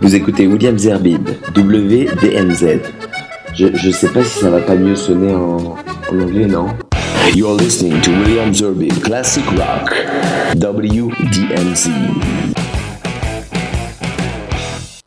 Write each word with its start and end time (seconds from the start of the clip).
Vous 0.00 0.14
écoutez 0.14 0.46
William 0.46 0.76
Zerbib, 0.78 1.28
WDMZ. 1.56 2.80
Je, 3.54 3.68
je 3.74 3.90
sais 3.90 4.08
pas 4.08 4.22
si 4.24 4.38
ça 4.40 4.50
va 4.50 4.60
pas 4.60 4.74
mieux 4.74 4.96
sonner 4.96 5.34
en, 5.34 5.56
en 6.12 6.20
anglais, 6.20 6.46
non? 6.46 6.66
You're 7.34 7.56
listening 7.56 8.00
to 8.02 8.10
William 8.10 8.52
Zerbib, 8.52 8.92
Classic 9.02 9.44
Rock, 9.50 9.94
WDMZ. 10.56 11.90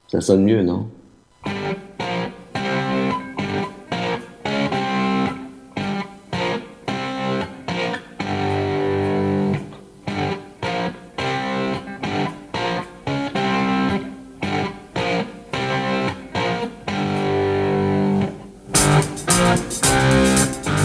Ça 0.07 0.21
sonne 0.21 0.43
mieux, 0.43 0.63
non? 0.63 0.87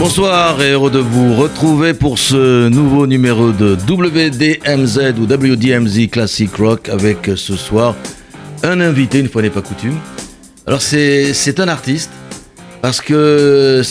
Bonsoir 0.02 0.60
et 0.60 0.72
heureux 0.72 0.90
de 0.90 0.98
vous 0.98 1.36
retrouver 1.36 1.94
pour 1.94 2.18
ce 2.18 2.68
nouveau 2.68 3.06
numéro 3.06 3.52
de 3.52 3.76
WDMZ 3.88 5.14
ou 5.16 5.26
WDMZ 5.32 6.08
Classic 6.10 6.52
Rock 6.56 6.88
avec 6.88 7.30
ce 7.36 7.54
soir 7.54 7.94
un 8.64 8.80
invité, 8.80 9.20
une 9.20 9.28
fois 9.28 9.42
n'est 9.42 9.50
pas 9.50 9.62
coutume. 9.62 9.96
Alors 10.66 10.82
c'est 10.82 11.60
un 11.60 11.68
artiste 11.68 12.10
parce 12.80 13.00
que 13.00 13.82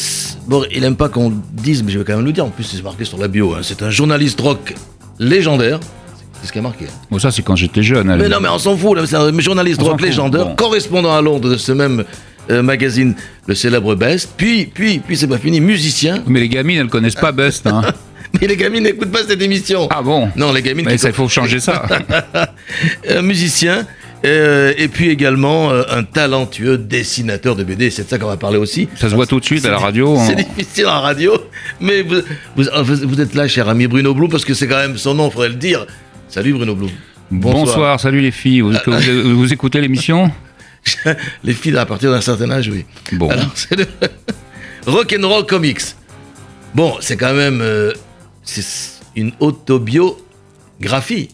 bon 0.47 0.65
il 0.75 0.83
aime 0.83 0.97
pas 0.97 1.07
qu'on 1.07 1.31
dise 1.53 1.81
mais 1.81 1.93
je 1.93 1.99
vais 1.99 2.03
quand 2.03 2.17
même 2.17 2.25
le 2.25 2.33
dire 2.33 2.43
en 2.43 2.49
plus 2.49 2.65
c'est 2.65 2.83
marqué 2.83 3.05
sur 3.05 3.17
la 3.17 3.29
bio 3.29 3.53
hein, 3.53 3.59
c'est 3.61 3.81
un 3.81 3.89
journaliste 3.89 4.41
rock 4.41 4.75
légendaire 5.17 5.79
c'est 6.41 6.47
ce 6.47 6.51
qui 6.51 6.57
est 6.57 6.61
marqué. 6.61 6.87
Bon, 7.11 7.19
ça, 7.19 7.29
c'est 7.29 7.43
quand 7.43 7.55
j'étais 7.55 7.83
jeune. 7.83 8.17
Mais 8.17 8.27
non 8.27 8.39
mais 8.41 8.49
on 8.49 8.59
s'en 8.59 8.75
fout 8.75 8.99
c'est 9.05 9.15
un 9.15 9.39
journaliste 9.39 9.79
On 9.81 9.85
rock 9.85 10.01
légendaire 10.01 10.47
bon. 10.47 10.55
correspondant 10.55 11.15
à 11.15 11.21
Londres 11.21 11.49
de 11.49 11.55
ce 11.55 11.71
même 11.71 12.03
euh, 12.51 12.61
magazine 12.61 13.15
le 13.47 13.55
célèbre 13.55 13.95
Best 13.95 14.33
puis 14.37 14.65
puis 14.65 14.99
puis 14.99 15.17
c'est 15.17 15.27
pas 15.27 15.37
fini 15.37 15.59
musicien 15.61 16.23
Mais 16.27 16.39
les 16.39 16.49
gamines, 16.49 16.77
elles 16.77 16.87
connaissent 16.87 17.15
pas 17.15 17.31
Best. 17.31 17.65
Hein. 17.67 17.81
mais 18.41 18.47
les 18.47 18.57
gamines 18.57 18.83
n'écoutent 18.83 19.11
pas 19.11 19.23
cette 19.27 19.41
émission. 19.41 19.87
Ah 19.89 20.01
bon? 20.01 20.29
Non, 20.35 20.51
les 20.51 20.61
gamines 20.61 20.85
Mais 20.85 20.97
ça, 20.97 21.09
il 21.09 21.15
faut 21.15 21.27
changer 21.27 21.59
ça. 21.59 21.83
un 23.09 23.21
musicien 23.21 23.85
euh, 24.23 24.73
et 24.77 24.87
puis 24.87 25.09
également 25.09 25.71
euh, 25.71 25.83
un 25.89 26.03
talentueux 26.03 26.77
dessinateur 26.77 27.55
de 27.55 27.63
BD. 27.63 27.89
C'est 27.89 28.03
de 28.03 28.09
ça 28.09 28.19
qu'on 28.19 28.27
va 28.27 28.37
parler 28.37 28.57
aussi. 28.57 28.87
Ça 28.95 29.09
se 29.09 29.15
voit 29.15 29.25
tout 29.25 29.39
de 29.39 29.45
suite 29.45 29.65
à 29.65 29.71
la 29.71 29.79
radio. 29.79 30.15
C'est 30.27 30.33
hein. 30.33 30.43
difficile 30.55 30.87
en 30.87 31.01
radio, 31.01 31.33
mais 31.79 32.03
vous, 32.03 32.21
vous, 32.55 33.21
êtes 33.21 33.33
là, 33.33 33.47
cher 33.47 33.67
ami 33.67 33.87
Bruno 33.87 34.13
Blum, 34.13 34.29
parce 34.29 34.45
que 34.45 34.53
c'est 34.53 34.67
quand 34.67 34.77
même 34.77 34.97
son 34.97 35.15
nom, 35.15 35.31
faudrait 35.31 35.49
le 35.49 35.55
dire. 35.55 35.85
Salut 36.27 36.53
Bruno 36.53 36.75
Blum. 36.75 36.91
Bonsoir. 37.31 37.99
salut 37.99 38.21
les 38.21 38.31
filles. 38.31 38.61
Vous, 38.61 38.73
que 38.73 38.91
vous- 38.91 39.35
vous 39.39 39.53
écoutez 39.53 39.81
l'émission? 39.81 40.31
Les 41.43 41.53
filles 41.53 41.77
à 41.77 41.85
partir 41.85 42.11
d'un 42.11 42.21
certain 42.21 42.49
âge, 42.51 42.69
oui. 42.69 42.85
Bon. 43.13 43.29
Alors, 43.29 43.51
c'est 43.55 43.75
le 43.75 43.87
Rock'n'Roll 44.85 45.45
Comics. 45.45 45.81
Bon, 46.73 46.95
c'est 47.01 47.17
quand 47.17 47.33
même 47.33 47.61
euh, 47.61 47.91
c'est 48.43 48.63
une 49.15 49.31
autobiographie. 49.39 51.29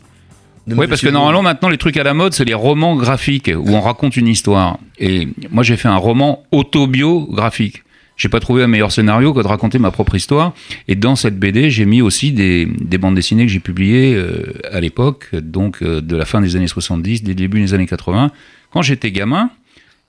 Oui, 0.67 0.87
parce 0.87 1.01
que 1.01 1.07
normalement, 1.07 1.41
maintenant, 1.41 1.69
les 1.69 1.77
trucs 1.77 1.95
à 1.95 2.03
la 2.03 2.13
mode, 2.13 2.33
c'est 2.33 2.43
les 2.43 2.53
romans 2.53 2.97
graphiques 2.97 3.49
où 3.55 3.69
on 3.69 3.79
raconte 3.79 4.17
une 4.17 4.27
histoire. 4.27 4.79
Et 4.99 5.29
moi, 5.49 5.63
j'ai 5.63 5.77
fait 5.77 5.87
un 5.87 5.95
roman 5.95 6.43
autobiographique. 6.51 7.83
J'ai 8.17 8.29
pas 8.29 8.39
trouvé 8.39 8.63
un 8.63 8.67
meilleur 8.67 8.91
scénario 8.91 9.31
que 9.33 9.41
de 9.41 9.47
raconter 9.47 9.79
ma 9.79 9.91
propre 9.91 10.15
histoire. 10.15 10.53
Et 10.87 10.95
dans 10.95 11.15
cette 11.15 11.39
BD, 11.39 11.69
j'ai 11.69 11.85
mis 11.85 12.01
aussi 12.01 12.31
des, 12.31 12.65
des 12.65 12.97
bandes 12.97 13.15
dessinées 13.15 13.45
que 13.45 13.51
j'ai 13.51 13.59
publiées 13.59 14.15
euh, 14.15 14.53
à 14.71 14.81
l'époque, 14.81 15.29
donc 15.33 15.83
euh, 15.83 16.01
de 16.01 16.17
la 16.17 16.25
fin 16.25 16.41
des 16.41 16.55
années 16.55 16.67
70, 16.67 17.23
des 17.23 17.35
débuts 17.35 17.61
des 17.61 17.75
années 17.75 17.85
80, 17.85 18.31
quand 18.71 18.81
j'étais 18.81 19.11
gamin 19.11 19.49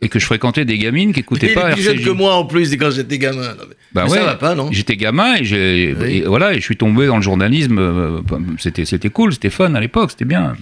et 0.01 0.09
que 0.09 0.19
je 0.19 0.27
fréquentais 0.27 0.65
des 0.65 0.79
gamines 0.79 1.13
qui 1.13 1.21
écoutaient 1.21 1.55
pas 1.55 1.73
plus 1.73 1.83
jeune 1.83 2.01
que 2.01 2.11
moi 2.11 2.35
en 2.37 2.45
plus 2.45 2.77
quand 2.77 2.91
j'étais 2.91 3.19
gamin. 3.19 3.49
Non, 3.55 3.65
mais- 3.69 3.75
Bah 3.93 4.03
mais 4.05 4.11
ouais, 4.13 4.19
ça 4.19 4.25
va 4.25 4.35
pas, 4.37 4.55
non 4.55 4.71
J'étais 4.71 4.97
gamin 4.97 5.35
et, 5.37 5.45
j'ai, 5.45 5.97
Oui. 6.01 6.07
et 6.19 6.21
voilà, 6.23 6.53
et 6.53 6.57
je 6.57 6.63
suis 6.65 6.77
tombé 6.77 7.07
dans 7.07 7.17
le 7.17 7.23
journalisme. 7.23 7.79
euh, 7.79 8.21
C'était, 8.59 8.85
c'était 8.85 9.11
cool, 9.11 9.33
c'était 9.33 9.51
fun 9.51 9.75
à 9.75 9.81
l'époque, 9.81 10.11
c'était 10.13 10.25
bien. 10.25 10.55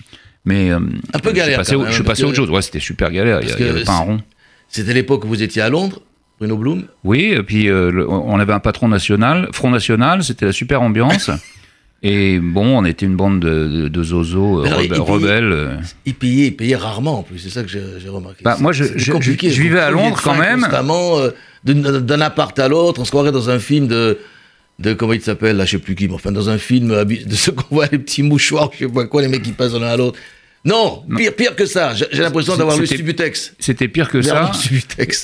Mais 0.44 0.70
euh, 0.70 0.76
Un 0.78 1.18
peu 1.18 1.24
je 1.24 1.28
suis 1.30 1.32
galère, 1.34 1.58
passé 1.58 1.74
quand 1.74 1.80
même, 1.82 1.88
je 1.90 1.94
suis 1.94 2.04
passé 2.04 2.22
à 2.22 2.26
autre 2.26 2.36
chose. 2.36 2.50
Ouais, 2.50 2.62
c'était 2.62 2.78
super 2.80 3.10
galère. 3.10 3.40
Il 3.42 3.48
parce 3.48 3.58
y 3.60 3.62
a- 3.62 3.66
il 3.66 3.68
y 3.68 3.72
que 3.72 3.76
avait 3.76 3.84
pas 3.84 3.92
un 3.96 3.98
rond. 4.00 4.20
C'était 4.68 4.94
l'époque 4.94 5.24
où 5.24 5.28
vous 5.28 5.42
étiez 5.42 5.60
à 5.60 5.68
Londres, 5.68 6.00
Bruno 6.38 6.56
Blum. 6.56 6.84
Oui, 7.04 7.32
et 7.36 7.42
puis 7.42 7.68
euh, 7.68 7.90
le- 7.90 8.08
on 8.08 8.38
avait 8.38 8.52
un 8.52 8.60
patron 8.60 8.88
national, 8.88 9.48
Front 9.52 9.70
National, 9.70 10.22
c'était 10.24 10.46
la 10.46 10.52
super 10.52 10.80
ambiance. 10.82 11.30
et 12.08 12.38
bon, 12.40 12.78
on 12.78 12.84
était 12.84 13.06
une 13.06 13.16
bande 13.16 13.40
de, 13.40 13.88
de, 13.88 14.02
zozos 14.02 14.64
euh, 14.64 14.68
rebe- 14.68 14.98
rebelles. 15.00 15.52
euh. 15.52 15.76
Il 16.04 16.14
payait, 16.14 16.46
il 16.46 16.56
payait 16.56 16.76
rarement 16.76 17.18
en 17.18 17.22
plus, 17.22 17.38
c'est 17.38 17.50
ça 17.50 17.62
que 17.62 17.68
j'ai 17.68 18.08
remarqué. 18.08 18.42
Bah, 18.44 18.56
moi, 18.60 18.72
je- 18.72 19.10
compliqué. 19.10 19.50
je 19.50 19.60
vivais 19.60 19.80
à 19.80 19.90
Londres, 19.90 20.20
quand 20.22 20.36
même. 20.36 20.60
Constamment, 20.60 21.18
euh, 21.18 21.30
d'un 21.64 22.20
appart 22.20 22.56
à 22.58 22.68
l'autre, 22.68 23.00
on 23.00 23.04
se 23.04 23.10
croirait 23.10 23.32
dans 23.32 23.50
un 23.50 23.58
film 23.58 23.86
de. 23.88 24.18
De, 24.78 24.92
comment 24.92 25.14
il 25.14 25.22
s'appelle, 25.22 25.56
là, 25.56 25.64
je 25.64 25.70
sais 25.70 25.78
plus 25.78 25.94
qui, 25.94 26.06
mais 26.06 26.12
enfin, 26.14 26.32
dans 26.32 26.50
un 26.50 26.58
film 26.58 26.92
habi- 26.92 27.26
de 27.26 27.34
ce 27.34 27.50
qu'on 27.50 27.64
voit, 27.76 27.86
les 27.90 27.98
petits 27.98 28.22
mouchoirs, 28.22 28.68
je 28.74 28.84
sais 28.86 28.92
pas 28.92 29.06
quoi, 29.06 29.22
les 29.22 29.28
mecs 29.28 29.42
qui 29.42 29.52
passent 29.52 29.72
l'un 29.72 29.86
à 29.86 29.96
l'autre. 29.96 30.18
Non, 30.66 31.02
pire, 31.16 31.34
pire 31.34 31.56
que 31.56 31.64
ça. 31.64 31.94
J'ai 31.94 32.20
l'impression 32.22 32.56
d'avoir 32.58 32.76
lu 32.76 32.86
Subutex. 32.86 33.54
C'était 33.58 33.88
pire 33.88 34.10
que 34.10 34.20
ça. 34.20 34.50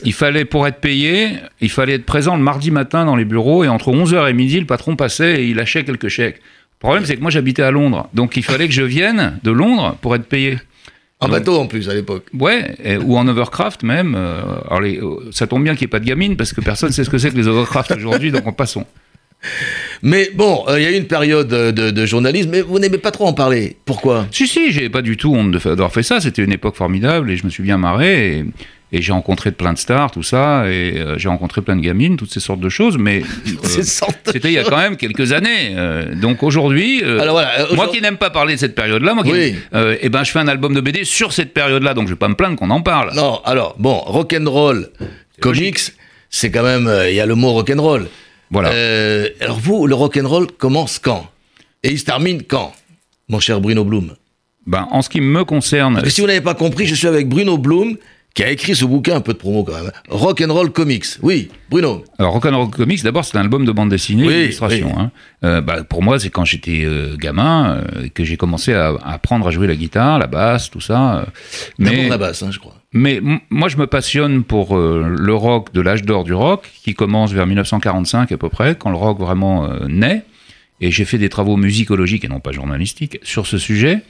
Il 0.04 0.12
fallait, 0.14 0.44
pour 0.46 0.66
être 0.66 0.78
payé, 0.78 1.32
il 1.60 1.70
fallait 1.70 1.94
être 1.94 2.06
présent 2.06 2.36
le 2.36 2.42
mardi 2.42 2.70
matin 2.70 3.04
dans 3.04 3.16
les 3.16 3.24
bureaux 3.26 3.62
et 3.64 3.68
entre 3.68 3.90
11h 3.90 4.30
et 4.30 4.32
midi, 4.32 4.58
le 4.60 4.66
patron 4.66 4.96
passait 4.96 5.42
et 5.42 5.46
il 5.48 5.56
lâchait 5.56 5.84
quelques 5.84 6.08
chèques. 6.08 6.40
Le 6.82 6.88
problème, 6.88 7.04
c'est 7.06 7.16
que 7.16 7.20
moi, 7.22 7.30
j'habitais 7.30 7.62
à 7.62 7.70
Londres. 7.70 8.08
Donc, 8.12 8.36
il 8.36 8.42
fallait 8.42 8.66
que 8.66 8.74
je 8.74 8.82
vienne 8.82 9.38
de 9.44 9.50
Londres 9.52 9.96
pour 10.00 10.14
être 10.16 10.24
payé. 10.26 10.58
En 11.20 11.26
Donc- 11.28 11.36
bateau 11.38 11.56
en 11.56 11.66
plus 11.68 11.88
à 11.88 11.94
l'époque. 11.94 12.24
Ouais, 12.36 12.74
et- 12.82 12.96
ou 12.96 13.16
en 13.16 13.28
overcraft 13.28 13.84
même. 13.84 14.14
euh, 14.18 14.40
alors 14.66 14.80
les- 14.80 14.98
euh, 14.98 15.30
ça 15.30 15.46
tombe 15.46 15.62
bien 15.62 15.74
qu'il 15.74 15.82
n'y 15.84 15.90
ait 15.90 15.96
pas 15.96 16.00
de 16.00 16.04
gamine 16.04 16.36
parce 16.36 16.52
que 16.52 16.60
personne 16.60 16.88
ne 16.88 16.92
sait 16.92 17.04
ce 17.04 17.10
que 17.10 17.18
c'est 17.18 17.30
que 17.30 17.36
les 17.36 17.46
overcraft 17.46 17.92
aujourd'hui, 17.92 18.32
donc 18.32 18.42
on 18.46 18.52
passons. 18.52 18.84
Mais 20.02 20.30
bon, 20.34 20.64
euh, 20.68 20.80
il 20.80 20.82
y 20.82 20.86
a 20.86 20.90
eu 20.90 20.96
une 20.96 21.06
période 21.06 21.46
de, 21.48 21.90
de 21.90 22.06
journalisme, 22.06 22.50
mais 22.50 22.60
vous 22.60 22.78
n'aimez 22.80 22.98
pas 22.98 23.10
trop 23.12 23.26
en 23.26 23.32
parler. 23.32 23.76
Pourquoi? 23.84 24.26
Si, 24.32 24.48
si, 24.48 24.72
j'ai 24.72 24.88
pas 24.88 25.02
du 25.02 25.16
tout 25.16 25.32
honte 25.34 25.52
d'avoir 25.52 25.92
fait 25.92 26.02
ça. 26.02 26.20
C'était 26.20 26.42
une 26.44 26.52
époque 26.52 26.74
formidable 26.74 27.30
et 27.30 27.36
je 27.36 27.44
me 27.44 27.50
suis 27.50 27.62
bien 27.62 27.78
marré. 27.78 28.38
Et, 28.38 28.44
et 28.94 29.00
j'ai 29.00 29.12
rencontré 29.12 29.52
plein 29.52 29.72
de 29.72 29.78
stars, 29.78 30.10
tout 30.10 30.22
ça. 30.22 30.68
Et 30.70 30.98
euh, 30.98 31.16
j'ai 31.18 31.28
rencontré 31.28 31.62
plein 31.62 31.76
de 31.76 31.80
gamines, 31.80 32.16
toutes 32.16 32.32
ces 32.32 32.40
sortes 32.40 32.60
de 32.60 32.68
choses. 32.68 32.98
Mais 32.98 33.22
euh, 33.46 33.82
c'était 33.82 34.48
il 34.48 34.52
y 34.52 34.58
a 34.58 34.64
quand 34.64 34.76
même 34.76 34.96
quelques 34.98 35.32
années. 35.32 35.72
euh, 35.76 36.14
donc 36.14 36.42
aujourd'hui, 36.42 37.02
voilà, 37.02 37.32
moi 37.74 37.88
qui 37.88 38.02
n'aime 38.02 38.18
pas 38.18 38.30
parler 38.30 38.54
de 38.54 38.60
cette 38.60 38.74
période-là, 38.74 39.14
moi 39.14 39.24
qui, 39.24 39.32
Oui. 39.32 39.56
eh 40.00 40.08
ben, 40.10 40.24
je 40.24 40.30
fais 40.30 40.40
un 40.40 40.48
album 40.48 40.74
de 40.74 40.80
BD 40.80 41.04
sur 41.04 41.32
cette 41.32 41.54
période-là. 41.54 41.94
Donc 41.94 42.06
je 42.06 42.12
vais 42.12 42.18
pas 42.18 42.28
me 42.28 42.34
plaindre 42.34 42.56
qu'on 42.56 42.70
en 42.70 42.82
parle. 42.82 43.14
Non, 43.14 43.40
alors, 43.44 43.76
bon, 43.78 43.94
rock'n'roll, 43.98 44.90
comics, 45.40 45.80
c'est 46.28 46.50
quand 46.50 46.62
même, 46.62 46.90
il 47.08 47.14
y 47.14 47.20
a 47.20 47.26
le 47.26 47.34
mot 47.34 47.52
rock'n'roll. 47.52 48.08
Voilà. 48.50 48.68
Alors 49.40 49.58
vous, 49.58 49.86
le 49.86 49.94
rock'n'roll 49.94 50.48
commence 50.52 50.98
quand? 50.98 51.30
Et 51.82 51.90
il 51.90 51.98
se 51.98 52.04
termine 52.04 52.42
quand 52.42 52.72
Mon 53.28 53.40
cher 53.40 53.60
Bruno 53.60 53.84
Blum? 53.84 54.12
Ben, 54.66 54.86
en 54.90 55.02
ce 55.02 55.08
qui 55.08 55.20
me 55.20 55.44
concerne, 55.44 55.94
Parce 55.94 56.04
que 56.04 56.10
si 56.10 56.20
vous 56.20 56.26
n'avez 56.28 56.40
pas 56.42 56.54
compris, 56.54 56.86
je 56.86 56.94
suis 56.94 57.08
avec 57.08 57.28
Bruno 57.28 57.58
Blum, 57.58 57.96
qui 58.34 58.42
a 58.42 58.50
écrit 58.50 58.74
ce 58.74 58.84
bouquin, 58.86 59.16
un 59.16 59.20
peu 59.20 59.32
de 59.34 59.38
promo 59.38 59.62
quand 59.62 59.74
même. 59.74 59.88
hein. 59.88 60.00
Rock'n'roll 60.08 60.70
Comics. 60.72 61.04
Oui, 61.22 61.50
Bruno. 61.70 62.02
Alors, 62.18 62.32
Rock'n'Roll 62.32 62.70
Comics, 62.70 63.02
d'abord, 63.02 63.24
c'est 63.24 63.36
un 63.36 63.42
album 63.42 63.64
de 63.66 63.72
bande 63.72 63.90
dessinée, 63.90 64.26
Oui, 64.26 64.34
d'illustration. 64.34 64.88
oui. 64.96 65.02
hein. 65.02 65.10
Euh, 65.44 65.60
bah, 65.60 65.84
pour 65.84 66.02
moi, 66.02 66.18
c'est 66.18 66.30
quand 66.30 66.44
j'étais 66.44 66.82
euh, 66.84 67.16
gamin 67.16 67.82
euh, 67.94 68.08
que 68.14 68.24
j'ai 68.24 68.36
commencé 68.38 68.72
à, 68.72 68.88
à 69.02 69.12
apprendre 69.14 69.46
à 69.46 69.50
jouer 69.50 69.66
la 69.66 69.74
guitare, 69.76 70.18
la 70.18 70.26
basse, 70.28 70.70
tout 70.70 70.80
ça. 70.80 71.26
Mais, 71.78 72.08
la 72.08 72.16
basse, 72.18 72.42
hein, 72.42 72.50
je 72.50 72.58
crois. 72.58 72.74
mais 72.92 73.20
moi, 73.50 73.68
je 73.68 73.76
me 73.76 73.86
passionne 73.86 74.44
pour 74.44 74.76
le 74.78 75.34
rock 75.34 75.72
de 75.74 75.80
l'âge 75.82 76.02
d'or 76.02 76.24
du 76.24 76.32
rock, 76.34 76.70
qui 76.82 76.94
commence 76.94 77.32
vers 77.32 77.46
1945 77.46 78.32
à 78.32 78.36
peu 78.38 78.48
près, 78.48 78.76
quand 78.76 78.90
le 78.90 78.96
rock 78.96 79.18
vraiment 79.18 79.68
naît. 79.88 80.22
Et 80.80 80.90
j'ai 80.90 81.04
fait 81.04 81.18
des 81.18 81.28
travaux 81.28 81.56
musicologiques 81.56 82.24
et 82.24 82.28
non 82.28 82.40
pas 82.40 82.50
journalistiques 82.50 83.18
sur 83.22 83.46
ce 83.46 83.56
sujet. 83.56 84.00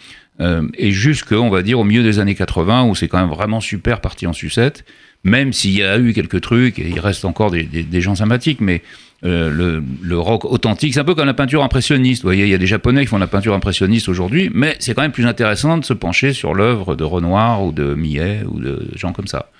Euh, 0.40 0.66
et 0.74 0.90
jusque, 0.90 1.32
on 1.32 1.50
va 1.50 1.62
dire, 1.62 1.78
au 1.78 1.84
milieu 1.84 2.02
des 2.02 2.18
années 2.18 2.34
80, 2.34 2.84
où 2.84 2.94
c'est 2.94 3.08
quand 3.08 3.18
même 3.18 3.30
vraiment 3.30 3.60
super 3.60 4.00
parti 4.00 4.26
en 4.26 4.32
sucette, 4.32 4.84
même 5.24 5.52
s'il 5.52 5.72
y 5.72 5.82
a 5.82 5.98
eu 5.98 6.12
quelques 6.12 6.40
trucs, 6.40 6.78
et 6.78 6.88
il 6.88 6.98
reste 6.98 7.24
encore 7.24 7.50
des, 7.50 8.00
gens 8.00 8.14
sympathiques, 8.14 8.60
mais 8.60 8.82
euh, 9.24 9.80
le, 10.02 10.18
rock 10.18 10.44
authentique, 10.44 10.94
c'est 10.94 11.00
un 11.00 11.04
peu 11.04 11.14
comme 11.14 11.26
la 11.26 11.34
peinture 11.34 11.62
impressionniste. 11.62 12.22
Vous 12.22 12.28
voyez, 12.28 12.44
il 12.44 12.50
y 12.50 12.54
a 12.54 12.58
des 12.58 12.66
Japonais 12.66 13.02
qui 13.02 13.06
font 13.08 13.18
la 13.18 13.26
peinture 13.26 13.54
impressionniste 13.54 14.08
aujourd'hui, 14.08 14.50
mais 14.52 14.74
c'est 14.80 14.94
quand 14.94 15.02
même 15.02 15.12
plus 15.12 15.26
intéressant 15.26 15.78
de 15.78 15.84
se 15.84 15.92
pencher 15.92 16.32
sur 16.32 16.54
l'œuvre 16.54 16.96
de 16.96 17.04
Renoir 17.04 17.62
ou 17.62 17.72
de 17.72 17.94
Millet 17.94 18.42
ou 18.48 18.58
de 18.58 18.88
gens 18.96 19.12
comme 19.12 19.28
ça. 19.28 19.50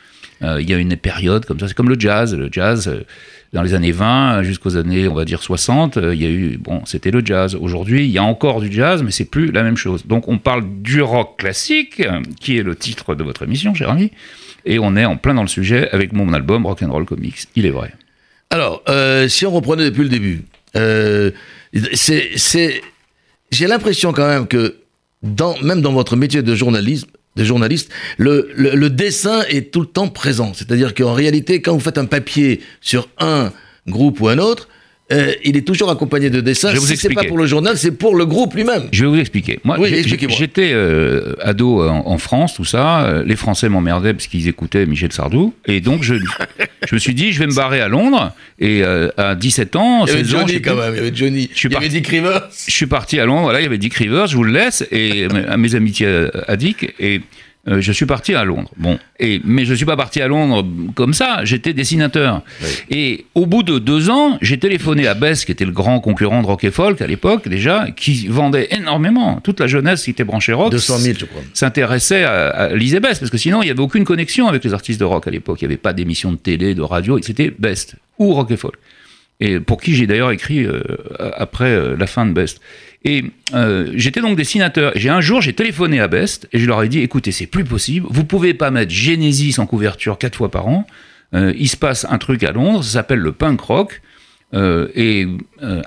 Euh, 0.42 0.60
il 0.60 0.68
y 0.68 0.75
a 0.75 0.78
une 0.78 0.96
période 0.96 1.44
comme 1.44 1.60
ça, 1.60 1.68
c'est 1.68 1.75
comme 1.75 1.90
le 1.90 2.00
jazz. 2.00 2.36
Dans 3.52 3.62
les 3.62 3.75
années 3.75 3.93
20 3.93 4.43
jusqu'aux 4.43 4.76
années, 4.76 5.08
on 5.08 5.14
va 5.14 5.25
dire 5.25 5.43
60, 5.43 5.99
euh, 5.99 6.14
il 6.14 6.22
y 6.22 6.26
a 6.26 6.31
eu, 6.31 6.56
bon, 6.56 6.82
c'était 6.87 7.10
le 7.10 7.25
jazz. 7.25 7.54
Aujourd'hui, 7.54 8.04
il 8.04 8.10
y 8.10 8.19
a 8.19 8.22
encore 8.22 8.60
du 8.60 8.72
jazz, 8.72 9.02
mais 9.02 9.10
c'est 9.10 9.26
plus 9.26 9.52
la 9.52 9.62
même 9.62 9.76
chose. 9.76 10.06
Donc, 10.06 10.28
on 10.28 10.38
parle 10.38 10.64
du 10.81 11.02
rock 11.02 11.38
classique, 11.38 12.00
euh, 12.00 12.22
qui 12.40 12.56
est 12.56 12.62
le 12.62 12.75
titre 12.76 13.14
de 13.14 13.22
votre 13.22 13.43
émission, 13.43 13.75
cher 13.75 13.90
ami, 13.90 14.10
et 14.64 14.78
on 14.78 14.96
est 14.96 15.04
en 15.04 15.16
plein 15.16 15.34
dans 15.34 15.43
le 15.43 15.49
sujet 15.49 15.90
avec 15.90 16.14
mon 16.14 16.32
album 16.32 16.64
Rock'n'Roll 16.64 17.04
Comics. 17.04 17.46
Il 17.54 17.66
est 17.66 17.70
vrai. 17.70 17.93
Alors, 18.49 18.82
euh, 18.88 19.28
si 19.28 19.44
on 19.44 19.50
reprenait 19.50 19.84
depuis 19.84 20.04
le 20.04 20.08
début, 20.08 20.44
c'est, 21.93 22.81
j'ai 23.50 23.66
l'impression 23.66 24.14
quand 24.14 24.28
même 24.28 24.46
que, 24.46 24.76
dans, 25.22 25.58
même 25.62 25.82
dans 25.82 25.93
votre 25.93 26.16
métier 26.16 26.43
de 26.43 26.54
journalisme, 26.54 27.08
des 27.37 27.44
journalistes, 27.44 27.90
le, 28.19 28.50
le, 28.55 28.75
le 28.75 28.90
dessin 28.90 29.43
est 29.49 29.73
tout 29.73 29.81
le 29.81 29.87
temps 29.87 30.08
présent. 30.08 30.52
C'est-à-dire 30.55 30.94
qu'en 30.94 31.14
réalité, 31.14 31.62
quand 31.62 31.73
vous 31.73 31.81
faites 31.81 31.99
un 31.99 32.05
papier 32.05 32.61
sur 32.81 33.08
un 33.19 33.52
groupe 33.87 34.20
ou 34.20 34.29
un 34.29 34.38
autre, 34.38 34.69
euh, 35.12 35.32
il 35.44 35.56
est 35.56 35.67
toujours 35.67 35.91
accompagné 35.91 36.31
de 36.31 36.41
dessins. 36.41 36.69
Je 36.69 36.75
vais 36.75 36.81
vous 36.81 36.87
si 36.87 36.97
c'est 36.97 37.12
pas 37.14 37.25
pour 37.25 37.38
le 37.38 37.47
journal, 37.47 37.76
c'est 37.76 37.93
pour 37.93 38.17
le 38.17 38.26
groupe 38.26 38.55
lui-même. 38.55 38.85
Je 38.93 39.05
vais 39.05 39.11
vous 39.11 39.19
expliquer. 39.19 39.59
Moi, 39.64 39.76
Oui, 39.79 40.05
j'étais 40.31 40.70
euh, 40.73 41.35
ado 41.41 41.82
en, 41.88 42.06
en 42.06 42.19
France, 42.19 42.55
tout 42.55 42.64
ça. 42.64 43.05
Euh, 43.05 43.23
Les 43.26 43.37
Français 43.37 43.69
m'emmerdaient 43.69 44.12
parce 44.14 44.26
qu'ils 44.26 44.49
écoutaient 44.49 44.87
Michel 44.87 45.12
Sardou. 45.12 45.55
Et 45.67 45.81
donc, 45.81 46.03
je, 46.03 46.14
je 46.88 46.94
me 46.94 46.99
suis 46.99 47.14
dit, 47.14 47.32
je 47.32 47.38
vais 47.41 47.47
me 47.47 47.55
barrer 47.55 47.81
à 47.81 47.88
Londres. 47.88 48.32
Et 48.59 48.82
euh, 48.85 49.09
à 49.17 49.35
17 49.35 49.76
ans, 49.76 50.05
Il 50.06 50.11
y 50.11 50.12
avait 50.12 50.25
16 50.25 50.35
ans, 50.35 50.38
je 50.38 50.41
Johnny 50.43 50.53
sais 50.55 50.61
quand 50.62 50.76
même, 50.76 50.94
il 50.94 50.97
y 50.97 51.00
avait 51.00 51.14
Johnny. 51.14 51.50
Je 51.53 51.59
suis 51.59 51.69
il 51.69 51.73
y 51.75 51.76
avait 51.76 51.88
Dick 51.88 52.06
Rivers. 52.09 52.49
je 52.67 52.73
suis 52.73 52.87
parti 52.87 53.19
à 53.20 53.26
Londres. 53.26 53.43
Voilà, 53.43 53.61
il 53.61 53.64
y 53.64 53.67
avait 53.67 53.79
Dick 53.79 53.94
Rivers, 53.94 54.26
je 54.26 54.37
vous 54.37 54.44
le 54.44 54.53
laisse. 54.53 54.85
Et 54.91 55.26
à 55.49 55.56
mes 55.56 55.75
amitiés 55.75 56.29
à 56.47 56.56
Dick. 56.56 56.94
Et 57.00 57.20
euh, 57.69 57.81
je 57.81 57.93
suis 57.93 58.06
parti 58.06 58.35
à 58.35 58.44
Londres. 58.44 58.70
Bon, 58.76 58.99
et, 59.20 59.41
mais 59.44 59.64
je 59.64 59.75
suis 59.75 59.87
pas 59.87 59.97
parti 59.97 60.20
à 60.20 60.26
Londres 60.26 60.67
comme 60.97 61.14
ça. 61.14 61.44
J'étais 61.44 61.73
dessinateur. 61.73 62.43
Et 62.91 63.26
au 63.37 63.47
bout 63.47 63.62
de 63.62 63.79
deux 63.79 64.11
ans, 64.11 64.37
j'ai 64.43 64.59
téléphoné 64.59 65.06
à 65.06 65.14
Bess, 65.14 65.44
qui 65.44 65.53
était 65.53 65.64
le 65.64 65.70
grand 65.70 66.00
concurrent 66.00 66.43
de 66.43 66.47
Rock 66.47 66.64
et 66.64 66.73
Folk 66.73 67.00
à 67.00 67.06
l'époque 67.06 67.49
déjà, 67.49 67.87
qui 67.93 68.26
vendait 68.26 68.69
énormément. 68.73 69.41
Toute 69.44 69.61
la 69.61 69.69
jeunesse 69.69 70.03
qui 70.05 70.11
était 70.11 70.25
branchée 70.25 70.53
rock 70.53 70.73
200 70.73 70.99
000, 70.99 71.19
je 71.20 71.25
crois. 71.25 71.43
s'intéressait 71.55 72.25
à, 72.25 72.49
à 72.49 72.75
Lise 72.75 72.94
et 72.94 73.00
Best, 73.00 73.20
parce 73.20 73.31
que 73.31 73.38
sinon, 73.38 73.62
il 73.62 73.67
n'y 73.67 73.70
avait 73.70 73.81
aucune 73.81 74.05
connexion 74.05 74.49
avec 74.49 74.64
les 74.64 74.75
artistes 74.75 74.99
de 74.99 75.05
rock 75.05 75.29
à 75.29 75.31
l'époque. 75.31 75.62
Il 75.62 75.69
n'y 75.69 75.73
avait 75.73 75.81
pas 75.81 75.93
d'émission 75.93 76.32
de 76.32 76.38
télé, 76.38 76.75
de 76.75 76.82
radio, 76.82 77.20
c'était 77.23 77.53
Best 77.56 77.94
ou 78.19 78.35
Rock 78.35 78.50
et 78.50 78.56
Folk. 78.56 78.75
Et 79.41 79.59
pour 79.59 79.81
qui 79.81 79.94
j'ai 79.94 80.06
d'ailleurs 80.06 80.31
écrit 80.31 80.64
euh, 80.64 80.82
après 81.19 81.70
euh, 81.70 81.97
la 81.97 82.06
fin 82.06 82.26
de 82.26 82.32
Best. 82.32 82.61
Et 83.04 83.25
euh, 83.54 83.90
j'étais 83.96 84.20
donc 84.20 84.37
dessinateur. 84.37 84.93
J'ai 84.94 85.08
un 85.08 85.20
jour, 85.20 85.40
j'ai 85.40 85.52
téléphoné 85.52 85.99
à 86.00 86.08
Best 86.08 86.49
et 86.52 86.58
je 86.58 86.66
leur 86.66 86.82
ai 86.82 86.88
dit 86.88 87.00
écoutez, 87.00 87.32
c'est 87.32 87.46
plus 87.46 87.64
possible. 87.64 88.06
Vous 88.10 88.25
pouvez 88.25 88.54
pas 88.54 88.70
mettre 88.70 88.93
Genesis 88.93 89.56
en 89.58 89.66
couverture 89.66 90.19
quatre 90.19 90.37
fois 90.37 90.50
par 90.50 90.69
an. 90.69 90.87
Euh, 91.34 91.52
il 91.58 91.69
se 91.69 91.76
passe 91.76 92.06
un 92.08 92.19
truc 92.19 92.44
à 92.44 92.52
Londres, 92.52 92.84
ça 92.84 92.90
s'appelle 92.93 93.19
le 93.19 93.32
punk 93.32 93.60
rock. 93.60 94.00
Euh, 94.54 94.88
et 94.94 95.26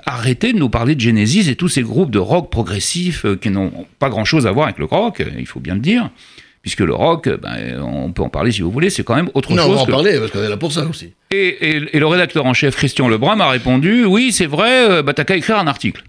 arrêtez 0.06 0.52
de 0.52 0.58
nous 0.58 0.68
parler 0.68 0.96
de 0.96 1.00
Genesis 1.00 1.48
et 1.48 1.54
tous 1.54 1.68
ces 1.68 1.82
groupes 1.82 2.10
de 2.10 2.18
rock 2.18 2.50
progressif 2.50 3.24
qui 3.40 3.48
n'ont 3.50 3.70
pas 4.00 4.08
grand-chose 4.08 4.46
à 4.46 4.50
voir 4.50 4.66
avec 4.66 4.78
le 4.78 4.86
rock, 4.86 5.22
il 5.38 5.46
faut 5.46 5.60
bien 5.60 5.74
le 5.74 5.80
dire, 5.80 6.10
puisque 6.62 6.80
le 6.80 6.92
rock, 6.92 7.28
ben, 7.40 7.80
on 7.80 8.10
peut 8.10 8.22
en 8.22 8.28
parler 8.28 8.50
si 8.50 8.62
vous 8.62 8.72
voulez, 8.72 8.90
c'est 8.90 9.04
quand 9.04 9.14
même 9.14 9.30
autre 9.34 9.54
Non, 9.54 9.62
on 9.62 9.66
chose. 9.66 9.76
va 9.76 9.82
en 9.82 9.86
parler, 9.86 10.18
parce 10.18 10.32
qu'on 10.32 10.42
est 10.42 10.48
là 10.48 10.56
pour 10.56 10.72
ça 10.72 10.84
aussi. 10.84 11.12
et, 11.30 11.36
et- 11.76 11.96
et 11.96 12.00
le 12.00 12.06
rédacteur 12.08 12.44
en 12.44 12.54
chef, 12.54 12.74
Christian 12.74 13.06
Lebrun, 13.08 13.36
m'a 13.36 13.48
répondu 13.48 14.04
Oui, 14.04 14.32
c'est 14.32 14.46
vrai, 14.46 15.00
bah, 15.04 15.12
t'as 15.14 15.22
qu'à 15.22 15.36
écrire 15.36 15.58
un 15.58 15.68
article. 15.68 16.02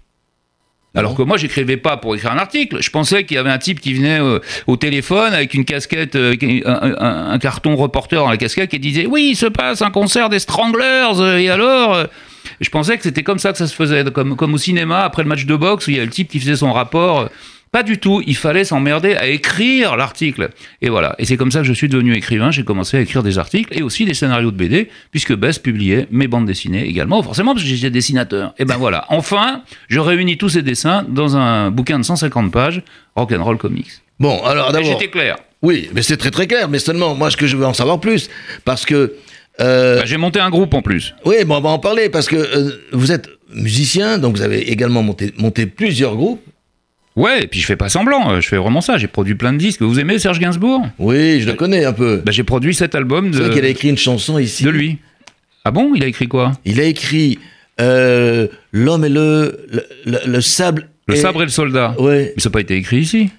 Alors 0.98 1.14
que 1.14 1.22
moi, 1.22 1.36
j'écrivais 1.36 1.76
pas 1.76 1.96
pour 1.96 2.14
écrire 2.14 2.32
un 2.32 2.38
article. 2.38 2.78
Je 2.80 2.90
pensais 2.90 3.24
qu'il 3.24 3.36
y 3.36 3.38
avait 3.38 3.50
un 3.50 3.58
type 3.58 3.80
qui 3.80 3.94
venait 3.94 4.20
euh, 4.20 4.40
au 4.66 4.76
téléphone 4.76 5.32
avec 5.32 5.54
une 5.54 5.64
casquette, 5.64 6.16
euh, 6.16 6.34
un, 6.66 6.94
un- 6.98 7.30
un 7.30 7.38
carton 7.38 7.76
reporter 7.76 8.16
dans 8.20 8.28
la 8.30 8.36
casquette 8.36 8.70
qui 8.70 8.78
disait 8.78 9.06
Oui, 9.06 9.28
il 9.32 9.36
se 9.36 9.46
passe 9.46 9.82
un 9.82 9.90
concert 9.90 10.28
des 10.28 10.38
Stranglers, 10.38 11.20
euh, 11.20 11.38
et 11.38 11.48
alors 11.50 12.06
Je 12.60 12.70
pensais 12.70 12.96
que 12.96 13.02
c'était 13.04 13.22
comme 13.22 13.38
ça 13.38 13.52
que 13.52 13.58
ça 13.58 13.66
se 13.66 13.74
faisait, 13.74 14.04
comme, 14.12 14.34
comme 14.36 14.54
au 14.54 14.58
cinéma, 14.58 15.00
après 15.04 15.22
le 15.22 15.28
match 15.28 15.44
de 15.46 15.54
boxe, 15.54 15.86
où 15.86 15.90
il 15.90 15.96
y 15.96 16.00
a 16.00 16.04
le 16.04 16.10
type 16.10 16.28
qui 16.28 16.40
faisait 16.40 16.56
son 16.56 16.72
rapport. 16.72 17.28
Pas 17.70 17.82
du 17.82 17.98
tout, 17.98 18.22
il 18.26 18.36
fallait 18.36 18.64
s'emmerder 18.64 19.14
à 19.14 19.26
écrire 19.26 19.96
l'article. 19.96 20.50
Et 20.80 20.88
voilà, 20.88 21.14
et 21.18 21.24
c'est 21.24 21.36
comme 21.36 21.50
ça 21.50 21.60
que 21.60 21.66
je 21.66 21.72
suis 21.72 21.88
devenu 21.88 22.14
écrivain, 22.14 22.50
j'ai 22.50 22.64
commencé 22.64 22.96
à 22.96 23.00
écrire 23.00 23.22
des 23.22 23.38
articles 23.38 23.76
et 23.76 23.82
aussi 23.82 24.04
des 24.04 24.14
scénarios 24.14 24.50
de 24.50 24.56
BD, 24.56 24.88
puisque 25.10 25.34
Bess 25.34 25.58
publiait 25.58 26.06
mes 26.10 26.28
bandes 26.28 26.46
dessinées 26.46 26.86
également, 26.88 27.22
forcément 27.22 27.52
parce 27.54 27.64
que 27.64 27.70
j'étais 27.70 27.90
dessinateur. 27.90 28.54
Et 28.58 28.64
ben 28.64 28.76
voilà, 28.76 29.04
enfin, 29.10 29.62
je 29.88 30.00
réunis 30.00 30.38
tous 30.38 30.48
ces 30.50 30.62
dessins 30.62 31.04
dans 31.08 31.36
un 31.36 31.70
bouquin 31.70 31.98
de 31.98 32.04
150 32.04 32.50
pages, 32.50 32.82
Rock'n'Roll 33.16 33.58
Comics. 33.58 33.90
Bon, 34.18 34.42
alors 34.44 34.72
d'abord. 34.72 34.88
j'étais 34.90 35.08
clair. 35.10 35.36
Oui, 35.62 35.88
mais 35.94 36.02
c'est 36.02 36.16
très 36.16 36.30
très 36.30 36.46
clair. 36.46 36.68
Mais 36.68 36.78
seulement, 36.78 37.14
moi, 37.14 37.30
ce 37.30 37.36
que 37.36 37.46
je 37.46 37.56
veux 37.56 37.66
en 37.66 37.74
savoir 37.74 38.00
plus, 38.00 38.30
parce 38.64 38.86
que. 38.86 39.14
euh, 39.60 39.98
Bah, 39.98 40.02
j'ai 40.06 40.16
monté 40.16 40.40
un 40.40 40.50
groupe 40.50 40.72
en 40.74 40.82
plus. 40.82 41.14
oui, 41.24 41.36
bon, 41.44 41.56
on 41.56 41.60
va 41.60 41.70
en 41.70 41.78
parler, 41.78 42.08
parce 42.08 42.28
que 42.28 42.36
euh, 42.36 42.70
vous 42.92 43.12
êtes 43.12 43.28
musicien, 43.54 44.18
donc 44.18 44.36
vous 44.36 44.42
avez 44.42 44.70
également 44.70 45.02
monté, 45.02 45.32
monté 45.38 45.66
plusieurs 45.66 46.16
groupes. 46.16 46.40
Ouais, 47.18 47.42
et 47.42 47.46
puis 47.48 47.58
je 47.60 47.66
fais 47.66 47.76
pas 47.76 47.88
semblant, 47.88 48.30
euh, 48.30 48.40
je 48.40 48.48
fais 48.48 48.56
vraiment 48.56 48.80
ça, 48.80 48.96
j'ai 48.96 49.08
produit 49.08 49.34
plein 49.34 49.52
de 49.52 49.58
disques. 49.58 49.82
Vous 49.82 49.98
aimez 49.98 50.18
Serge 50.18 50.38
Gainsbourg? 50.38 50.86
Oui, 50.98 51.40
je 51.40 51.46
le 51.46 51.54
connais 51.54 51.84
un 51.84 51.92
peu. 51.92 52.22
bah, 52.24 52.30
J'ai 52.32 52.44
produit 52.44 52.74
cet 52.74 52.94
album 52.94 53.32
C'est 53.34 53.40
de, 53.40 53.48
qu'il 53.48 53.64
a 53.64 53.68
écrit 53.68 53.88
une 53.88 53.98
chanson 53.98 54.38
ici. 54.38 54.62
de 54.64 54.70
lui. 54.70 54.98
Ah 55.64 55.70
bon? 55.72 55.92
Il 55.96 56.04
a 56.04 56.06
écrit 56.06 56.28
quoi? 56.28 56.52
Il 56.64 56.80
a 56.80 56.84
écrit 56.84 57.38
euh, 57.80 58.46
L'homme 58.72 59.04
et 59.04 59.08
le, 59.08 59.66
le, 59.70 59.84
le- 60.06 60.20
le 60.26 60.40
sable. 60.40 60.88
Le 61.08 61.14
et- 61.14 61.18
sabre 61.18 61.42
et 61.42 61.46
le 61.46 61.50
soldat. 61.50 61.94
Ouais. 61.98 62.32
Mais 62.36 62.40
ça 62.42 62.48
n'a 62.48 62.52
pas 62.52 62.60
été 62.60 62.76
écrit 62.76 62.98
ici? 62.98 63.30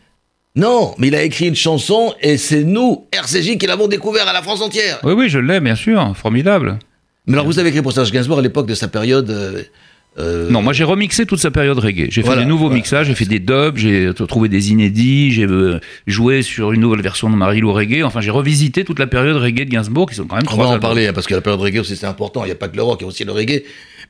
Non, 0.55 0.93
mais 0.97 1.07
il 1.07 1.15
a 1.15 1.23
écrit 1.23 1.47
une 1.47 1.55
chanson 1.55 2.13
et 2.21 2.35
c'est 2.37 2.63
nous, 2.63 3.05
RCJ, 3.13 3.57
qui 3.57 3.65
l'avons 3.67 3.87
découvert 3.87 4.27
à 4.27 4.33
la 4.33 4.41
France 4.41 4.61
entière. 4.61 4.99
Oui, 5.03 5.13
oui, 5.13 5.29
je 5.29 5.39
l'ai, 5.39 5.59
bien 5.61 5.75
sûr, 5.75 6.13
formidable. 6.17 6.79
Mais 7.27 7.33
alors, 7.33 7.45
vous 7.45 7.59
avez 7.59 7.69
écrit 7.69 7.81
pour 7.83 7.93
Serge 7.93 8.11
Gainsbourg 8.11 8.39
à 8.39 8.41
l'époque 8.41 8.67
de 8.67 8.73
sa 8.75 8.87
période. 8.87 9.29
euh, 9.29 9.61
euh, 10.19 10.49
Non, 10.49 10.61
moi 10.61 10.73
j'ai 10.73 10.83
remixé 10.83 11.25
toute 11.25 11.39
sa 11.39 11.51
période 11.51 11.77
reggae. 11.79 12.07
J'ai 12.09 12.21
Voilà, 12.21 12.41
fait 12.41 12.45
des 12.45 12.49
nouveaux 12.49 12.65
voilà. 12.65 12.75
mixages, 12.75 13.07
j'ai 13.07 13.15
fait 13.15 13.25
des 13.25 13.39
dubs, 13.39 13.77
j'ai 13.77 14.11
trouvé 14.27 14.49
des 14.49 14.71
inédits, 14.71 15.31
j'ai 15.31 15.45
euh, 15.45 15.79
joué 16.07 16.41
sur 16.41 16.71
une 16.71 16.81
nouvelle 16.81 17.01
version 17.01 17.29
de 17.29 17.35
Marilou 17.35 17.71
reggae. 17.73 18.03
Enfin, 18.03 18.21
j'ai 18.21 18.31
revisité 18.31 18.83
toute 18.83 18.99
la 18.99 19.07
période 19.07 19.37
reggae 19.37 19.65
de 19.65 19.69
Gainsbourg, 19.71 20.09
qui 20.09 20.15
sont 20.15 20.25
quand 20.25 20.35
même 20.35 20.45
On 20.51 20.57
va 20.57 20.67
en 20.67 20.79
parler, 20.79 21.07
hein, 21.07 21.13
parce 21.13 21.27
que 21.27 21.35
la 21.35 21.41
période 21.41 21.61
reggae 21.61 21.79
aussi, 21.79 21.95
c'est 21.95 22.05
important. 22.07 22.43
Il 22.43 22.47
n'y 22.47 22.51
a 22.51 22.55
pas 22.55 22.67
que 22.67 22.75
le 22.75 22.83
rock, 22.83 22.99
il 23.01 23.03
y 23.03 23.05
a 23.05 23.07
aussi 23.07 23.23
le 23.23 23.31
reggae. 23.31 23.63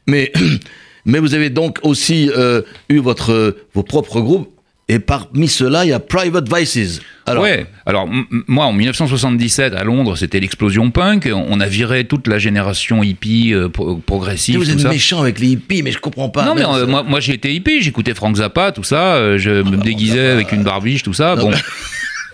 Mais, 0.08 0.32
mais 1.06 1.20
vous 1.20 1.34
avez 1.34 1.50
donc 1.50 1.80
aussi 1.84 2.30
euh, 2.36 2.62
eu 2.90 3.00
votre, 3.00 3.56
vos 3.74 3.84
propres 3.84 4.22
groupes. 4.22 4.50
Et 4.92 4.98
parmi 4.98 5.48
ceux-là, 5.48 5.86
il 5.86 5.90
y 5.90 5.94
a 5.94 6.00
Private 6.00 6.52
Vices. 6.54 7.00
Alors, 7.28 7.44
ouais. 7.44 7.68
Alors 7.86 8.10
moi, 8.48 8.66
en 8.66 8.74
1977, 8.74 9.76
à 9.76 9.84
Londres, 9.84 10.16
c'était 10.16 10.40
l'explosion 10.40 10.90
punk. 10.90 11.30
On 11.32 11.60
a 11.60 11.68
viré 11.68 12.06
toute 12.06 12.28
la 12.28 12.40
génération 12.40 13.04
hippie 13.04 13.54
euh, 13.54 13.70
pro- 13.70 13.98
progressive. 13.98 14.58
vous 14.58 14.66
tout 14.66 14.72
êtes 14.72 14.80
ça. 14.80 14.90
méchant 14.90 15.22
avec 15.22 15.40
les 15.40 15.50
hippies, 15.50 15.84
mais 15.84 15.92
je 15.92 16.00
comprends 16.00 16.30
pas. 16.30 16.44
non, 16.44 16.56
mais 16.56 16.64
euh, 16.66 16.88
moi, 16.88 17.04
moi 17.04 17.20
j'ai 17.20 17.34
été 17.34 17.54
hippie, 17.54 17.84
j'écoutais 17.84 18.16
Frank 18.16 18.36
Zappa, 18.38 18.72
tout 18.72 18.84
ça, 18.84 19.14
euh, 19.14 19.38
je 19.38 19.52
me 19.62 19.78
déguisais 19.78 20.30
avec 20.30 20.52
une 20.52 20.64
barbiche, 20.64 21.04
tout 21.04 21.14
ça. 21.14 21.36
Bon, 21.36 21.52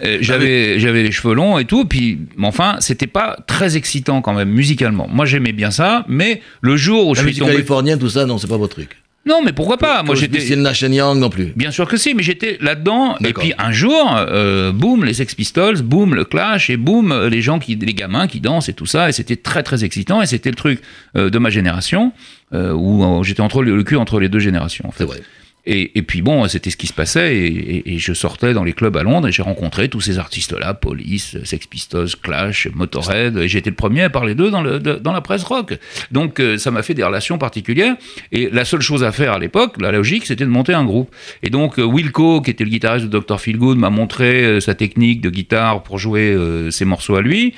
Euh, 0.03 0.17
j'avais 0.19 0.77
j'avais 0.77 1.03
les 1.03 1.11
cheveux 1.13 1.33
longs 1.33 1.57
et 1.57 1.63
tout, 1.63 1.85
puis 1.85 2.19
mais 2.35 2.47
enfin, 2.47 2.75
c'était 2.79 3.07
pas 3.07 3.37
très 3.47 3.77
excitant 3.77 4.21
quand 4.21 4.33
même 4.33 4.49
musicalement. 4.49 5.07
Moi, 5.09 5.25
j'aimais 5.25 5.53
bien 5.53 5.71
ça, 5.71 6.03
mais 6.09 6.41
le 6.59 6.75
jour 6.75 7.07
où 7.07 7.13
la 7.13 7.21
je 7.21 7.27
suis 7.29 7.37
tombé, 7.37 7.53
californienne, 7.53 7.97
tout 7.97 8.09
ça, 8.09 8.25
non, 8.25 8.37
c'est 8.37 8.49
pas 8.49 8.57
votre 8.57 8.73
truc. 8.75 8.97
Non, 9.27 9.41
mais 9.43 9.53
pourquoi 9.53 9.77
pas? 9.77 10.03
Moi, 10.03 10.13
j'étais 10.13 10.45
Young 10.45 11.17
non 11.17 11.29
plus. 11.29 11.51
Bien 11.55 11.71
sûr 11.71 11.87
que 11.87 11.97
si, 11.97 12.13
mais 12.13 12.21
j'étais 12.21 12.57
là-dedans. 12.61 13.15
Et 13.25 13.33
puis 13.33 13.53
un 13.57 13.71
jour, 13.71 14.15
euh, 14.17 14.71
boum, 14.71 15.03
les 15.03 15.15
Sex 15.15 15.33
Pistols, 15.33 15.81
boum, 15.81 16.13
le 16.13 16.25
Clash, 16.25 16.69
et 16.69 16.77
boum, 16.77 17.11
euh, 17.11 17.27
les 17.27 17.41
gens 17.41 17.57
qui, 17.57 17.75
les 17.75 17.93
gamins 17.95 18.27
qui 18.27 18.39
dansent 18.39 18.69
et 18.69 18.73
tout 18.73 18.85
ça. 18.85 19.09
Et 19.09 19.11
c'était 19.11 19.35
très 19.35 19.63
très 19.63 19.83
excitant. 19.83 20.21
Et 20.21 20.27
c'était 20.27 20.51
le 20.51 20.55
truc 20.55 20.79
euh, 21.17 21.31
de 21.31 21.39
ma 21.39 21.49
génération 21.49 22.13
euh, 22.53 22.71
où 22.71 23.23
j'étais 23.23 23.41
entre 23.41 23.63
le, 23.63 23.75
le 23.75 23.83
cul 23.83 23.95
entre 23.95 24.19
les 24.19 24.29
deux 24.29 24.39
générations. 24.39 24.87
En 24.87 24.91
fait. 24.91 24.99
C'est 24.99 25.09
vrai. 25.09 25.21
Et, 25.67 26.03
puis 26.03 26.21
bon, 26.21 26.47
c'était 26.47 26.69
ce 26.69 26.77
qui 26.77 26.85
se 26.85 26.93
passait. 26.93 27.35
Et, 27.35 27.97
je 27.97 28.13
sortais 28.13 28.53
dans 28.53 28.63
les 28.63 28.73
clubs 28.73 28.95
à 28.97 29.03
Londres 29.03 29.27
et 29.27 29.31
j'ai 29.31 29.41
rencontré 29.41 29.89
tous 29.89 30.01
ces 30.01 30.19
artistes-là, 30.19 30.75
Police, 30.75 31.37
Sex 31.43 31.65
Pistols, 31.65 32.09
Clash, 32.21 32.67
Motorhead. 32.73 33.37
Et 33.37 33.47
j'étais 33.47 33.71
le 33.71 33.75
premier 33.75 34.03
à 34.03 34.09
parler 34.11 34.35
d'eux 34.35 34.51
dans, 34.51 34.61
la 34.61 35.21
presse 35.21 35.43
rock. 35.43 35.77
Donc 36.11 36.39
euh, 36.39 36.57
ça 36.57 36.69
m'a 36.69 36.83
fait 36.83 36.93
des 36.93 37.03
relations 37.03 37.39
particulières. 37.39 37.95
Et 38.31 38.49
la 38.51 38.63
seule 38.63 38.81
chose 38.81 39.03
à 39.03 39.11
faire 39.11 39.33
à 39.33 39.39
l'époque, 39.39 39.81
la 39.81 39.91
logique, 39.91 40.27
c'était 40.27 40.45
de 40.45 40.49
monter 40.49 40.73
un 40.73 40.85
groupe. 40.85 41.13
Et 41.41 41.49
donc 41.49 41.79
euh, 41.79 41.83
Wilco, 41.83 42.41
qui 42.41 42.51
était 42.51 42.63
le 42.63 42.69
guitariste 42.69 43.07
de 43.07 43.19
Dr. 43.19 43.39
Feelgood, 43.39 43.77
m'a 43.77 43.89
montré 43.89 44.45
euh, 44.45 44.59
sa 44.59 44.75
technique 44.75 45.21
de 45.21 45.31
guitare 45.31 45.81
pour 45.81 45.97
jouer 45.97 46.37
ses 46.69 46.85
morceaux 46.85 47.15
à 47.15 47.21
lui. 47.21 47.53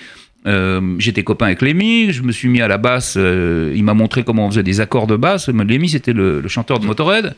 J'étais 0.98 1.24
copain 1.24 1.48
avec 1.48 1.62
Lemmy, 1.62 2.14
je 2.14 2.22
me 2.22 2.32
suis 2.32 2.48
mis 2.48 2.62
à 2.62 2.70
la 2.70 2.78
basse, 2.78 3.16
il 3.18 3.84
m'a 3.84 3.94
montré 3.94 4.24
comment 4.24 4.46
on 4.46 4.50
faisait 4.50 4.64
des 4.64 4.80
accords 4.80 5.08
de 5.08 5.18
basse. 5.18 5.50
Lemmy, 5.50 5.90
c'était 5.90 6.14
le 6.14 6.48
chanteur 6.48 6.80
de 6.80 6.86
Motorhead. 6.86 7.36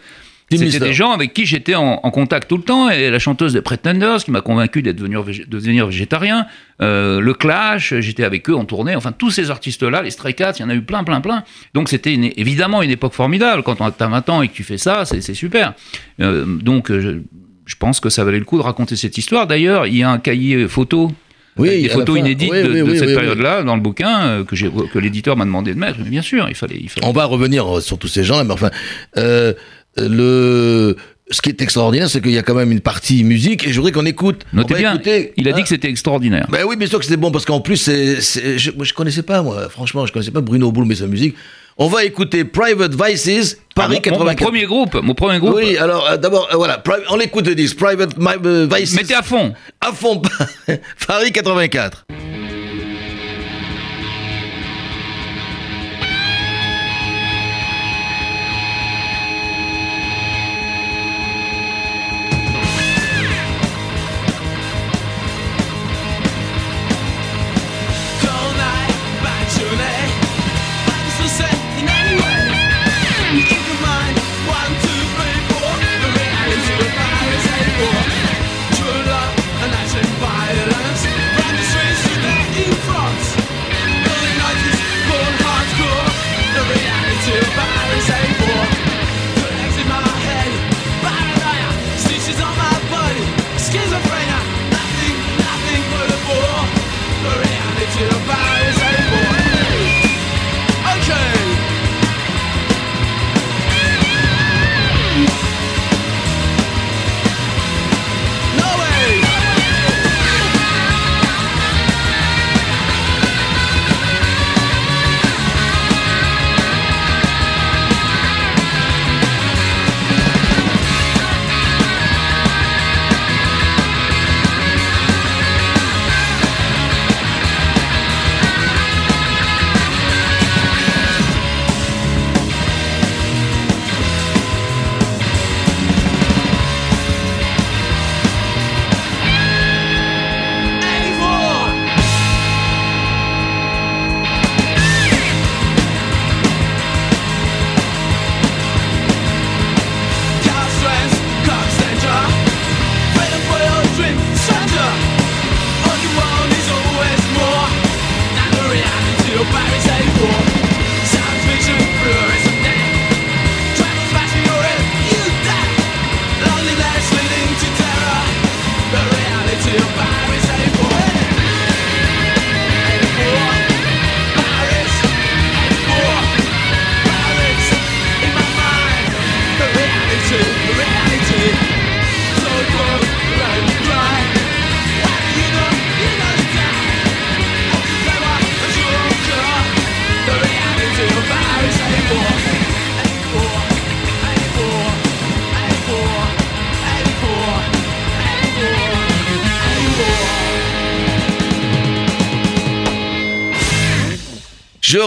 C'était 0.52 0.80
des 0.80 0.94
gens 0.94 1.12
avec 1.12 1.34
qui 1.34 1.46
j'étais 1.46 1.76
en, 1.76 2.00
en 2.02 2.12
contact 2.12 2.50
tout 2.50 2.58
le 2.58 2.64
temps. 2.64 2.90
Et 2.90 3.10
la 3.10 3.20
chanteuse 3.20 3.54
des 3.54 3.62
Pretenders 3.62 4.24
qui 4.24 4.32
m'a 4.32 4.42
convaincu 4.42 4.82
d'être 4.82 4.96
devenu 4.98 5.16
de 5.16 5.46
devenir 5.46 5.88
végétarien. 5.88 6.48
Euh, 6.82 7.20
le 7.20 7.34
Clash, 7.34 7.94
j'étais 8.00 8.24
avec 8.24 8.50
eux 8.50 8.56
en 8.56 8.66
tournée. 8.66 8.96
Enfin, 8.96 9.12
tous 9.12 9.32
ces 9.32 9.52
artistes-là, 9.52 10.02
les 10.02 10.12
Stray 10.12 10.34
Cats, 10.34 10.54
il 10.58 10.62
y 10.62 10.66
en 10.66 10.70
a 10.70 10.76
eu 10.76 10.82
plein, 10.82 11.04
plein, 11.04 11.22
plein. 11.22 11.44
Donc 11.74 11.90
c'était 11.90 12.14
évidemment 12.38 12.82
une 12.82 12.92
époque 12.92 13.14
formidable. 13.14 13.64
Quand 13.64 13.76
tu 13.76 13.84
as 13.84 14.08
20 14.08 14.30
ans 14.30 14.42
et 14.42 14.48
que 14.48 14.54
tu 14.54 14.64
fais 14.64 14.78
ça, 14.78 15.06
c'est 15.06 15.34
super. 15.34 15.74
Euh, 16.22 16.46
donc 16.46 16.90
euh, 16.90 17.02
je, 17.02 17.10
je 17.66 17.76
pense 17.76 18.00
que 18.00 18.10
ça 18.10 18.24
valait 18.24 18.40
le 18.40 18.46
coup 18.46 18.58
de 18.58 18.64
raconter 18.64 18.96
cette 18.96 19.18
histoire. 19.18 19.46
D'ailleurs, 19.46 19.88
il 19.88 19.98
y 19.98 20.04
a 20.04 20.10
un 20.10 20.20
cahier 20.20 20.68
photo. 20.68 21.12
Oui, 21.60 21.70
avec 21.70 21.84
des 21.84 21.90
photos 21.90 22.20
inédites 22.20 22.50
Oui, 22.52 22.64
de, 22.64 22.70
oui, 22.70 22.78
de 22.80 22.84
oui, 22.84 22.98
cette 22.98 23.14
période-là 23.14 23.64
dans 23.64 23.76
le 23.76 23.82
bouquin 23.82 24.22
euh, 24.22 24.44
que, 24.44 25.00
l'éditeur 25.00 25.36
m'a 25.36 25.46
demandé 25.46 25.74
de 25.74 25.80
mettre. 25.80 26.00
Mais 26.04 26.10
bien 26.10 26.22
sûr, 26.22 26.48
il 26.48 26.56
fallait. 26.56 26.78
Il 26.80 26.90
fallait... 26.90 27.06
On 27.06 27.12
va 27.12 27.26
revenir 27.26 27.78
euh, 27.78 27.82
sur 27.82 27.98
tous 27.98 28.08
ces 28.08 28.24
gens-là, 28.24 28.44
mais 28.44 28.54
enfin, 28.54 28.70
euh, 29.18 29.54
le, 29.98 30.96
ce 31.32 31.42
qui 31.42 31.50
est 31.50 31.62
extraordinaire, 31.62 32.10
c'est 32.10 32.22
qu'il 32.22 32.32
y 32.32 32.38
a 32.38 32.44
quand 32.44 32.56
même 32.56 32.72
une 32.72 32.80
partie 32.82 33.24
musique, 33.24 33.68
et 33.68 33.72
je 33.72 33.76
voudrais 33.78 33.92
qu'on 33.92 34.06
écoute. 34.06 34.44
Notez 34.54 34.76
bien, 34.76 34.94
écouter, 34.96 35.34
il 35.38 35.48
a 35.48 35.52
hein. 35.52 35.56
dit 35.56 35.64
que 35.64 35.70
c'était 35.70 35.90
extraordinaire. 35.90 36.48
Ben 36.50 36.64
oui, 36.68 36.76
bien 36.76 36.88
sûr 36.88 37.00
que 37.00 37.06
c'était 37.06 37.18
bon, 37.18 37.32
parce 37.32 37.46
qu'en 37.46 37.62
plus, 37.62 37.78
c'est, 37.78 38.22
c'est- 38.22 38.58
je, 38.58 38.72
je 38.82 38.94
connaissais 38.94 39.24
pas, 39.24 39.42
moi, 39.42 39.70
franchement, 39.70 40.06
je 40.06 40.14
connaissais 40.14 40.32
pas 40.32 40.42
Bruno 40.42 40.72
Boulme 40.72 40.92
et 40.92 40.96
sa 40.96 41.08
musique. 41.08 41.36
On 41.82 41.88
va 41.88 42.04
écouter 42.04 42.44
Private 42.44 42.94
Vices, 42.94 43.58
Paris 43.74 44.00
Ah, 44.06 44.10
mon- 44.12 44.18
mon, 44.20 44.26
84. 44.26 44.38
premier 44.44 44.66
groupe, 44.66 44.96
mon 45.02 45.14
premier 45.14 45.40
groupe. 45.40 45.56
Oui, 45.56 45.78
alors 45.78 46.06
euh, 46.10 46.18
d'abord, 46.18 46.50
euh, 46.52 46.58
voilà, 46.58 46.84
on 47.10 47.20
écoute 47.22 47.48
le 47.48 47.56
disque, 47.56 47.78
Private 47.78 48.18
My- 48.18 48.32
euh, 48.46 48.68
Vices. 48.70 48.96
Mettez 48.96 49.14
à 49.16 49.22
fond. 49.22 49.54
à 49.80 49.94
fond, 49.94 50.22
Paris 51.08 51.32
84. 51.32 52.06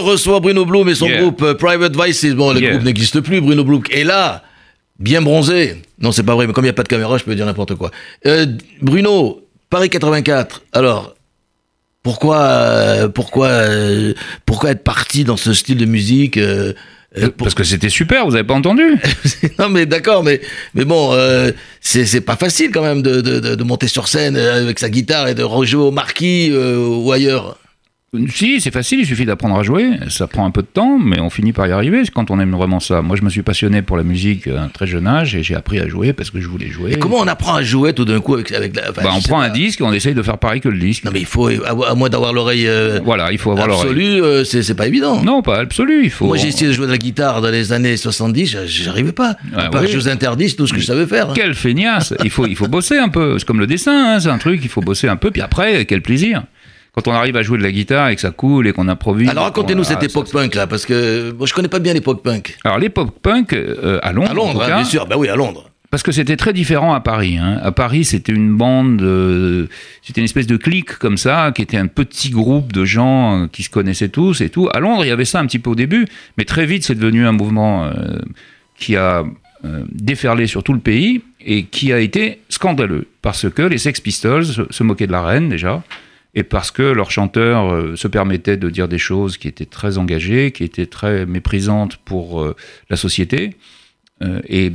Je 0.03 0.09
reçois 0.11 0.39
Bruno 0.39 0.65
Blum 0.65 0.87
et 0.89 0.95
son 0.95 1.07
Yeah. 1.07 1.21
groupe 1.21 1.41
euh, 1.43 1.53
Private 1.53 1.95
Vices. 1.95 2.33
Bon, 2.35 2.51
le 2.53 2.59
Yeah. 2.59 2.71
groupe 2.71 2.83
n'existe 2.83 3.19
plus, 3.21 3.39
Bruno 3.41 3.63
Blum 3.63 3.81
est 3.91 4.03
là, 4.03 4.43
bien 4.99 5.21
bronzé. 5.21 5.81
Non, 5.99 6.11
c'est 6.11 6.23
pas 6.23 6.35
vrai, 6.35 6.45
mais 6.47 6.53
comme 6.53 6.63
il 6.65 6.67
n'y 6.67 6.71
a 6.71 6.73
pas 6.73 6.83
de 6.83 6.87
caméra, 6.89 7.17
je 7.17 7.23
peux 7.23 7.35
dire 7.35 7.45
n'importe 7.45 7.75
quoi. 7.75 7.91
Euh, 8.27 8.45
Bruno, 8.81 9.41
Paris 9.69 9.89
84. 9.89 10.63
Alors, 10.73 11.15
pourquoi, 12.03 12.37
euh, 12.41 13.07
pourquoi, 13.07 13.47
euh, 13.47 14.13
pourquoi 14.45 14.71
être 14.71 14.83
parti 14.83 15.23
dans 15.23 15.37
ce 15.37 15.53
style 15.53 15.77
de 15.77 15.85
musique 15.85 16.37
euh, 16.37 16.73
pour- 17.15 17.31
Parce 17.45 17.53
que 17.53 17.63
c'était 17.63 17.89
super, 17.89 18.25
vous 18.25 18.35
avez 18.35 18.43
pas 18.43 18.55
entendu 18.55 18.97
Non, 19.59 19.69
mais 19.69 19.85
d'accord, 19.85 20.23
mais, 20.23 20.41
mais 20.73 20.83
bon, 20.83 21.11
euh, 21.13 21.51
c'est 21.79 22.21
pas 22.21 22.35
facile 22.35 22.71
quand 22.73 22.81
même 22.81 23.01
de, 23.01 23.21
de, 23.21 23.39
de- 23.55 23.63
monter 23.63 23.87
sur 23.87 24.07
scène 24.09 24.35
avec 24.35 24.79
sa 24.79 24.89
guitare 24.89 25.27
et 25.29 25.35
de 25.35 25.43
rejouer 25.43 25.83
au 25.83 25.91
marquis 25.91 26.49
euh, 26.51 26.77
ou 26.85 27.11
ailleurs. 27.11 27.57
Si, 28.29 28.61
c'est 28.61 28.69
facile, 28.71 28.99
il 28.99 29.05
suffit 29.07 29.25
d'apprendre 29.25 29.57
à 29.57 29.63
jouer. 29.63 29.89
Ça 30.09 30.27
prend 30.27 30.45
un 30.45 30.51
peu 30.51 30.61
de 30.61 30.67
temps, 30.67 30.99
mais 30.99 31.19
on 31.19 31.31
finit 31.31 31.51
par 31.51 31.65
y 31.65 31.71
arriver 31.71 32.03
quand 32.13 32.29
on 32.29 32.39
aime 32.39 32.51
vraiment 32.51 32.79
ça. 32.79 33.01
Moi, 33.01 33.15
je 33.15 33.23
me 33.23 33.29
suis 33.31 33.41
passionné 33.41 33.81
pour 33.81 33.97
la 33.97 34.03
musique 34.03 34.47
à 34.47 34.61
un 34.61 34.67
très 34.67 34.85
jeune 34.85 35.07
âge 35.07 35.35
et 35.35 35.41
j'ai 35.41 35.55
appris 35.55 35.79
à 35.79 35.87
jouer 35.87 36.13
parce 36.13 36.29
que 36.29 36.39
je 36.39 36.47
voulais 36.47 36.67
jouer. 36.69 36.91
Et 36.93 36.99
comment 36.99 37.17
on 37.17 37.27
apprend 37.27 37.55
à 37.55 37.63
jouer 37.63 37.93
tout 37.93 38.05
d'un 38.05 38.19
coup 38.19 38.35
avec, 38.35 38.51
avec 38.51 38.75
la. 38.75 38.91
enfin, 38.91 39.01
Bah, 39.03 39.09
On 39.15 39.21
prend 39.21 39.39
pas. 39.39 39.45
un 39.45 39.49
disque 39.49 39.81
et 39.81 39.83
on 39.83 39.91
essaye 39.93 40.13
de 40.13 40.21
faire 40.21 40.37
pareil 40.37 40.61
que 40.61 40.69
le 40.69 40.77
disque. 40.77 41.05
Non, 41.05 41.11
mais 41.11 41.21
il 41.21 41.25
faut, 41.25 41.47
à, 41.47 41.95
moins 41.95 42.09
d'avoir 42.09 42.33
l'oreille 42.33 42.67
euh, 42.67 42.99
Voilà, 43.03 43.31
il 43.31 43.39
faut 43.39 43.49
avoir 43.51 43.67
l'oreille. 43.67 43.85
absolue, 43.89 44.21
euh, 44.21 44.43
c'est 44.43 44.75
pas 44.75 44.85
évident. 44.87 45.23
Non, 45.23 45.41
pas 45.41 45.57
absolu, 45.59 46.01
il 46.03 46.11
faut. 46.11 46.27
Moi, 46.27 46.37
j'ai 46.37 46.49
essayé 46.49 46.67
de 46.67 46.73
jouer 46.73 46.85
de 46.85 46.91
la 46.91 46.99
guitare 46.99 47.41
dans 47.41 47.49
les 47.49 47.73
années 47.73 47.97
70, 47.97 48.45
j'a- 48.45 48.65
j'arrivais 48.67 49.11
pas. 49.11 49.37
Ah 49.55 49.69
part 49.69 49.81
oui. 49.81 49.87
que 49.87 49.93
je 49.93 49.97
vous 49.97 50.07
interdis, 50.07 50.49
c'est 50.49 50.55
tout 50.55 50.67
ce 50.67 50.73
que 50.73 50.79
je 50.79 50.85
savais 50.85 51.07
faire. 51.07 51.31
hein. 51.31 51.33
Quelle 51.35 51.55
feignasse 51.55 52.13
Il 52.23 52.29
faut, 52.29 52.45
il 52.45 52.55
faut 52.55 52.67
bosser 52.67 52.97
un 52.99 53.09
peu. 53.09 53.39
C'est 53.39 53.45
comme 53.45 53.59
le 53.59 53.65
dessin, 53.67 54.15
hein, 54.15 54.19
c'est 54.19 54.29
un 54.29 54.37
truc, 54.37 54.59
il 54.63 54.69
faut 54.69 54.81
bosser 54.81 55.07
un 55.07 55.15
peu. 55.15 55.31
Puis 55.31 55.41
après, 55.41 55.85
quel 55.85 56.01
plaisir 56.03 56.43
Quand 56.95 57.07
on 57.07 57.11
arrive 57.11 57.35
à 57.37 57.41
jouer 57.41 57.57
de 57.57 57.63
la 57.63 57.71
guitare 57.71 58.09
et 58.09 58.15
que 58.15 58.21
ça 58.21 58.29
coule 58.31 58.67
et 58.67 58.71
qu'on 58.73 58.87
improvise. 58.87 59.27
Alors 59.29 59.45
racontez-nous 59.45 59.81
on- 59.81 59.83
cette 59.83 60.03
époque 60.03 60.27
ça, 60.27 60.37
punk 60.39 60.53
là, 60.53 60.67
parce 60.67 60.85
que 60.85 61.31
moi 61.31 61.47
je 61.47 61.53
connais 61.53 61.67
pas 61.67 61.79
bien 61.79 61.93
l'époque 61.93 62.21
punk. 62.21 62.55
Alors 62.63 62.77
l'époque 62.77 63.19
punk 63.21 63.53
euh, 63.53 63.99
à 64.03 64.11
Londres, 64.13 64.29
À 64.29 64.33
en 64.33 64.35
Londres, 64.35 64.63
hein, 64.63 64.75
bien 64.75 64.83
sûr. 64.83 65.07
Bah 65.07 65.15
oui, 65.17 65.27
à 65.27 65.35
Londres. 65.35 65.69
Parce 65.89 66.01
que 66.03 66.11
c'était 66.11 66.37
très 66.37 66.53
différent 66.53 66.93
à 66.93 66.99
Paris. 67.01 67.37
hein. 67.37 67.59
À 67.63 67.71
Paris, 67.71 68.03
c'était 68.03 68.31
une 68.33 68.55
bande, 68.55 68.97
de- 68.97 69.69
c'était 70.01 70.21
une 70.21 70.25
espèce 70.25 70.47
de 70.47 70.57
clique 70.57 70.93
comme 70.97 71.17
ça, 71.17 71.51
qui 71.55 71.61
était 71.63 71.77
un 71.77 71.85
petit 71.87 72.29
groupe 72.31 72.71
de 72.73 72.83
gens 72.85 73.43
euh, 73.43 73.47
qui 73.47 73.63
se 73.63 73.69
connaissaient 73.69 74.09
tous 74.09 74.41
et 74.41 74.49
tout. 74.49 74.69
À 74.73 74.79
Londres, 74.79 75.03
il 75.05 75.07
y 75.07 75.11
avait 75.11 75.25
ça 75.25 75.39
un 75.39 75.45
petit 75.47 75.59
peu 75.59 75.71
au 75.71 75.75
début, 75.75 76.05
mais 76.37 76.45
très 76.45 76.65
vite, 76.65 76.83
c'est 76.83 76.95
devenu 76.95 77.25
un 77.27 77.31
mouvement 77.31 77.85
euh, 77.85 77.91
qui 78.77 78.95
a 78.95 79.23
euh, 79.65 79.83
déferlé 79.91 80.45
sur 80.47 80.63
tout 80.63 80.73
le 80.73 80.79
pays 80.79 81.21
et 81.45 81.63
qui 81.65 81.91
a 81.93 81.99
été 81.99 82.39
scandaleux 82.49 83.07
parce 83.21 83.49
que 83.49 83.61
les 83.61 83.77
Sex 83.77 83.99
Pistols 84.01 84.45
se, 84.45 84.61
se 84.69 84.83
moquaient 84.83 85.07
de 85.07 85.11
la 85.11 85.23
reine 85.23 85.47
déjà. 85.49 85.83
Et 86.35 86.43
parce 86.43 86.71
que 86.71 86.81
leur 86.81 87.11
chanteur 87.11 87.71
euh, 87.71 87.95
se 87.95 88.07
permettait 88.07 88.57
de 88.57 88.69
dire 88.69 88.87
des 88.87 88.97
choses 88.97 89.37
qui 89.37 89.47
étaient 89.47 89.65
très 89.65 89.97
engagées, 89.97 90.51
qui 90.51 90.63
étaient 90.63 90.87
très 90.87 91.25
méprisantes 91.25 91.97
pour 91.97 92.41
euh, 92.41 92.55
la 92.89 92.97
société. 92.97 93.55
Euh, 94.23 94.41
et 94.47 94.71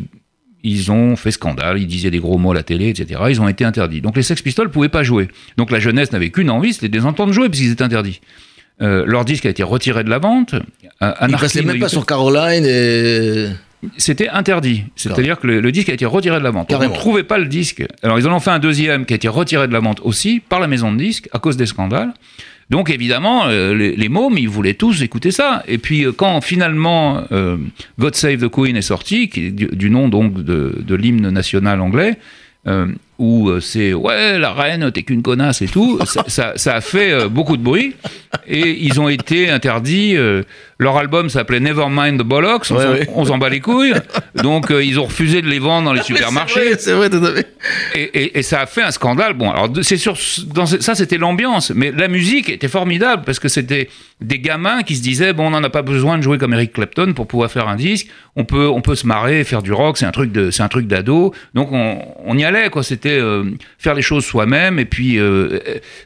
ils 0.63 0.91
ont 0.93 1.17
fait 1.17 1.31
scandale, 1.31 1.79
ils 1.79 1.87
disaient 1.87 2.11
des 2.11 2.19
gros 2.19 2.39
mots 2.39 2.53
à 2.53 2.55
la 2.55 2.63
télé, 2.63 2.89
etc. 2.89 3.21
Ils 3.29 3.41
ont 3.41 3.49
été 3.49 3.65
interdits. 3.65 4.01
Donc 4.01 4.17
les 4.17 4.23
Sex 4.23 4.41
Pistols 4.43 4.69
ne 4.69 4.73
pouvaient 4.73 4.89
pas 4.89 5.03
jouer. 5.03 5.29
Donc 5.57 5.71
la 5.71 5.81
jeunesse 5.81 6.13
n'avait 6.13 6.31
qu'une 6.31 6.51
envie, 6.51 6.73
c'était 6.73 6.89
de 6.89 6.97
les 6.97 7.05
entendre 7.05 7.33
jouer, 7.33 7.49
puisqu'ils 7.49 7.73
étaient 7.73 7.85
interdits. 7.85 8.21
Euh, 8.81 9.05
leur 9.07 9.25
disque 9.25 9.47
a 9.47 9.51
été 9.51 9.63
retiré 9.63 10.05
de 10.05 10.11
la 10.11 10.19
vente. 10.19 10.55
Anarchy 11.01 11.43
passait 11.43 11.63
même 11.63 11.81
pas 11.81 11.89
sur 11.89 12.07
Caroline 12.07 12.65
et. 12.65 13.49
C'était 13.97 14.29
interdit. 14.29 14.85
C'est-à-dire 14.97 15.39
que 15.39 15.47
le, 15.47 15.61
le 15.61 15.73
disque 15.73 15.89
a 15.89 15.93
été 15.93 16.05
retiré 16.05 16.39
de 16.39 16.45
la 16.45 16.51
vente. 16.51 16.69
Donc, 16.69 16.77
On 16.77 16.81
Carrément. 16.81 16.95
ne 16.95 16.99
trouvait 16.99 17.23
pas 17.23 17.39
le 17.39 17.47
disque. 17.47 17.85
Alors 18.03 18.19
ils 18.19 18.27
en 18.27 18.35
ont 18.35 18.41
fait 18.41 18.51
un 18.51 18.59
deuxième 18.59 19.07
qui 19.07 19.13
a 19.13 19.17
été 19.17 19.29
retiré 19.29 19.69
de 19.69 19.73
la 19.73 19.81
vente 19.81 20.01
aussi 20.03 20.41
par 20.41 20.59
la 20.61 20.67
maison 20.67 20.93
de 20.93 20.99
disques 20.99 21.29
à 21.33 21.39
cause 21.39 21.57
des 21.57 21.67
scandales. 21.67 22.13
Donc 22.71 22.91
évidemment, 22.91 23.47
euh, 23.47 23.75
les, 23.75 23.97
les 23.97 24.09
mômes, 24.09 24.37
ils 24.37 24.49
voulaient 24.49 24.75
tous 24.75 25.01
écouter 25.03 25.31
ça. 25.31 25.63
Et 25.69 25.79
puis 25.79 26.05
euh, 26.05 26.13
quand 26.13 26.41
finalement 26.43 27.23
euh, 27.33 27.57
God 27.99 28.15
Save 28.15 28.39
the 28.39 28.49
Queen 28.51 28.77
est 28.77 28.83
sorti, 28.83 29.29
qui 29.29 29.47
est 29.47 29.51
du, 29.53 29.67
du 29.69 29.91
nom 29.91 30.09
donc 30.09 30.43
de, 30.43 30.75
de 30.79 30.95
l'hymne 30.95 31.31
national 31.31 31.81
anglais, 31.81 32.19
où 33.19 33.49
euh, 33.49 33.61
c'est 33.61 33.93
ouais 33.95 34.39
la 34.39 34.53
reine 34.53 34.91
t'es 34.93 35.03
qu'une 35.03 35.23
connasse 35.23 35.61
et 35.63 35.67
tout 35.67 35.99
ça, 36.07 36.25
ça- 36.29 36.53
ça 36.57 36.75
a 36.77 36.81
fait 36.81 37.11
euh, 37.13 37.29
beaucoup 37.29 37.57
de 37.57 37.63
bruit 37.63 37.95
et 38.47 38.79
ils 38.85 39.01
ont 39.01 39.09
été 39.09 39.51
interdits 39.51 40.17
euh, 40.17 40.43
leur 40.79 40.97
album 40.97 41.29
s'appelait 41.29 41.59
Nevermind 41.61 42.21
the 42.21 42.23
Bollocks 42.25 42.71
on 42.71 42.77
Ouais, 42.77 43.07
s'en- 43.27 43.39
bat 43.39 43.49
les 43.49 43.61
couilles 43.61 43.95
donc 44.37 44.67
ils 44.71 44.99
ont 45.01 45.05
refusé 45.07 45.43
de 45.43 45.49
les 45.49 45.59
vendre 45.59 45.87
dans 45.87 45.93
les 45.93 46.03
supermarchés 46.11 46.79
C'est 46.79 46.93
vrai, 46.93 47.11
tout 47.11 47.25
à 47.25 47.33
fait. 47.35 47.49
et, 47.95 48.03
et- 48.03 48.39
et 48.39 48.43
ça 48.43 48.61
a 48.61 48.67
fait 48.67 48.83
un 48.83 48.91
scandale. 48.93 49.33
Bon, 49.35 49.51
alors 49.51 49.69
c'est 49.83 49.97
sûr, 49.97 50.15
dans 50.55 50.67
ça 50.67 50.95
c'était 50.95 51.19
l'ambiance, 51.19 51.73
mais 51.75 51.91
la 51.91 52.07
musique 52.09 52.49
était 52.51 52.69
formidable 52.69 53.23
parce 53.27 53.39
que 53.41 53.49
c'était 53.49 53.89
des 54.21 54.39
gamins 54.39 54.83
qui 54.83 54.95
se 54.97 55.03
disaient 55.03 55.33
bon, 55.33 55.47
on 55.47 55.51
n'en 55.51 55.63
a 55.65 55.71
pas 55.71 55.83
besoin 55.83 56.19
de 56.19 56.23
jouer 56.23 56.39
comme 56.39 56.53
Eric 56.55 56.73
Clapton 56.73 57.13
pour 57.15 57.27
pouvoir 57.27 57.51
faire 57.51 57.67
un 57.69 57.77
disque. 57.77 58.07
On 58.37 58.45
peut, 58.45 58.69
on 58.69 58.81
peut 58.81 58.95
se 58.95 59.07
marrer, 59.07 59.43
faire 59.45 59.63
du 59.63 59.73
rock. 59.73 59.99
C'est 59.99 60.07
un 60.07 60.11
truc 60.13 60.31
de, 60.31 60.51
c'est 60.53 60.63
un 60.63 60.69
truc 60.69 60.87
d'ado. 60.87 61.33
Donc 61.55 61.71
on, 61.73 61.99
on 62.25 62.39
y 62.39 62.45
allait 62.45 62.69
quoi. 62.71 62.83
C'était 62.83 63.08
euh, 63.11 63.45
faire 63.79 63.95
les 63.95 64.03
choses 64.03 64.25
soi-même 64.25 64.79
et 64.79 64.85
puis 64.85 65.19
euh, 65.19 65.59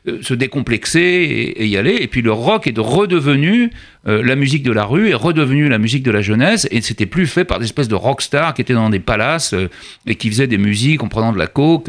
euh, 0.07 0.23
se 0.23 0.35
décomplexer 0.35 1.01
et, 1.01 1.63
et 1.63 1.67
y 1.67 1.77
aller. 1.77 1.97
Et 2.01 2.07
puis 2.07 2.23
le 2.23 2.33
rock 2.33 2.67
est 2.67 2.73
de 2.73 2.81
redevenu 2.81 3.71
la 4.05 4.35
musique 4.35 4.65
de 4.65 4.73
la 4.73 4.85
rue 4.85 5.11
est 5.11 5.15
redevenue 5.15 5.69
la 5.69 5.79
musique 5.79 6.03
de 6.03 6.11
la 6.11 6.23
jeunesse 6.23 6.67
et 6.73 6.81
c'était 6.81 7.07
plus 7.07 7.29
fait 7.29 7.45
par 7.45 7.61
des 7.61 7.67
espèces 7.67 7.87
de 7.87 7.95
rockstars 7.95 8.53
qui 8.53 8.61
étaient 8.61 8.75
dans 8.75 8.91
des 8.91 8.99
palaces 8.99 9.55
et 10.09 10.17
qui 10.17 10.29
faisaient 10.29 10.49
des 10.49 10.59
musiques 10.59 11.05
en 11.05 11.09
prenant 11.09 11.33
de 11.33 11.39
la 11.39 11.47
coke. 11.47 11.89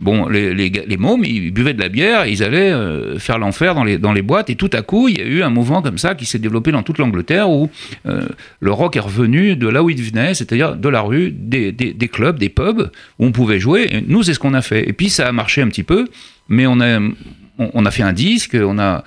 Bon, 0.00 0.28
les, 0.28 0.54
les, 0.54 0.70
les 0.70 0.96
mômes, 0.96 1.24
ils 1.24 1.50
buvaient 1.50 1.74
de 1.74 1.80
la 1.80 1.88
bière, 1.88 2.26
ils 2.26 2.42
allaient 2.42 2.72
euh, 2.72 3.18
faire 3.18 3.38
l'enfer 3.38 3.74
dans 3.74 3.84
les, 3.84 3.98
dans 3.98 4.12
les 4.12 4.22
boîtes 4.22 4.50
et 4.50 4.56
tout 4.56 4.70
à 4.72 4.82
coup, 4.82 5.08
il 5.08 5.18
y 5.18 5.20
a 5.20 5.24
eu 5.24 5.42
un 5.42 5.50
mouvement 5.50 5.82
comme 5.82 5.98
ça 5.98 6.14
qui 6.14 6.26
s'est 6.26 6.38
développé 6.38 6.72
dans 6.72 6.82
toute 6.82 6.98
l'Angleterre 6.98 7.50
où 7.50 7.70
euh, 8.06 8.26
le 8.60 8.72
rock 8.72 8.96
est 8.96 9.00
revenu 9.00 9.56
de 9.56 9.68
là 9.68 9.82
où 9.82 9.90
il 9.90 10.02
venait, 10.02 10.34
c'est-à-dire 10.34 10.76
de 10.76 10.88
la 10.88 11.02
rue, 11.02 11.30
des, 11.30 11.72
des, 11.72 12.08
clubs, 12.08 12.38
des 12.38 12.48
pubs 12.48 12.90
où 13.18 13.26
on 13.26 13.32
pouvait 13.32 13.60
jouer. 13.60 13.88
Et 13.90 14.00
nous, 14.06 14.22
c'est 14.22 14.34
ce 14.34 14.38
qu'on 14.38 14.54
a 14.54 14.62
fait. 14.62 14.88
Et 14.88 14.92
puis 14.92 15.10
ça 15.10 15.28
a 15.28 15.32
marché 15.32 15.62
un 15.62 15.68
petit 15.68 15.82
peu, 15.82 16.06
mais 16.48 16.66
on 16.66 16.80
a, 16.80 16.98
on 17.58 17.84
a 17.84 17.90
fait 17.90 18.02
un 18.02 18.12
disque, 18.12 18.56
on 18.60 18.78
a 18.78 19.04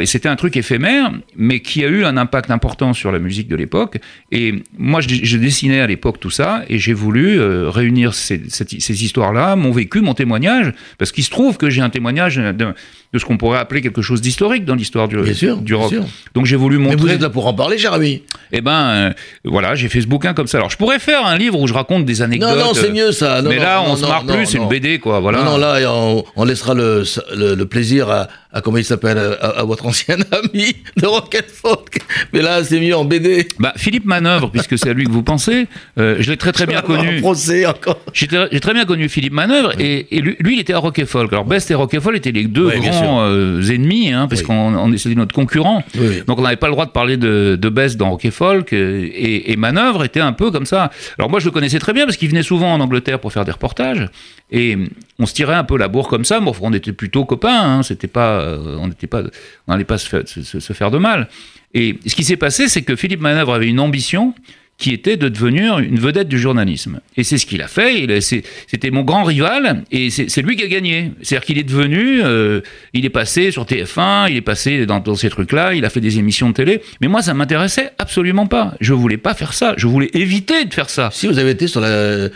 Et 0.00 0.06
c'était 0.06 0.28
un 0.28 0.36
truc 0.36 0.56
éphémère, 0.56 1.12
mais 1.36 1.60
qui 1.60 1.84
a 1.84 1.88
eu 1.88 2.04
un 2.04 2.16
impact 2.16 2.50
important 2.50 2.92
sur 2.92 3.10
la 3.10 3.18
musique 3.18 3.48
de 3.48 3.56
l'époque. 3.56 3.98
Et 4.30 4.62
moi, 4.78 5.00
je, 5.00 5.36
dessinais 5.36 5.80
à 5.80 5.86
l'époque 5.86 6.20
tout 6.20 6.30
ça, 6.30 6.62
et 6.68 6.78
j'ai 6.78 6.92
voulu 6.92 7.40
euh, 7.40 7.68
réunir 7.68 8.14
ces, 8.14 8.42
ces 8.48 9.04
histoires-là, 9.04 9.56
mon 9.56 9.72
vécu, 9.72 10.00
mon 10.00 10.14
témoignage, 10.14 10.72
parce 10.98 11.10
qu'il 11.10 11.24
se 11.24 11.30
trouve 11.30 11.56
que 11.56 11.68
j'ai 11.68 11.80
un 11.80 11.90
témoignage 11.90 12.36
de, 12.36 12.74
de 13.12 13.18
ce 13.18 13.24
qu'on 13.24 13.36
pourrait 13.36 13.58
appeler 13.58 13.80
quelque 13.82 14.00
chose 14.02 14.20
d'historique 14.20 14.64
dans 14.64 14.74
l'histoire 14.74 15.06
du, 15.08 15.16
Bien 15.20 15.34
sûr, 15.34 15.56
du 15.58 15.72
bien 15.74 15.82
rock. 15.82 15.90
sûr. 15.90 16.04
Donc 16.34 16.46
j'ai 16.46 16.56
voulu 16.56 16.78
Mais 16.78 16.86
vous 16.94 16.98
montrer. 16.98 17.14
êtes 17.14 17.20
là 17.22 17.30
pour 17.30 17.46
en 17.46 17.54
parler, 17.54 17.76
ami. 17.86 18.22
Eh 18.52 18.60
ben, 18.60 18.72
euh, 18.72 19.12
voilà, 19.44 19.74
j'ai 19.74 19.88
fait 19.88 20.00
ce 20.00 20.06
bouquin 20.06 20.34
comme 20.34 20.46
ça. 20.46 20.58
Alors, 20.58 20.70
je 20.70 20.76
pourrais 20.76 20.98
faire 20.98 21.26
un 21.26 21.36
livre 21.36 21.58
où 21.60 21.66
je 21.66 21.74
raconte 21.74 22.04
des 22.04 22.22
anecdotes. 22.22 22.48
Non, 22.58 22.64
non, 22.66 22.74
c'est 22.74 22.90
euh, 22.90 22.92
mieux 22.92 23.12
ça. 23.12 23.42
Non, 23.42 23.50
mais 23.50 23.58
là, 23.58 23.82
non, 23.84 23.92
on 23.92 23.96
se 23.96 24.02
non, 24.02 24.08
marre 24.08 24.24
non, 24.24 24.34
plus, 24.34 24.46
c'est 24.46 24.58
une 24.58 24.68
BD, 24.68 24.98
quoi. 24.98 25.20
Voilà. 25.20 25.38
Non, 25.42 25.52
non, 25.52 25.56
là, 25.58 25.78
on, 25.92 26.24
on 26.36 26.44
laissera 26.44 26.74
le, 26.74 27.02
le, 27.34 27.54
le 27.54 27.66
plaisir 27.66 28.08
à, 28.10 28.28
à 28.52 28.60
comment 28.60 28.76
il 28.78 28.84
s'appelle, 28.84 29.18
à, 29.18 29.46
à 29.60 29.64
votre 29.64 29.86
ancien 29.86 30.16
ami 30.32 30.74
de 30.96 31.06
Rocket 31.06 31.50
Folk. 31.50 31.98
Mais 32.32 32.40
là, 32.42 32.62
c'est 32.64 32.80
mieux 32.80 32.96
en 32.96 33.04
BD. 33.04 33.48
Bah, 33.58 33.72
Philippe 33.76 34.04
Manœuvre, 34.04 34.50
puisque 34.50 34.78
c'est 34.78 34.90
à 34.90 34.92
lui 34.92 35.04
que 35.04 35.10
vous 35.12 35.22
pensez, 35.22 35.66
euh, 35.98 36.16
je 36.20 36.30
l'ai 36.30 36.36
très 36.36 36.52
très 36.52 36.66
bien 36.66 36.80
En 36.80 36.82
connu. 36.82 37.20
procès 37.20 37.66
encore. 37.66 38.00
J'ai 38.12 38.26
très, 38.26 38.74
bien 38.74 38.84
connu 38.84 39.08
Philippe 39.08 39.32
Manœuvre 39.32 39.72
et, 39.80 40.14
et 40.16 40.20
lui, 40.20 40.36
lui, 40.40 40.54
il 40.56 40.60
était 40.60 40.72
à 40.74 40.78
Rock 40.78 40.98
et 40.98 41.06
Folk. 41.06 41.32
Alors 41.32 41.44
Best 41.44 41.70
et 41.70 41.74
Rock 41.74 41.92
et 41.94 42.00
Folk 42.00 42.16
étaient 42.16 42.32
les 42.32 42.44
deux 42.44 42.70
bien 42.78 42.92
grands 43.02 43.22
euh, 43.24 43.62
ennemis, 43.70 44.12
hein, 44.12 44.26
parce 44.28 44.40
Oui. 44.42 44.46
qu'on 44.48 44.74
on, 44.74 44.96
c'était 44.96 45.14
notre 45.14 45.34
concurrent. 45.34 45.84
Oui, 45.94 46.06
oui. 46.08 46.22
Donc 46.26 46.38
on 46.38 46.42
n'avait 46.42 46.56
pas 46.56 46.68
le 46.68 46.72
droit 46.72 46.86
de 46.86 46.90
parler 46.90 47.16
de, 47.16 47.58
de 47.60 47.68
Best 47.68 47.96
dans 47.96 48.10
Rock 48.10 48.24
et 48.24 48.30
Folk 48.30 48.72
euh, 48.72 49.08
et, 49.12 49.52
et 49.52 49.56
Manœuvre 49.56 50.04
était 50.04 50.20
un 50.20 50.32
peu 50.32 50.50
comme 50.50 50.66
ça. 50.66 50.90
Alors 51.18 51.30
moi 51.30 51.40
je 51.40 51.44
le 51.46 51.50
connaissais 51.50 51.78
très 51.78 51.92
bien 51.92 52.04
parce 52.06 52.16
qu'il 52.16 52.28
venait 52.28 52.42
souvent 52.42 52.72
en 52.72 52.80
Angleterre 52.80 53.18
pour 53.20 53.32
faire 53.32 53.44
des 53.44 53.52
reportages 53.52 54.08
et 54.50 54.76
on 55.18 55.26
se 55.26 55.34
tirait 55.34 55.54
un 55.54 55.64
peu 55.64 55.76
la 55.78 55.88
bourre 55.88 56.08
comme 56.08 56.24
ça. 56.24 56.40
Bon, 56.40 56.52
on 56.60 56.72
était 56.72 56.92
plutôt 56.92 57.24
copains, 57.24 57.60
hein, 57.78 57.82
c'était 57.82 58.06
pas, 58.08 58.40
euh, 58.40 58.76
on 58.78 58.88
n'était 58.88 59.06
pas, 59.06 59.22
on 59.66 59.72
n'allait 59.72 59.84
pas 59.84 59.98
se 59.98 60.08
faire, 60.08 60.22
se 60.26 60.72
faire 60.72 60.90
de 60.90 60.98
mal. 60.98 61.28
Et 61.74 61.98
ce 62.06 62.14
qui 62.14 62.24
s'est 62.24 62.36
passé, 62.36 62.68
c'est 62.68 62.82
que 62.82 62.96
Philippe 62.96 63.20
Manœuvre 63.22 63.54
avait 63.54 63.68
une 63.68 63.80
ambition 63.80 64.34
qui 64.82 64.92
était 64.92 65.16
de 65.16 65.28
devenir 65.28 65.78
une 65.78 66.00
vedette 66.00 66.26
du 66.26 66.40
journalisme. 66.40 66.98
Et 67.16 67.22
c'est 67.22 67.38
ce 67.38 67.46
qu'il 67.46 67.62
a 67.62 67.68
fait. 67.68 68.20
C'était 68.20 68.90
mon 68.90 69.02
grand 69.02 69.22
rival, 69.22 69.84
et 69.92 70.10
c'est 70.10 70.28
c'est 70.28 70.42
lui 70.42 70.56
qui 70.56 70.64
a 70.64 70.66
gagné. 70.66 71.12
C'est-à-dire 71.22 71.46
qu'il 71.46 71.58
est 71.58 71.62
devenu, 71.62 72.20
euh, 72.24 72.62
il 72.92 73.04
est 73.04 73.10
passé 73.10 73.52
sur 73.52 73.64
TF1, 73.64 74.28
il 74.28 74.38
est 74.38 74.40
passé 74.40 74.84
dans, 74.84 74.98
dans 74.98 75.14
ces 75.14 75.30
trucs-là, 75.30 75.74
il 75.74 75.84
a 75.84 75.90
fait 75.90 76.00
des 76.00 76.18
émissions 76.18 76.48
de 76.48 76.54
télé. 76.54 76.82
Mais 77.00 77.06
moi, 77.06 77.22
ça 77.22 77.32
m'intéressait 77.32 77.92
absolument 77.98 78.48
pas. 78.48 78.74
Je 78.80 78.92
voulais 78.92 79.18
pas 79.18 79.34
faire 79.34 79.52
ça. 79.52 79.74
Je 79.76 79.86
voulais 79.86 80.10
éviter 80.14 80.64
de 80.64 80.74
faire 80.74 80.90
ça. 80.90 81.10
Si 81.12 81.28
vous 81.28 81.38
avez 81.38 81.50
été 81.50 81.68
sur 81.68 81.80
la. 81.80 82.28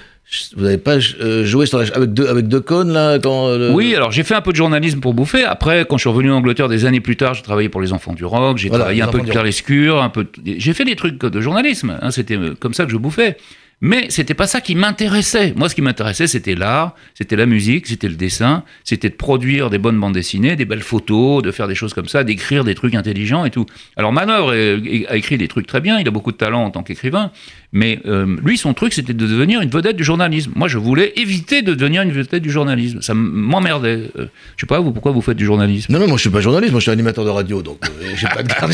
Vous 0.56 0.64
n'avez 0.64 0.78
pas 0.78 0.96
euh, 1.20 1.44
joué 1.44 1.66
sur 1.66 1.78
la, 1.78 1.84
avec 1.94 2.12
deux 2.12 2.26
avec 2.26 2.48
deux 2.48 2.60
cônes 2.60 2.92
là 2.92 3.18
quand 3.20 3.56
le- 3.56 3.70
Oui, 3.70 3.94
alors 3.94 4.10
j'ai 4.10 4.24
fait 4.24 4.34
un 4.34 4.40
peu 4.40 4.50
de 4.50 4.56
journalisme 4.56 4.98
pour 5.00 5.14
bouffer. 5.14 5.44
Après, 5.44 5.86
quand 5.88 5.96
je 5.98 6.02
suis 6.02 6.10
revenu 6.10 6.32
en 6.32 6.36
Angleterre 6.38 6.68
des 6.68 6.84
années 6.84 7.00
plus 7.00 7.16
tard, 7.16 7.34
j'ai 7.34 7.42
travaillé 7.42 7.68
pour 7.68 7.80
les 7.80 7.92
Enfants 7.92 8.12
du 8.12 8.24
Rock, 8.24 8.58
j'ai 8.58 8.68
Voilà, 8.68 8.84
travaillé 8.84 9.02
un 9.02 9.06
peu 9.06 9.18
de 9.18 9.24
Pierre 9.24 9.36
Rock. 9.36 9.44
Lescure, 9.46 10.02
un 10.02 10.08
peu. 10.08 10.24
de- 10.24 10.54
J'ai 10.58 10.72
fait 10.74 10.84
des 10.84 10.96
trucs 10.96 11.18
de 11.18 11.40
journalisme. 11.40 11.96
hein, 12.02 12.10
c'était 12.10 12.36
euh, 12.36 12.54
comme 12.58 12.74
ça 12.74 12.86
que 12.86 12.90
je 12.90 12.96
bouffais. 12.96 13.36
Mais 13.82 14.06
c'était 14.08 14.32
pas 14.32 14.46
ça 14.46 14.62
qui 14.62 14.74
m'intéressait. 14.74 15.52
Moi, 15.54 15.68
ce 15.68 15.74
qui 15.74 15.82
m'intéressait, 15.82 16.26
c'était 16.26 16.54
l'art, 16.54 16.94
c'était 17.12 17.36
la 17.36 17.44
musique, 17.44 17.86
c'était 17.88 18.08
le 18.08 18.14
dessin, 18.14 18.64
c'était 18.84 19.10
de 19.10 19.14
produire 19.14 19.68
des 19.68 19.76
bonnes 19.76 20.00
bandes 20.00 20.14
dessinées, 20.14 20.56
des 20.56 20.64
belles 20.64 20.80
photos, 20.82 21.42
de 21.42 21.50
faire 21.50 21.68
des 21.68 21.74
choses 21.74 21.92
comme 21.92 22.08
ça, 22.08 22.24
d'écrire 22.24 22.64
des 22.64 22.74
trucs 22.74 22.94
intelligents 22.94 23.44
et 23.44 23.50
tout. 23.50 23.66
Alors 23.98 24.14
Manœuvre 24.14 24.52
a 24.54 25.16
écrit 25.18 25.36
des 25.36 25.46
trucs 25.46 25.66
très 25.66 25.82
bien, 25.82 26.00
il 26.00 26.08
a 26.08 26.10
beaucoup 26.10 26.32
de 26.32 26.38
talent 26.38 26.64
en 26.64 26.70
tant 26.70 26.82
qu'écrivain, 26.82 27.32
mais 27.78 28.00
euh, 28.06 28.36
lui, 28.42 28.56
son 28.56 28.72
truc, 28.72 28.94
c'était 28.94 29.12
de 29.12 29.26
devenir 29.26 29.60
une 29.60 29.68
vedette 29.68 29.96
du 29.96 30.02
journalisme. 30.04 30.50
Moi, 30.56 30.66
je 30.66 30.78
voulais 30.78 31.12
éviter 31.16 31.60
de 31.60 31.74
devenir 31.74 32.00
une 32.00 32.10
vedette 32.10 32.42
du 32.42 32.50
journalisme. 32.50 33.02
Ça 33.02 33.12
m'emmerdait. 33.12 34.10
Euh, 34.18 34.26
je 34.56 34.62
sais 34.62 34.66
pas, 34.66 34.80
vous, 34.80 34.92
pourquoi 34.92 35.12
vous 35.12 35.20
faites 35.20 35.36
du 35.36 35.44
journalisme? 35.44 35.92
Non, 35.92 35.98
non, 35.98 36.08
moi 36.08 36.16
je 36.16 36.22
suis 36.22 36.30
pas 36.30 36.40
journaliste, 36.40 36.72
moi 36.72 36.80
je 36.80 36.84
suis 36.84 36.90
animateur 36.90 37.24
de 37.26 37.30
radio, 37.30 37.60
donc 37.60 37.78
euh, 37.84 37.88
j'ai 38.16 38.28
pas 38.28 38.42
de 38.42 38.48
garde. 38.48 38.72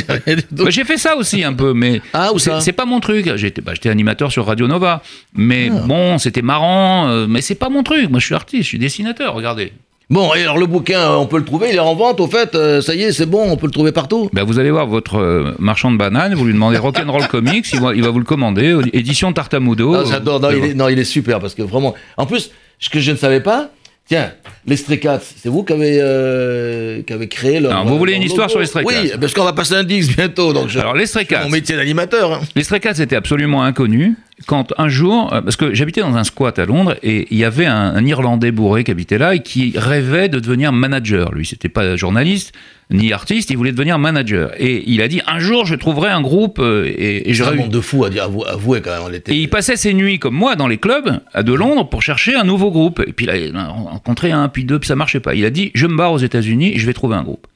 tout. 0.56 0.64
Bah, 0.64 0.70
J'ai 0.70 0.84
fait 0.84 0.98
ça 0.98 1.16
aussi 1.16 1.42
un 1.42 1.52
peu, 1.52 1.74
mais 1.74 2.00
Ah, 2.12 2.30
c'est 2.38 2.50
ça? 2.50 2.60
c'est 2.60 2.72
pas 2.72 2.84
mon 2.84 3.00
truc. 3.00 3.28
J'étais 3.36 3.60
bah, 3.60 3.72
j'étais 3.74 3.88
animateur 3.88 4.30
sur 4.30 4.46
Radio 4.46 4.68
Nova, 4.68 5.02
mais 5.34 5.68
Ah. 5.72 5.82
bon, 5.86 6.18
c'était 6.18 6.42
marrant, 6.42 7.08
euh, 7.08 7.26
mais 7.28 7.40
c'est 7.42 7.56
pas 7.56 7.68
mon 7.70 7.82
truc. 7.82 8.08
Moi, 8.08 8.20
je 8.20 8.26
suis 8.26 8.34
artiste, 8.36 8.62
je 8.62 8.68
suis 8.68 8.78
dessinateur. 8.78 9.34
Regardez. 9.34 9.72
Bon, 10.10 10.34
et 10.34 10.42
alors 10.42 10.58
le 10.58 10.66
bouquin, 10.66 11.12
on 11.16 11.26
peut 11.26 11.38
le 11.38 11.44
trouver, 11.44 11.68
il 11.70 11.76
est 11.76 11.80
en 11.80 11.94
vente 11.94 12.20
au 12.20 12.26
fait, 12.26 12.54
euh, 12.54 12.82
ça 12.82 12.94
y 12.94 13.02
est, 13.02 13.12
c'est 13.12 13.24
bon, 13.24 13.50
on 13.50 13.56
peut 13.56 13.66
le 13.66 13.72
trouver 13.72 13.92
partout. 13.92 14.28
Bah, 14.34 14.42
vous 14.44 14.58
allez 14.58 14.70
voir 14.70 14.86
votre 14.86 15.16
euh, 15.16 15.54
marchand 15.58 15.90
de 15.90 15.96
bananes, 15.96 16.34
vous 16.34 16.44
lui 16.44 16.52
demandez 16.52 16.76
Rock'n'Roll 16.76 17.26
Comics, 17.30 17.66
il 17.72 17.80
va, 17.80 17.94
il 17.94 18.02
va 18.02 18.10
vous 18.10 18.18
le 18.18 18.24
commander, 18.24 18.72
euh, 18.72 18.82
édition 18.92 19.32
Tartamudo. 19.32 19.94
Ah, 19.94 20.04
J'adore, 20.06 20.40
non, 20.40 20.50
il 20.50 20.64
est, 20.64 20.74
non, 20.74 20.88
il 20.88 20.98
est 20.98 21.04
super 21.04 21.40
parce 21.40 21.54
que 21.54 21.62
vraiment. 21.62 21.94
En 22.18 22.26
plus, 22.26 22.50
ce 22.78 22.90
que 22.90 23.00
je 23.00 23.12
ne 23.12 23.16
savais 23.16 23.40
pas, 23.40 23.70
tiens, 24.06 24.32
les 24.66 24.76
Stray 24.76 25.00
Cats, 25.00 25.20
c'est 25.36 25.48
vous 25.48 25.62
qui 25.64 25.72
avez, 25.72 25.98
euh, 26.00 27.00
qui 27.02 27.12
avez 27.12 27.28
créé 27.28 27.60
leur. 27.60 27.72
Alors, 27.72 27.86
vous 27.86 27.96
voulez 27.96 28.12
une 28.14 28.22
histoire 28.22 28.48
logo 28.48 28.50
sur 28.50 28.60
les 28.60 28.66
Stray 28.66 28.84
Oui, 28.84 29.10
Cats 29.12 29.18
parce 29.18 29.32
qu'on 29.32 29.44
va 29.44 29.52
passer 29.54 29.74
un 29.74 29.84
disque 29.84 30.14
bientôt, 30.16 30.52
donc 30.52 30.68
je. 30.68 30.78
Alors, 30.78 30.94
les 30.94 31.06
Stray 31.06 31.24
Cats. 31.26 31.44
Mon 31.44 31.50
métier 31.50 31.74
d'animateur. 31.76 32.32
hein. 32.34 32.40
Les 32.54 32.64
Stray 32.64 32.80
Cats 32.80 32.92
étaient 33.00 33.16
absolument 33.16 33.62
inconnus 33.62 34.14
quand 34.46 34.72
un 34.78 34.88
jour, 34.88 35.32
euh, 35.32 35.40
parce 35.40 35.56
que 35.56 35.74
j'habitais 35.74 36.00
dans 36.00 36.16
un 36.16 36.24
squat 36.24 36.58
à 36.58 36.66
Londres 36.66 36.96
et 37.02 37.26
il 37.30 37.38
y 37.38 37.44
avait 37.44 37.66
un, 37.66 37.94
un 37.94 38.04
Irlandais 38.04 38.52
bourré 38.52 38.84
qui 38.84 38.90
habitait 38.90 39.18
là 39.18 39.34
et 39.34 39.40
qui 39.40 39.72
rêvait 39.76 40.28
de 40.28 40.38
devenir 40.38 40.72
manager. 40.72 41.32
Lui, 41.32 41.46
c'était 41.46 41.68
pas 41.68 41.96
journaliste 41.96 42.52
ni 42.92 43.12
artiste, 43.12 43.50
il 43.50 43.56
voulait 43.56 43.72
devenir 43.72 43.98
manager. 43.98 44.50
Et 44.58 44.84
il 44.86 45.02
a 45.02 45.08
dit 45.08 45.20
un 45.26 45.38
jour 45.38 45.64
je 45.64 45.74
trouverai 45.74 46.10
un 46.10 46.20
groupe 46.20 46.58
euh, 46.58 46.84
et, 46.86 47.30
et 47.30 47.34
je 47.34 47.44
C'est 47.44 47.50
un 47.50 47.54
monde 47.54 47.70
de 47.70 47.80
fous 47.80 48.04
à 48.04 48.10
dire, 48.10 48.24
avouez 48.24 48.80
quand 48.80 48.90
même, 48.90 49.02
on 49.06 49.12
était. 49.12 49.32
Et 49.32 49.38
il 49.38 49.48
passait 49.48 49.76
ses 49.76 49.94
nuits 49.94 50.18
comme 50.18 50.34
moi 50.34 50.56
dans 50.56 50.68
les 50.68 50.78
clubs 50.78 51.20
à 51.32 51.42
de 51.42 51.52
Londres 51.52 51.88
pour 51.88 52.02
chercher 52.02 52.34
un 52.34 52.44
nouveau 52.44 52.70
groupe. 52.70 53.02
Et 53.06 53.12
puis 53.12 53.26
il 53.26 53.56
a 53.56 53.68
rencontré 53.68 54.30
un, 54.32 54.48
puis 54.48 54.64
deux, 54.64 54.78
puis 54.78 54.88
ça 54.88 54.96
marchait 54.96 55.20
pas. 55.20 55.34
Il 55.34 55.44
a 55.44 55.50
dit 55.50 55.70
je 55.74 55.86
me 55.86 55.96
barre 55.96 56.12
aux 56.12 56.18
États-Unis 56.18 56.72
et 56.74 56.78
je 56.78 56.86
vais 56.86 56.94
trouver 56.94 57.16
un 57.16 57.22
groupe. 57.22 57.46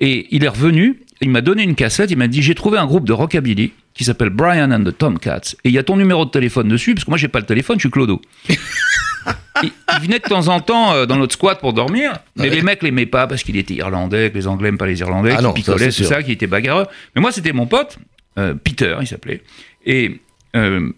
Et 0.00 0.28
il 0.30 0.44
est 0.44 0.48
revenu, 0.48 1.00
il 1.20 1.30
m'a 1.30 1.40
donné 1.40 1.62
une 1.62 1.74
cassette, 1.74 2.10
il 2.10 2.16
m'a 2.18 2.28
dit 2.28 2.42
j'ai 2.42 2.54
trouvé 2.54 2.78
un 2.78 2.86
groupe 2.86 3.06
de 3.06 3.12
rockabilly 3.12 3.72
qui 3.94 4.04
s'appelle 4.04 4.30
Brian 4.30 4.70
and 4.70 4.84
the 4.84 4.96
Tomcats. 4.96 5.54
Et 5.64 5.68
il 5.70 5.72
y 5.72 5.78
a 5.78 5.82
ton 5.82 5.96
numéro 5.96 6.24
de 6.24 6.30
téléphone 6.30 6.68
dessus, 6.68 6.94
parce 6.94 7.04
que 7.04 7.10
moi 7.10 7.18
j'ai 7.18 7.28
pas 7.28 7.40
le 7.40 7.46
téléphone, 7.46 7.76
je 7.78 7.82
suis 7.82 7.90
Clodo. 7.90 8.20
il, 8.48 9.70
il 9.94 10.00
venait 10.02 10.18
de 10.20 10.24
temps 10.24 10.48
en 10.48 10.60
temps 10.60 10.92
euh, 10.92 11.06
dans 11.06 11.16
notre 11.16 11.32
squat 11.34 11.58
pour 11.60 11.72
dormir, 11.72 12.12
mais 12.36 12.44
Ouais. 12.48 12.54
les 12.54 12.62
mecs 12.62 12.82
l'aimaient 12.82 13.06
pas 13.06 13.26
parce 13.26 13.42
qu'il 13.42 13.56
était 13.56 13.74
irlandais, 13.74 14.30
que 14.30 14.36
les 14.38 14.46
Anglais 14.46 14.68
n'aiment 14.68 14.78
pas 14.78 14.86
les 14.86 15.00
Irlandais, 15.00 15.34
Ah 15.36 15.52
picolait, 15.52 15.90
c'est 15.90 16.04
ça, 16.04 16.22
qui 16.22 16.32
était 16.32 16.46
bagarreux. 16.46 16.86
Mais 17.14 17.20
moi 17.20 17.32
c'était 17.32 17.52
mon 17.52 17.66
pote, 17.66 17.98
euh, 18.38 18.54
Peter, 18.54 18.96
il 19.00 19.06
s'appelait. 19.06 19.42
Et 19.84 20.20
euh, 20.54 20.90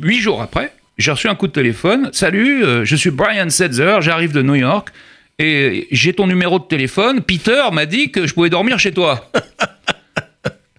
huit 0.00 0.20
jours 0.20 0.40
après, 0.40 0.72
j'ai 0.96 1.10
reçu 1.10 1.28
un 1.28 1.34
coup 1.34 1.46
de 1.46 1.52
téléphone. 1.52 2.08
Salut, 2.12 2.64
euh, 2.64 2.84
je 2.84 2.96
suis 2.96 3.10
Brian 3.10 3.50
Setzer, 3.50 3.98
j'arrive 4.00 4.32
de 4.32 4.42
New 4.42 4.54
York 4.56 4.88
et 5.38 5.86
j'ai 5.90 6.12
ton 6.12 6.26
numéro 6.26 6.58
de 6.58 6.64
téléphone. 6.64 7.22
Peter 7.22 7.62
m'a 7.72 7.86
dit 7.86 8.10
que 8.10 8.26
je 8.26 8.34
pouvais 8.34 8.50
dormir 8.50 8.78
chez 8.78 8.92
toi. 8.92 9.30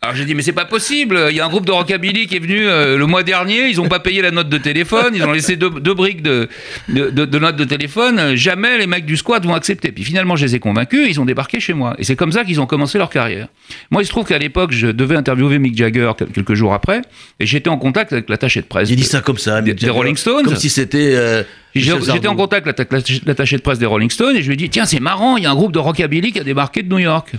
Alors 0.01 0.15
j'ai 0.15 0.23
dit 0.23 0.33
mais 0.33 0.41
c'est 0.43 0.53
pas 0.53 0.63
possible. 0.63 1.27
Il 1.29 1.35
y 1.35 1.41
a 1.41 1.45
un 1.45 1.49
groupe 1.49 1.65
de 1.65 1.71
rockabilly 1.73 2.27
qui 2.27 2.37
est 2.37 2.39
venu 2.39 2.65
euh, 2.67 2.97
le 2.97 3.05
mois 3.05 3.21
dernier. 3.23 3.67
Ils 3.67 3.81
ont 3.81 3.89
pas 3.89 3.99
payé 3.99 4.21
la 4.21 4.31
note 4.31 4.47
de 4.47 4.57
téléphone. 4.57 5.13
Ils 5.13 5.23
ont 5.23 5.31
laissé 5.33 5.57
deux, 5.57 5.69
deux 5.69 5.93
briques 5.93 6.21
de, 6.21 6.47
de, 6.87 7.09
de, 7.09 7.25
de 7.25 7.39
notes 7.39 7.57
de 7.57 7.65
téléphone. 7.65 8.33
Jamais 8.35 8.77
les 8.77 8.87
mecs 8.87 9.05
du 9.05 9.17
squat 9.17 9.43
vont 9.45 9.53
accepter. 9.55 9.91
Puis 9.91 10.05
finalement 10.05 10.37
je 10.37 10.45
les 10.45 10.55
ai 10.55 10.59
convaincus. 10.59 11.05
Ils 11.09 11.19
ont 11.19 11.25
débarqué 11.25 11.59
chez 11.59 11.73
moi. 11.73 11.95
Et 11.97 12.05
c'est 12.05 12.15
comme 12.15 12.31
ça 12.31 12.45
qu'ils 12.45 12.61
ont 12.61 12.65
commencé 12.65 12.97
leur 12.97 13.09
carrière. 13.09 13.49
Moi 13.91 14.01
il 14.01 14.05
se 14.05 14.11
trouve 14.11 14.25
qu'à 14.25 14.37
l'époque 14.37 14.71
je 14.71 14.87
devais 14.87 15.17
interviewer 15.17 15.59
Mick 15.59 15.75
Jagger 15.75 16.11
quel- 16.17 16.29
quelques 16.29 16.53
jours 16.53 16.73
après. 16.73 17.01
Et 17.41 17.45
j'étais 17.45 17.69
en 17.69 17.77
contact 17.77 18.13
avec 18.13 18.29
l'attaché 18.29 18.61
de 18.61 18.67
presse. 18.67 18.89
Il 18.89 18.95
dit 18.95 19.03
ça 19.03 19.19
comme 19.19 19.37
ça. 19.37 19.61
Des- 19.61 19.71
Mick 19.71 19.79
des 19.81 19.87
Jagger, 19.87 19.97
Rolling 19.97 20.15
Stones. 20.15 20.43
Comme 20.45 20.55
si 20.55 20.69
c'était. 20.69 21.11
euh, 21.15 21.43
J'étais 21.75 22.27
en 22.27 22.35
contact 22.37 22.65
avec 22.67 22.89
l'atta- 22.91 23.13
l'attaché 23.25 23.57
de 23.57 23.61
presse 23.61 23.79
des 23.79 23.85
Rolling 23.85 24.09
Stones 24.09 24.35
et 24.37 24.41
je 24.41 24.47
lui 24.47 24.53
ai 24.53 24.57
dit 24.57 24.69
tiens 24.69 24.85
c'est 24.85 24.99
marrant 25.01 25.35
il 25.35 25.43
y 25.43 25.45
a 25.45 25.51
un 25.51 25.55
groupe 25.55 25.71
de 25.73 25.79
rockabilly 25.79 26.31
qui 26.31 26.39
a 26.39 26.43
débarqué 26.45 26.83
de 26.83 26.89
New 26.89 26.99
York 26.99 27.33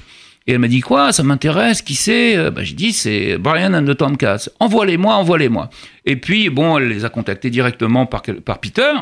et 0.46 0.53
elle 0.53 0.59
m'a 0.59 0.68
dit 0.68 0.81
quoi 0.81 1.12
ça 1.12 1.22
m'intéresse 1.22 1.83
qui 1.83 1.94
c'est? 1.94 2.50
Bah, 2.50 2.62
j'ai 2.64 2.74
dit 2.74 2.92
c'est 2.92 3.38
Brian 3.38 3.74
and 3.74 3.85
the 3.85 3.96
Tomcats. 3.96 4.48
Envoie-les-moi 4.59 5.14
envoie-les-moi. 5.14 5.70
Et 6.07 6.16
puis 6.16 6.48
bon 6.50 6.79
elle 6.79 6.88
les 6.88 7.05
a 7.05 7.09
contactés 7.09 7.50
directement 7.50 8.07
par, 8.07 8.22
par 8.44 8.59
Peter 8.59 8.92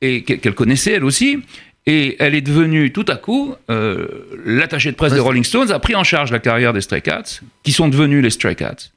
et 0.00 0.22
qu'elle 0.22 0.54
connaissait 0.54 0.92
elle 0.92 1.04
aussi. 1.04 1.40
Et 1.86 2.16
elle 2.18 2.34
est 2.34 2.42
devenue 2.42 2.92
tout 2.92 3.06
à 3.08 3.16
coup 3.16 3.54
euh, 3.70 4.06
l'attaché 4.44 4.90
de 4.90 4.96
presse 4.96 5.14
des 5.14 5.20
Rolling 5.20 5.44
Stones 5.44 5.70
a 5.72 5.78
pris 5.78 5.94
en 5.94 6.04
charge 6.04 6.30
la 6.30 6.38
carrière 6.38 6.74
des 6.74 6.82
Stray 6.82 7.00
Cats 7.00 7.40
qui 7.62 7.72
sont 7.72 7.88
devenus 7.88 8.22
les 8.22 8.30
Stray 8.30 8.54
Cats 8.54 8.90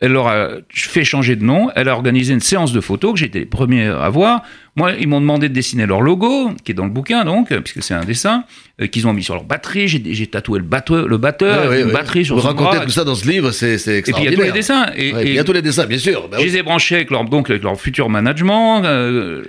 elle 0.00 0.12
leur 0.12 0.28
a 0.28 0.48
fait 0.70 1.04
changer 1.04 1.36
de 1.36 1.44
nom. 1.44 1.70
Elle 1.74 1.88
a 1.88 1.94
organisé 1.94 2.34
une 2.34 2.40
séance 2.40 2.72
de 2.72 2.80
photos 2.80 3.18
que 3.18 3.24
été 3.24 3.38
les 3.40 3.46
premiers 3.46 3.86
à 3.86 4.08
voir. 4.10 4.42
Moi, 4.78 4.92
ils 5.00 5.08
m'ont 5.08 5.22
demandé 5.22 5.48
de 5.48 5.54
dessiner 5.54 5.86
leur 5.86 6.02
logo, 6.02 6.50
qui 6.62 6.72
est 6.72 6.74
dans 6.74 6.84
le 6.84 6.90
bouquin, 6.90 7.24
donc, 7.24 7.48
puisque 7.60 7.82
c'est 7.82 7.94
un 7.94 8.04
dessin, 8.04 8.44
euh, 8.82 8.86
qu'ils 8.88 9.06
ont 9.08 9.14
mis 9.14 9.22
sur 9.22 9.32
leur 9.32 9.44
batterie. 9.44 9.88
J'ai 9.88 10.26
tatoué 10.26 10.58
le 10.58 10.66
batteur, 10.66 11.08
le 11.08 11.16
batteur 11.16 11.62
Ouais, 11.62 11.68
ouais, 11.68 11.80
une 11.80 11.86
ouais. 11.86 11.92
batterie 11.94 12.26
sur 12.26 12.36
Vous 12.36 12.42
racontez 12.42 12.78
tout 12.84 12.90
ça 12.90 13.04
dans 13.04 13.14
ce 13.14 13.26
livre, 13.26 13.52
c'est 13.52 13.78
c'est 13.78 14.00
Et 14.00 14.02
puis 14.02 14.12
il 14.18 14.24
y 14.24 14.28
a 14.28 14.30
extraordinaire. 14.32 14.38
tous 14.38 14.44
les 14.44 14.52
dessins. 14.52 14.86
Et, 14.94 15.14
Ouais, 15.14 15.24
et 15.24 15.28
Il 15.30 15.34
y 15.34 15.38
a 15.38 15.44
tous 15.44 15.52
les 15.54 15.62
dessins, 15.62 15.86
bien 15.86 15.96
sûr. 15.96 16.28
Bah 16.28 16.36
je 16.38 16.44
oui. 16.44 16.50
les 16.50 16.58
ai 16.58 16.62
branchés 16.62 16.96
avec 16.96 17.10
leur, 17.10 17.24
donc, 17.24 17.48
avec 17.48 17.62
leur 17.62 17.80
futur 17.80 18.10
management. 18.10 18.84
euh, 18.84 19.42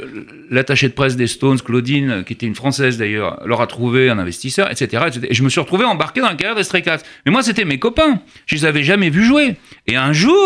L'attaché 0.49 0.87
de 0.87 0.93
presse 0.93 1.17
des 1.17 1.27
Stones, 1.27 1.59
Claudine, 1.59 2.09
euh, 2.09 2.23
qui 2.23 2.31
était 2.31 2.45
une 2.45 2.55
Française 2.55 2.97
d'ailleurs, 2.97 3.41
leur 3.45 3.59
a 3.59 3.67
trouvé 3.67 4.09
un 4.09 4.17
investisseur, 4.19 4.71
etc., 4.71 5.03
etc. 5.07 5.27
Et 5.29 5.33
je 5.33 5.43
me 5.43 5.49
suis 5.49 5.59
retrouvé 5.59 5.83
embarqué 5.83 6.21
dans 6.21 6.29
la 6.29 6.35
carrière 6.35 6.55
des 6.55 6.63
Stray 6.63 6.81
Cats. 6.83 6.99
Mais 7.25 7.33
moi, 7.33 7.43
c'était 7.43 7.65
mes 7.65 7.79
copains. 7.79 8.21
Je 8.45 8.55
les 8.55 8.63
avais 8.63 8.83
jamais 8.83 9.09
vus 9.09 9.25
jouer. 9.25 9.55
Et 9.87 9.97
un 9.97 10.13
jour, 10.13 10.36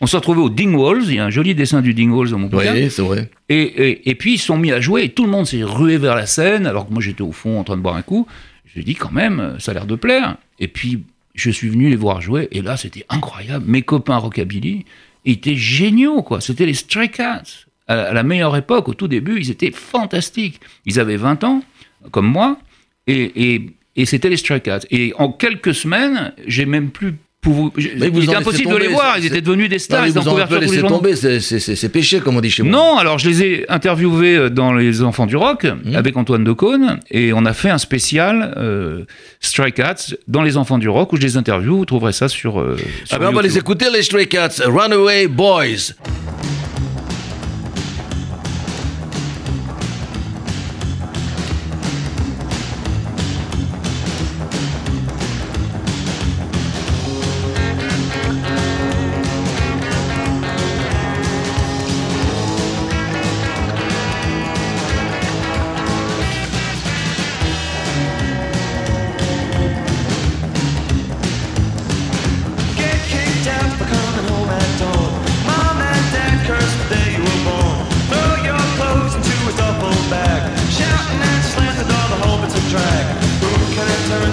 on 0.00 0.06
s'est 0.06 0.16
retrouvé 0.16 0.40
au 0.40 0.50
Dingwalls. 0.50 1.04
Il 1.04 1.14
y 1.14 1.18
a 1.18 1.24
un 1.24 1.30
joli 1.30 1.54
dessin 1.54 1.80
du 1.80 1.94
Dingwalls 1.94 2.30
dans 2.30 2.38
mon 2.38 2.48
bouquin. 2.48 2.74
Oui, 2.74 2.90
c'est 2.90 3.02
vrai. 3.02 3.30
Et, 3.48 3.60
et, 3.62 4.10
et 4.10 4.14
puis 4.14 4.34
ils 4.34 4.38
se 4.38 4.46
sont 4.46 4.56
mis 4.56 4.72
à 4.72 4.80
jouer 4.80 5.04
et 5.04 5.08
tout 5.10 5.24
le 5.24 5.30
monde 5.30 5.46
s'est 5.46 5.62
rué 5.62 5.96
vers 5.96 6.16
la 6.16 6.26
scène 6.26 6.66
alors 6.66 6.88
que 6.88 6.92
moi 6.92 7.02
j'étais 7.02 7.22
au 7.22 7.32
fond 7.32 7.58
en 7.60 7.64
train 7.64 7.76
de 7.76 7.82
boire 7.82 7.96
un 7.96 8.02
coup. 8.02 8.26
Je 8.66 8.74
lui 8.74 8.80
ai 8.80 8.84
dit 8.84 8.94
quand 8.94 9.12
même, 9.12 9.56
ça 9.58 9.70
a 9.70 9.74
l'air 9.74 9.86
de 9.86 9.96
plaire. 9.96 10.36
Et 10.58 10.68
puis 10.68 11.04
je 11.34 11.50
suis 11.50 11.68
venu 11.68 11.88
les 11.88 11.96
voir 11.96 12.20
jouer 12.20 12.48
et 12.50 12.62
là 12.62 12.76
c'était 12.76 13.06
incroyable. 13.08 13.64
Mes 13.68 13.82
copains 13.82 14.16
rockabilly 14.16 14.84
étaient 15.24 15.56
géniaux 15.56 16.22
quoi. 16.22 16.40
C'était 16.40 16.66
les 16.66 16.74
Stray 16.74 17.08
Cats. 17.08 17.42
À 17.88 17.96
la, 17.96 18.02
à 18.10 18.12
la 18.12 18.22
meilleure 18.22 18.56
époque, 18.56 18.88
au 18.88 18.94
tout 18.94 19.08
début, 19.08 19.38
ils 19.40 19.50
étaient 19.50 19.72
fantastiques. 19.72 20.60
Ils 20.86 21.00
avaient 21.00 21.16
20 21.16 21.42
ans, 21.42 21.64
comme 22.12 22.26
moi, 22.26 22.56
et, 23.08 23.54
et, 23.54 23.70
et 23.96 24.06
c'était 24.06 24.28
les 24.28 24.36
Stray 24.36 24.60
Cats. 24.60 24.86
Et 24.92 25.12
en 25.18 25.32
quelques 25.32 25.74
semaines, 25.74 26.32
j'ai 26.46 26.64
même 26.64 26.90
plus 26.90 27.16
Mais 27.44 28.08
vous 28.08 28.18
Il 28.20 28.24
était 28.24 28.36
impossible 28.36 28.72
de 28.72 28.76
les 28.76 28.88
voir. 28.88 29.16
Ils 29.18 29.26
étaient 29.26 29.40
devenus 29.40 29.68
des 29.68 29.76
Non, 29.76 29.80
stars. 29.80 30.02
mais 30.02 30.08
Ils 30.08 30.10
étaient 30.10 30.20
en 30.28 30.30
couverture 30.30 30.60
tous 30.60 30.72
les 30.72 30.82
tomber, 30.82 31.16
c'est- 31.16 31.88
péché, 31.88 32.20
comme 32.20 32.36
on 32.36 32.40
dit 32.40 32.50
chez 32.50 32.62
moi. 32.62 32.70
Non, 32.72 32.98
alors 32.98 33.18
je 33.18 33.28
les 33.28 33.42
ai 33.42 33.70
interviewés 33.70 34.36
euh, 34.36 34.48
dans 34.50 34.72
Les 34.72 35.02
Enfants 35.02 35.26
du 35.26 35.36
Rock 35.36 35.64
Mmh. 35.64 35.96
avec 35.96 36.16
Antoine 36.16 36.44
Decaune 36.44 37.00
et 37.10 37.32
on 37.32 37.44
a 37.44 37.52
fait 37.52 37.70
un 37.70 37.78
spécial 37.78 38.54
euh, 38.56 39.04
Stray 39.40 39.72
Cats 39.72 40.14
dans 40.28 40.42
Les 40.42 40.56
Enfants 40.56 40.78
du 40.78 40.88
Rock 40.88 41.12
où 41.12 41.16
je 41.16 41.22
les 41.22 41.36
interviewe. 41.36 41.78
Vous 41.78 41.84
trouverez 41.84 42.12
ça 42.12 42.28
sur. 42.28 42.60
euh, 42.60 42.76
sur 43.04 43.16
Ah 43.16 43.18
ben 43.18 43.28
on 43.30 43.32
va 43.32 43.42
les 43.42 43.58
écouter, 43.58 43.86
les 43.92 44.02
Stray 44.02 44.28
Cats, 44.28 44.62
Runaway 44.64 45.26
Boys. 45.26 45.94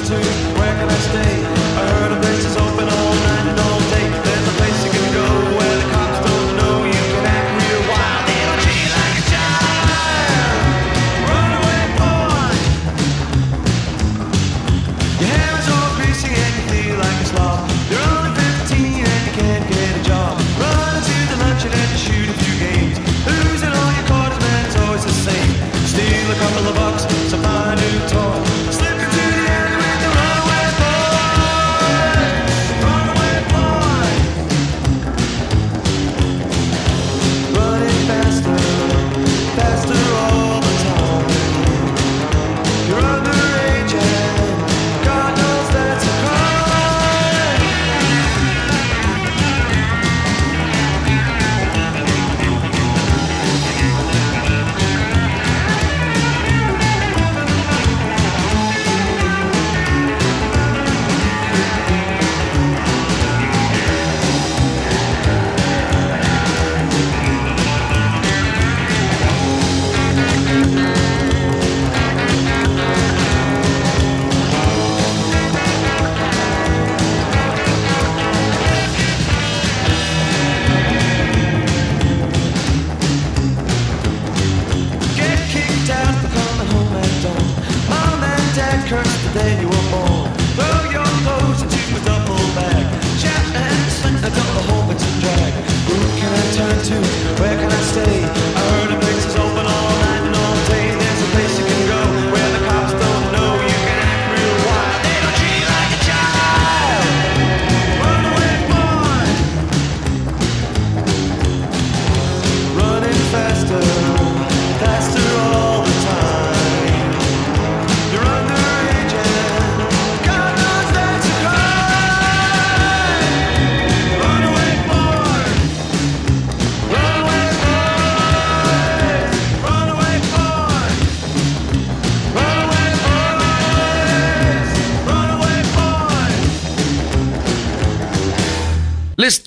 To? 0.05 0.15
Where 0.59 0.73
can 0.79 0.89
I 0.89 0.99
stay? 1.09 1.33
I 1.81 1.87
heard 1.93 2.18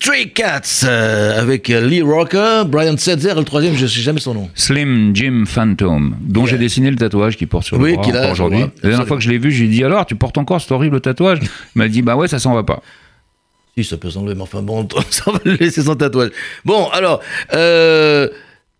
Stray 0.03 0.31
Cats 0.33 0.81
euh, 0.83 1.39
avec 1.41 1.69
euh, 1.69 1.79
Lee 1.87 2.01
Rocker, 2.01 2.63
Brian 2.67 2.97
Setzer 2.97 3.29
et 3.31 3.35
le 3.35 3.45
troisième, 3.45 3.73
je 3.77 3.87
sais 3.87 4.01
jamais 4.01 4.19
son 4.19 4.33
nom. 4.33 4.49
Slim 4.53 5.15
Jim 5.15 5.45
Phantom, 5.47 6.17
dont 6.19 6.41
Yeah. 6.41 6.49
j'ai 6.51 6.57
dessiné 6.57 6.89
le 6.91 6.97
tatouage 6.97 7.37
qui 7.37 7.45
porte 7.45 7.63
sur 7.67 7.79
Oui, 7.79 7.91
le 7.91 7.95
bras 7.95 8.03
qu'il 8.03 8.17
a, 8.17 8.19
encore 8.23 8.35
je 8.35 8.43
aujourd'hui. 8.43 8.59
vois, 8.63 8.71
La 8.83 8.89
dernière 8.89 9.07
fois 9.07 9.15
que 9.15 9.23
je 9.23 9.29
l'ai 9.29 9.37
vu, 9.37 9.49
j'ai 9.53 9.67
dit 9.69 9.81
alors, 9.81 10.05
tu 10.05 10.15
portes 10.15 10.37
encore 10.37 10.59
cet 10.59 10.73
horrible 10.73 10.99
tatouage? 10.99 11.39
Il 11.41 11.47
m'a 11.75 11.87
dit 11.87 12.01
bah 12.01 12.17
ouais, 12.17 12.27
ça 12.27 12.37
s'en 12.37 12.53
va 12.53 12.63
pas. 12.63 12.81
Si, 13.77 13.85
ça 13.85 13.95
peut 13.95 14.09
sembler, 14.09 14.35
mais 14.35 14.41
enfin 14.41 14.61
bon, 14.61 14.85
ça 15.09 15.31
va 15.31 15.39
le 15.45 15.53
laisser 15.53 15.81
sans 15.83 15.95
tatouage. 15.95 16.31
Bon, 16.65 16.89
alors, 16.89 17.21
euh, 17.53 18.27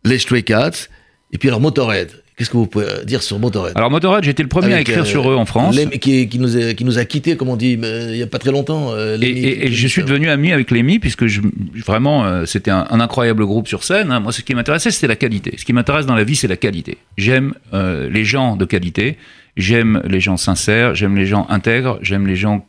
les 0.04 0.20
Stray 0.20 0.44
Cats, 0.44 0.90
et 1.32 1.38
puis 1.38 1.48
alors 1.48 1.62
Motorhead. 1.62 2.12
Qu'est-ce 2.44 2.52
que 2.52 2.58
vous 2.58 2.68
pouvez 2.68 2.86
euh, 2.90 3.04
dire 3.06 3.24
sur 3.24 3.40
Motorhead 3.40 3.72
Alors 3.76 3.90
Motorhead, 3.90 4.22
j'étais 4.26 4.44
le 4.44 4.50
premier 4.50 4.74
à 4.74 4.82
écrire 4.82 5.04
euh, 5.04 5.06
sur 5.06 5.32
eux 5.32 5.36
en 5.36 5.46
France. 5.46 5.80
Qui, 6.02 6.28
qui 6.28 6.40
nous 6.40 6.58
a, 6.58 6.74
qui 6.74 6.84
nous 6.84 6.98
a 6.98 7.06
quittés, 7.06 7.38
comme 7.38 7.48
on 7.48 7.56
dit, 7.56 7.78
mais 7.78 8.08
il 8.10 8.16
n'y 8.18 8.22
a 8.22 8.28
pas 8.28 8.38
très 8.38 8.52
longtemps. 8.52 8.92
euh, 8.92 9.18
Et, 9.22 9.72
je 9.72 9.88
suis 9.88 10.04
devenu 10.04 10.28
ami 10.28 10.52
avec 10.52 10.70
Lemmy 10.70 11.00
puisque 11.00 11.26
je, 11.28 11.40
vraiment 11.86 12.26
euh, 12.26 12.46
c'était 12.46 12.70
un, 12.72 12.86
un 12.90 13.00
incroyable 13.00 13.46
groupe 13.46 13.70
sur 13.70 13.86
scène. 13.86 14.12
hein. 14.12 14.20
Moi, 14.20 14.34
ce 14.34 14.42
qui 14.42 14.54
m'intéressait, 14.56 14.92
c'était 14.92 15.08
la 15.08 15.16
qualité. 15.16 15.54
Ce 15.58 15.64
qui 15.64 15.72
m'intéresse 15.72 16.06
dans 16.06 16.16
la 16.16 16.26
vie, 16.26 16.36
c'est 16.36 16.50
la 16.50 16.58
qualité. 16.58 16.98
J'aime 17.18 17.54
euh, 17.74 18.10
les 18.10 18.26
gens 18.26 18.58
de 18.58 18.66
qualité, 18.66 19.18
j'aime 19.56 20.02
les 20.06 20.20
gens 20.20 20.36
sincères, 20.36 20.96
j'aime 20.96 21.16
les 21.16 21.26
gens 21.26 21.46
intègres, 21.50 21.98
j'aime 22.02 22.28
les 22.28 22.36
gens 22.36 22.66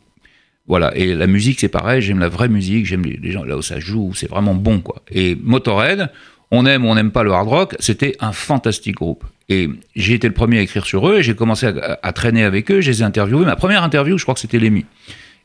voilà. 0.67 0.95
Et 0.97 1.13
la 1.13 1.27
musique, 1.27 1.59
c'est 1.59 1.67
pareil. 1.67 2.01
J'aime 2.01 2.19
la 2.19 2.29
vraie 2.29 2.47
musique, 2.49 2.85
j'aime 2.87 3.03
les, 3.03 3.19
les 3.21 3.31
gens 3.31 3.43
là 3.43 3.57
où 3.57 3.61
ça 3.61 3.79
joue, 3.79 4.07
où 4.11 4.15
c'est 4.15 4.29
vraiment 4.29 4.55
bon 4.55 4.79
quoi. 4.79 5.01
Et 5.11 5.37
Motorhead, 5.43 6.09
on 6.51 6.65
aime 6.65 6.85
ou 6.85 6.89
on 6.89 6.95
n'aime 6.95 7.11
pas 7.11 7.23
le 7.23 7.31
hard 7.31 7.47
rock, 7.47 7.75
c'était 7.79 8.15
un 8.19 8.31
fantastique 8.31 8.95
groupe. 8.95 9.23
Et 9.49 9.69
j'ai 9.95 10.13
été 10.13 10.27
le 10.27 10.33
premier 10.33 10.59
à 10.59 10.61
écrire 10.61 10.85
sur 10.85 11.07
eux 11.09 11.17
et 11.19 11.23
j'ai 11.23 11.35
commencé 11.35 11.67
à, 11.67 11.99
à 12.01 12.13
traîner 12.13 12.43
avec 12.43 12.71
eux. 12.71 12.81
Je 12.81 12.89
les 12.91 13.01
ai 13.01 13.03
interviewés. 13.03 13.45
Ma 13.45 13.55
première 13.55 13.83
interview, 13.83 14.17
je 14.17 14.23
crois 14.23 14.33
que 14.33 14.39
c'était 14.39 14.59
Lemmy 14.59 14.85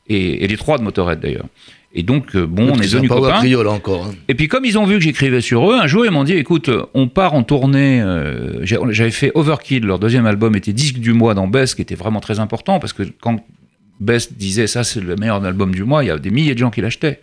et, 0.07 0.43
et 0.43 0.47
les 0.47 0.57
trois 0.57 0.77
de 0.77 0.83
Motorhead 0.83 1.19
d'ailleurs. 1.19 1.45
Et 1.93 2.03
donc, 2.03 2.35
euh, 2.35 2.45
bon, 2.47 2.69
on 2.71 2.75
est 2.79 2.85
devenus 2.93 3.09
copains. 3.09 3.39
trio, 3.39 3.63
là 3.63 3.71
encore. 3.71 4.05
hein. 4.05 4.11
Et 4.29 4.33
puis, 4.33 4.47
comme 4.47 4.63
ils 4.63 4.77
ont 4.79 4.85
vu 4.85 4.95
que 4.95 5.01
j'écrivais 5.03 5.41
sur 5.41 5.69
eux, 5.69 5.75
un 5.77 5.87
jour, 5.87 6.05
ils 6.05 6.11
m'ont 6.11 6.23
dit 6.23 6.33
écoute, 6.33 6.69
on 6.93 7.07
part 7.09 7.33
en 7.33 7.43
tournée. 7.43 8.01
euh, 8.01 8.65
J'avais 8.65 9.11
fait 9.11 9.31
Overkill, 9.35 9.85
leur 9.85 9.99
deuxième 9.99 10.25
album 10.25 10.55
était 10.55 10.71
disque 10.71 10.99
du 10.99 11.11
mois 11.13 11.33
dans 11.33 11.47
Best, 11.47 11.75
qui 11.75 11.81
était 11.81 11.95
vraiment 11.95 12.21
très 12.21 12.39
important 12.39 12.79
parce 12.79 12.93
que 12.93 13.03
quand 13.19 13.43
Best 13.99 14.33
disait 14.37 14.67
ça, 14.67 14.83
c'est 14.85 15.01
le 15.01 15.15
meilleur 15.17 15.43
album 15.43 15.75
du 15.75 15.83
mois, 15.83 16.03
il 16.03 16.07
y 16.07 16.11
a 16.11 16.17
des 16.17 16.31
milliers 16.31 16.53
de 16.53 16.59
gens 16.59 16.71
qui 16.71 16.79
l'achetaient. 16.81 17.19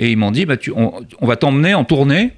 Et 0.00 0.10
ils 0.10 0.16
m'ont 0.16 0.32
dit 0.32 0.46
bah, 0.46 0.56
tu, 0.56 0.72
on, 0.74 0.92
on 1.20 1.26
va 1.26 1.36
t'emmener 1.36 1.72
en 1.74 1.84
tournée. 1.84 2.32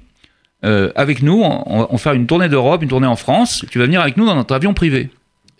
Euh, 0.65 0.91
avec 0.95 1.21
nous, 1.21 1.41
on, 1.43 1.87
on 1.89 1.91
va 1.93 1.97
faire 1.97 2.13
une 2.13 2.25
tournée 2.27 2.49
d'Europe, 2.49 2.81
une 2.83 2.89
tournée 2.89 3.07
en 3.07 3.15
France. 3.15 3.63
Tu 3.71 3.79
vas 3.79 3.85
venir 3.85 4.01
avec 4.01 4.17
nous 4.17 4.25
dans 4.25 4.35
notre 4.35 4.53
avion 4.55 4.73
privé. 4.73 5.09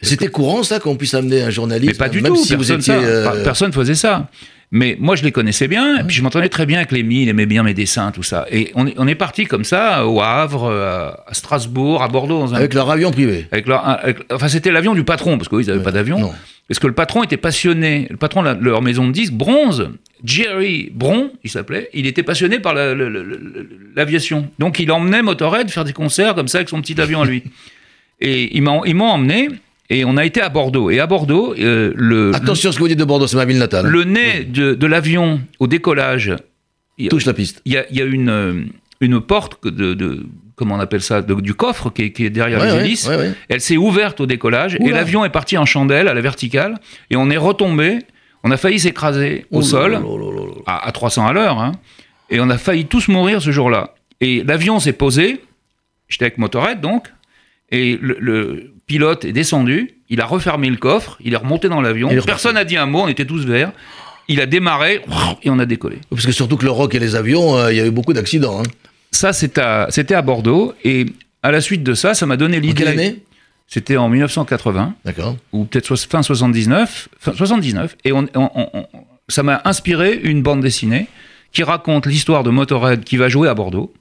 C'était 0.02 0.28
courant, 0.28 0.62
ça, 0.64 0.80
qu'on 0.80 0.96
puisse 0.98 1.14
amener 1.14 1.42
un 1.42 1.50
journaliste 1.50 1.94
Mais 1.94 1.98
pas 1.98 2.10
du 2.10 2.22
même 2.22 2.34
tout, 2.34 2.44
si 2.44 2.54
vous 2.56 2.60
personne, 2.66 2.80
étiez. 2.80 2.94
ça. 2.94 3.00
euh, 3.32 3.44
personne 3.44 3.72
faisait 3.72 3.96
ça. 3.96 4.28
Mais 4.72 4.98
moi, 5.00 5.16
je 5.16 5.24
les 5.24 5.32
connaissais 5.32 5.68
bien, 5.68 6.00
et 6.00 6.04
puis 6.04 6.16
je 6.16 6.22
m'entendais 6.24 6.50
très 6.50 6.66
bien 6.66 6.78
avec 6.80 6.92
Lémi, 6.92 7.22
il 7.22 7.30
aimait 7.30 7.46
bien 7.46 7.64
mes 7.64 7.74
dessins, 7.74 8.12
tout 8.12 8.24
ça. 8.24 8.46
Et 8.52 8.72
on 8.76 8.88
est, 8.88 8.94
on 8.98 9.08
est 9.08 9.16
parti 9.16 9.46
comme 9.46 9.64
ça, 9.64 10.06
au 10.06 10.22
Havre, 10.22 10.66
euh, 10.66 11.12
à 11.28 11.34
Strasbourg, 11.34 12.02
à 12.04 12.08
Bordeaux, 12.08 12.40
dans 12.40 12.54
un... 12.54 12.58
Avec 12.58 12.74
leur 12.74 12.90
avion 12.90 13.12
privé. 13.12 13.48
avec 13.52 13.68
leur- 13.68 13.88
avec- 13.88 14.18
enfin, 14.34 14.48
c'était 14.50 14.72
l'avion 14.72 14.94
du 14.96 15.04
patron, 15.04 15.38
parce 15.38 15.50
qu'ils 15.50 15.68
n'avaient 15.68 15.84
pas 15.84 15.92
d'avion. 15.92 16.34
Parce 16.68 16.80
que 16.80 16.88
le 16.88 16.94
patron 16.94 17.24
était 17.24 17.38
passionné? 17.38 18.08
Le 18.10 18.18
patron 18.18 18.42
de 18.42 18.58
leur 18.64 18.82
maison 18.82 19.08
de 19.08 19.12
disques, 19.12 19.34
Bronze, 19.34 19.90
Jerry 20.24 20.90
Bron, 20.94 21.32
il 21.44 21.50
s'appelait, 21.52 21.90
il 21.94 22.08
était 22.08 22.24
passionné 22.24 22.60
par 22.60 22.74
la- 22.74 22.96
l'aviation. 23.96 24.50
Donc 24.60 24.80
il 24.80 24.92
emmenait 24.92 25.22
Motorhead 25.22 25.70
faire 25.70 25.84
des 25.86 25.94
concerts 25.94 26.36
comme 26.36 26.48
ça 26.48 26.60
avec 26.60 26.70
son 26.70 26.82
petit 26.82 27.00
avion 27.00 27.22
à 27.22 27.26
lui. 27.26 27.44
Et 28.22 28.56
ils 28.56 28.62
m'ont 28.64 28.82
emmené, 29.06 29.50
et 29.90 30.06
on 30.06 30.16
a 30.16 30.24
été 30.26 30.40
à 30.42 30.48
Bordeaux. 30.50 30.90
Et 30.90 31.00
à 31.02 31.06
Bordeaux, 31.06 31.54
euh, 31.60 31.92
le, 31.96 32.34
Attention 32.34 32.70
à 32.70 32.72
ce 32.72 32.78
que 32.78 32.82
vous 32.82 32.88
dites 32.88 32.98
de 32.98 33.04
Bordeaux, 33.04 33.28
c'est 33.28 33.36
ma 33.36 33.44
ville 33.44 33.58
natale. 33.58 33.86
le 33.88 34.04
nez 34.06 34.46
de, 34.46 34.74
de 34.74 34.88
l'avion 34.88 35.42
au 35.60 35.68
décollage, 35.68 36.30
a- 36.30 37.08
Touche 37.10 37.26
la 37.26 37.34
piste. 37.34 37.62
il 37.66 37.74
y 37.74 37.78
a, 37.78 37.86
il 37.92 37.98
y 37.98 38.02
a 38.02 38.06
une, 38.06 38.30
euh, 38.30 38.54
une 39.02 39.20
porte 39.20 39.68
de, 39.68 39.94
de- 39.94 40.26
comment 40.56 40.76
on 40.76 40.80
appelle 40.80 41.02
ça, 41.02 41.22
de- 41.22 41.34
du 41.42 41.54
coffre 41.54 41.90
qui 41.90 42.04
est, 42.04 42.12
qui 42.12 42.26
est 42.26 42.30
derrière 42.30 42.60
Ouais, 42.62 42.72
les 42.78 42.86
hélices. 42.86 43.08
ouais, 43.08 43.16
ouais. 43.18 43.32
Elle 43.50 43.62
s'est 43.62 43.78
ouverte 43.78 44.22
au 44.22 44.26
décollage 44.26 44.76
et 44.76 44.80
l'avion 44.92 45.26
est 45.26 45.30
parti 45.30 45.58
en 45.58 45.66
chandelle 45.66 46.08
à 46.08 46.14
la 46.14 46.22
verticale 46.22 46.76
et 47.10 47.16
on 47.16 47.30
est 47.30 47.38
retombé. 47.38 48.00
On 48.44 48.52
a 48.52 48.58
failli 48.58 48.80
s'écraser 48.80 49.46
au 49.52 49.62
sol 49.64 49.94
là 49.94 50.00
là 50.00 50.06
là 50.06 50.32
là 50.40 50.46
là. 50.46 50.52
à, 50.68 50.88
à 50.88 50.92
300 50.92 51.26
à 51.28 51.34
l'heure 51.34 51.60
hein, 51.60 51.72
et 52.30 52.40
on 52.40 52.50
a 52.50 52.58
failli 52.58 52.86
tous 52.86 53.08
mourir 53.08 53.42
ce 53.42 53.52
jour-là. 53.52 53.96
Et 54.22 54.44
l'avion 54.44 54.80
s'est 54.80 54.94
posé. 54.94 55.42
J'étais 56.08 56.26
avec 56.26 56.38
Motorhead 56.38 56.80
donc 56.80 57.08
et 57.72 57.98
le, 58.02 58.18
le 58.20 58.72
pilote 58.86 59.26
est 59.26 59.32
descendu. 59.34 59.92
Il 60.10 60.22
a 60.22 60.26
refermé 60.28 60.70
le 60.70 60.76
coffre. 60.78 61.18
Il 61.24 61.34
est 61.34 61.38
remonté 61.38 61.68
dans 61.70 61.82
l'avion. 61.82 62.10
Personne 62.28 62.54
n'a 62.54 62.64
dit 62.64 62.78
un 62.78 62.86
mot. 62.86 63.02
On 63.02 63.08
était 63.08 63.26
tous 63.26 63.44
verts. 63.46 63.72
Il 64.28 64.40
a 64.40 64.46
démarré 64.46 65.02
et 65.44 65.50
on 65.50 65.58
a 65.60 65.66
décollé. 65.66 65.98
Parce 66.12 66.26
que 66.26 66.32
surtout 66.32 66.58
que 66.58 66.66
le 66.66 66.72
rock 66.72 66.94
et 66.96 67.00
les 67.00 67.16
avions, 67.16 67.58
euh, 67.58 67.72
il 67.74 67.78
y 67.78 67.82
a 67.82 67.86
eu 67.88 67.92
beaucoup 67.92 68.14
d'accidents. 68.14 68.60
hein. 68.60 68.64
Ça, 69.16 69.30
à- 69.62 69.88
c'était 69.90 70.14
à 70.16 70.22
Bordeaux. 70.22 70.74
Et 70.84 71.06
à 71.44 71.52
la 71.52 71.62
suite 71.62 71.84
de 71.84 71.94
ça, 71.94 72.14
ça 72.14 72.26
m'a 72.26 72.38
donné 72.38 72.60
l'idée. 72.60 72.74
quelle 72.84 72.88
année? 73.00 73.24
C'était 73.68 73.98
en 73.98 74.10
1980, 74.10 74.94
D'accord. 75.06 75.38
ou 75.52 75.66
peut-être 75.66 75.96
fin 75.96 76.22
79. 76.22 77.08
Fin 77.20 77.34
79. 77.34 77.96
Et 78.06 78.12
on, 78.12 78.28
on- 78.36 78.50
on- 78.56 78.70
on- 78.74 78.88
ça 79.28 79.42
m'a 79.42 79.62
inspiré 79.66 80.20
une 80.24 80.44
bande 80.44 80.62
dessinée 80.62 81.08
qui 81.52 81.64
raconte 81.64 82.06
l'histoire 82.06 82.44
de 82.44 82.52
Motorhead 82.52 83.04
qui 83.04 83.18
va 83.18 83.28
jouer 83.28 83.50
à 83.50 83.56
Bordeaux 83.56 83.92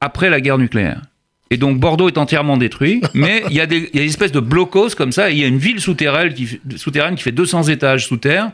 après 0.00 0.28
la 0.28 0.40
guerre 0.40 0.58
nucléaire. 0.58 1.00
Et 1.50 1.56
donc 1.56 1.78
Bordeaux 1.78 2.08
est 2.08 2.18
entièrement 2.18 2.56
détruit, 2.56 3.00
mais 3.14 3.42
il 3.48 3.54
y, 3.56 3.60
a 3.60 3.66
des, 3.66 3.88
il 3.92 3.96
y 3.96 4.02
a 4.02 4.04
des 4.04 4.08
espèces 4.10 4.32
de 4.32 4.40
blocos 4.40 4.90
comme 4.96 5.12
ça, 5.12 5.30
il 5.30 5.38
y 5.38 5.44
a 5.44 5.46
une 5.46 5.58
ville 5.58 5.80
souterraine 5.80 6.34
qui, 6.34 6.60
souterraine 6.76 7.14
qui 7.14 7.22
fait 7.22 7.32
200 7.32 7.64
étages 7.64 8.06
sous 8.06 8.16
terre, 8.16 8.50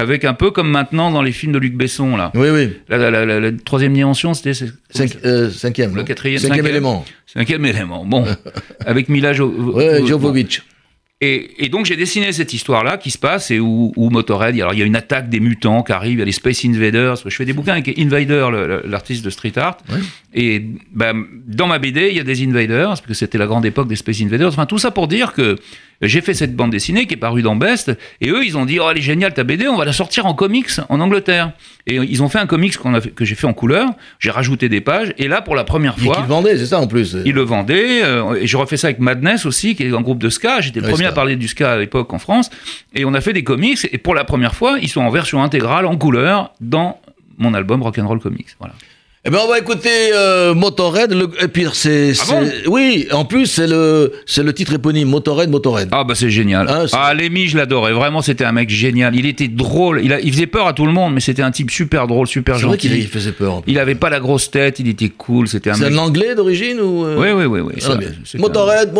avec 0.00 0.24
un 0.24 0.34
peu 0.34 0.50
comme 0.50 0.68
maintenant 0.70 1.10
dans 1.10 1.22
les 1.22 1.32
films 1.32 1.52
de 1.52 1.58
Luc 1.58 1.74
Besson, 1.74 2.16
là. 2.16 2.32
Oui, 2.34 2.48
oui. 2.50 2.70
La, 2.88 2.98
la- 2.98 3.10
la- 3.10 3.24
la- 3.26 3.40
la 3.40 3.52
troisième 3.52 3.92
dimension, 3.94 4.34
c'était... 4.34 4.52
Cinq- 4.90 5.18
euh, 5.24 5.50
cinquième. 5.50 5.94
Le 5.94 6.02
quatrième- 6.02 6.38
Cinquième 6.40 6.56
cinquième. 6.58 6.74
élément. 6.74 7.04
Cinquième 7.26 7.64
élément. 7.64 8.04
Bon, 8.04 8.24
avec 8.86 9.08
Mila 9.08 9.32
Jo- 9.32 9.48
Ouais, 9.74 10.00
Jo- 10.00 10.06
Jovovich. 10.06 10.62
Et, 11.22 11.66
et 11.66 11.68
donc 11.68 11.84
j'ai 11.84 11.96
dessiné 11.96 12.32
cette 12.32 12.54
histoire-là 12.54 12.96
qui 12.96 13.10
se 13.10 13.18
passe 13.18 13.50
et 13.50 13.60
où, 13.60 13.92
où 13.94 14.08
Motorhead, 14.08 14.54
alors 14.58 14.72
il 14.72 14.78
y 14.80 14.82
a 14.82 14.86
une 14.86 14.96
attaque 14.96 15.28
des 15.28 15.38
mutants 15.38 15.82
qui 15.82 15.92
arrivent, 15.92 16.14
il 16.14 16.18
y 16.20 16.22
a 16.22 16.24
les 16.24 16.32
Space 16.32 16.64
Invaders. 16.64 17.16
Je 17.26 17.36
fais 17.36 17.44
des 17.44 17.52
bouquins 17.52 17.72
avec 17.72 17.98
Invader, 17.98 18.48
l'artiste 18.86 19.22
de 19.22 19.28
street 19.28 19.52
art. 19.56 19.76
Ouais. 19.90 19.98
Et 20.32 20.64
bah, 20.94 21.12
dans 21.46 21.66
ma 21.66 21.78
BD, 21.78 22.08
il 22.10 22.16
y 22.16 22.20
a 22.20 22.24
des 22.24 22.42
Invaders, 22.42 22.88
parce 22.88 23.02
que 23.02 23.12
c'était 23.12 23.36
la 23.36 23.44
grande 23.46 23.66
époque 23.66 23.86
des 23.88 23.96
Space 23.96 24.22
Invaders. 24.22 24.48
Enfin, 24.48 24.64
tout 24.64 24.78
ça 24.78 24.90
pour 24.92 25.08
dire 25.08 25.34
que 25.34 25.56
j'ai 26.08 26.20
fait 26.20 26.34
cette 26.34 26.54
bande 26.56 26.70
dessinée 26.70 27.06
qui 27.06 27.14
est 27.14 27.18
parue 27.18 27.42
dans 27.42 27.56
Best. 27.56 27.92
Et 28.20 28.30
eux, 28.30 28.44
ils 28.44 28.56
ont 28.56 28.64
dit 28.64 28.78
Oh, 28.80 28.88
elle 28.90 28.98
est 28.98 29.02
géniale 29.02 29.34
ta 29.34 29.44
BD, 29.44 29.68
on 29.68 29.76
va 29.76 29.84
la 29.84 29.92
sortir 29.92 30.26
en 30.26 30.34
comics 30.34 30.68
en 30.88 31.00
Angleterre. 31.00 31.52
Et 31.86 31.96
ils 31.96 32.22
ont 32.22 32.28
fait 32.28 32.38
un 32.38 32.46
comics 32.46 32.76
qu'on 32.76 32.94
a 32.94 33.00
fait- 33.00 33.10
que 33.10 33.24
j'ai 33.24 33.34
fait 33.34 33.46
en 33.46 33.52
couleur. 33.52 33.88
J'ai 34.18 34.30
rajouté 34.30 34.68
des 34.68 34.80
pages. 34.80 35.12
Et 35.18 35.28
là, 35.28 35.42
pour 35.42 35.54
la 35.54 35.64
première 35.64 35.94
Et 35.98 36.02
fois. 36.04 36.16
qu'il 36.16 36.24
vendait, 36.24 36.56
c'est 36.56 36.66
ça 36.66 36.80
en 36.80 36.86
plus. 36.86 37.16
Il 37.24 37.34
le 37.34 37.42
vendait, 37.42 38.02
euh, 38.02 38.34
et 38.34 38.46
je 38.46 38.56
refais 38.56 38.76
ça 38.76 38.88
avec 38.88 38.98
Madness 39.00 39.46
aussi, 39.46 39.74
qui 39.74 39.82
est 39.84 39.92
un 39.94 40.00
groupe 40.00 40.18
de 40.22 40.28
ska. 40.30 40.60
J'étais 40.60 40.80
le 40.80 40.88
premier 40.88 41.06
à 41.06 41.12
parler 41.12 41.36
du 41.36 41.48
ska 41.48 41.72
à 41.72 41.78
l'époque 41.78 42.12
en 42.12 42.18
France. 42.18 42.50
Et 42.94 43.04
on 43.04 43.14
a 43.14 43.20
fait 43.20 43.32
des 43.32 43.44
comics, 43.44 43.78
et 43.90 43.98
pour 43.98 44.14
la 44.14 44.24
première 44.24 44.54
fois, 44.54 44.76
ils 44.80 44.88
sont 44.88 45.00
en 45.00 45.10
version 45.10 45.42
intégrale, 45.42 45.86
en 45.86 45.96
couleur, 45.96 46.52
dans 46.60 47.00
mon 47.38 47.54
album 47.54 47.82
Rock'n'Roll 47.82 48.20
Comics. 48.20 48.48
Voilà. 48.58 48.74
Eh 49.22 49.28
ben, 49.28 49.38
on 49.44 49.48
va 49.50 49.58
écouter 49.58 50.12
euh, 50.14 50.54
Motorhead. 50.54 51.12
Le... 51.12 51.28
Et 51.42 51.48
puis, 51.48 51.66
c'est. 51.74 52.12
Ah 52.30 52.40
oui, 52.68 53.06
en 53.12 53.26
plus, 53.26 53.44
c'est 53.44 53.66
le, 53.66 54.12
c'est 54.24 54.42
le 54.42 54.54
titre 54.54 54.72
éponyme 54.72 55.08
Motorhead, 55.10 55.50
Motorhead. 55.50 55.90
Ah 55.92 56.04
bah 56.04 56.14
c'est 56.14 56.30
génial. 56.30 56.66
Ah, 56.70 56.84
Ah, 56.94 57.12
Lémi, 57.12 57.46
je 57.46 57.58
l'adorais. 57.58 57.92
Vraiment, 57.92 58.22
c'était 58.22 58.44
un 58.46 58.52
mec 58.52 58.70
génial. 58.70 59.14
Il 59.14 59.26
était 59.26 59.48
drôle. 59.48 60.00
Il, 60.02 60.14
a- 60.14 60.20
il 60.20 60.32
faisait 60.32 60.46
peur 60.46 60.66
à 60.66 60.72
tout 60.72 60.86
le 60.86 60.92
monde, 60.92 61.12
mais 61.12 61.20
c'était 61.20 61.42
un 61.42 61.50
type 61.50 61.70
super 61.70 62.06
drôle, 62.06 62.28
super 62.28 62.56
c'est 62.58 62.64
vrai 62.64 62.78
qu'il 62.78 62.88
gentil. 62.92 63.02
il 63.02 63.08
faisait 63.08 63.32
peur. 63.32 63.60
Il 63.66 63.78
avait 63.78 63.94
pas 63.94 64.08
la 64.08 64.20
grosse 64.20 64.50
tête, 64.50 64.78
il 64.80 64.88
était 64.88 65.10
cool. 65.10 65.48
C'était 65.48 65.68
un 65.68 65.74
C'est 65.74 65.90
mec. 65.90 65.92
un 65.92 65.98
anglais 65.98 66.34
d'origine 66.34 66.80
ou. 66.80 67.04
euh? 67.04 67.16
Oui, 67.18 67.28
oui, 67.32 67.44
oui. 67.44 67.60
oui. 67.60 67.82
Ah, 67.86 67.92
un- 67.92 68.38
Motorhead, 68.38 68.90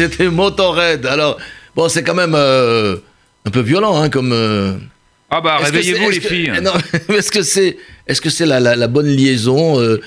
C'était 0.00 0.28
Motorhead. 0.30 1.04
Alors, 1.06 1.38
bon, 1.76 1.88
c'est 1.88 2.02
quand 2.02 2.14
même 2.14 2.34
euh, 2.34 2.96
un 3.44 3.50
peu 3.50 3.60
violent, 3.60 4.00
hein, 4.00 4.08
comme. 4.08 4.32
euh, 4.32 4.74
Ah 5.30 5.40
bah, 5.40 5.58
réveillez-vous 5.58 6.10
les 6.10 6.18
que- 6.20 6.28
filles. 6.28 6.52
Est-ce 7.08 7.30
que 7.30 7.42
c'est 7.42 7.76
que 8.22 8.30
c'est 8.30 8.46
la, 8.46 8.60
la- 8.60 8.76
la 8.76 8.88
bonne 8.88 9.06
liaison 9.06 9.78
euh, 9.80 10.00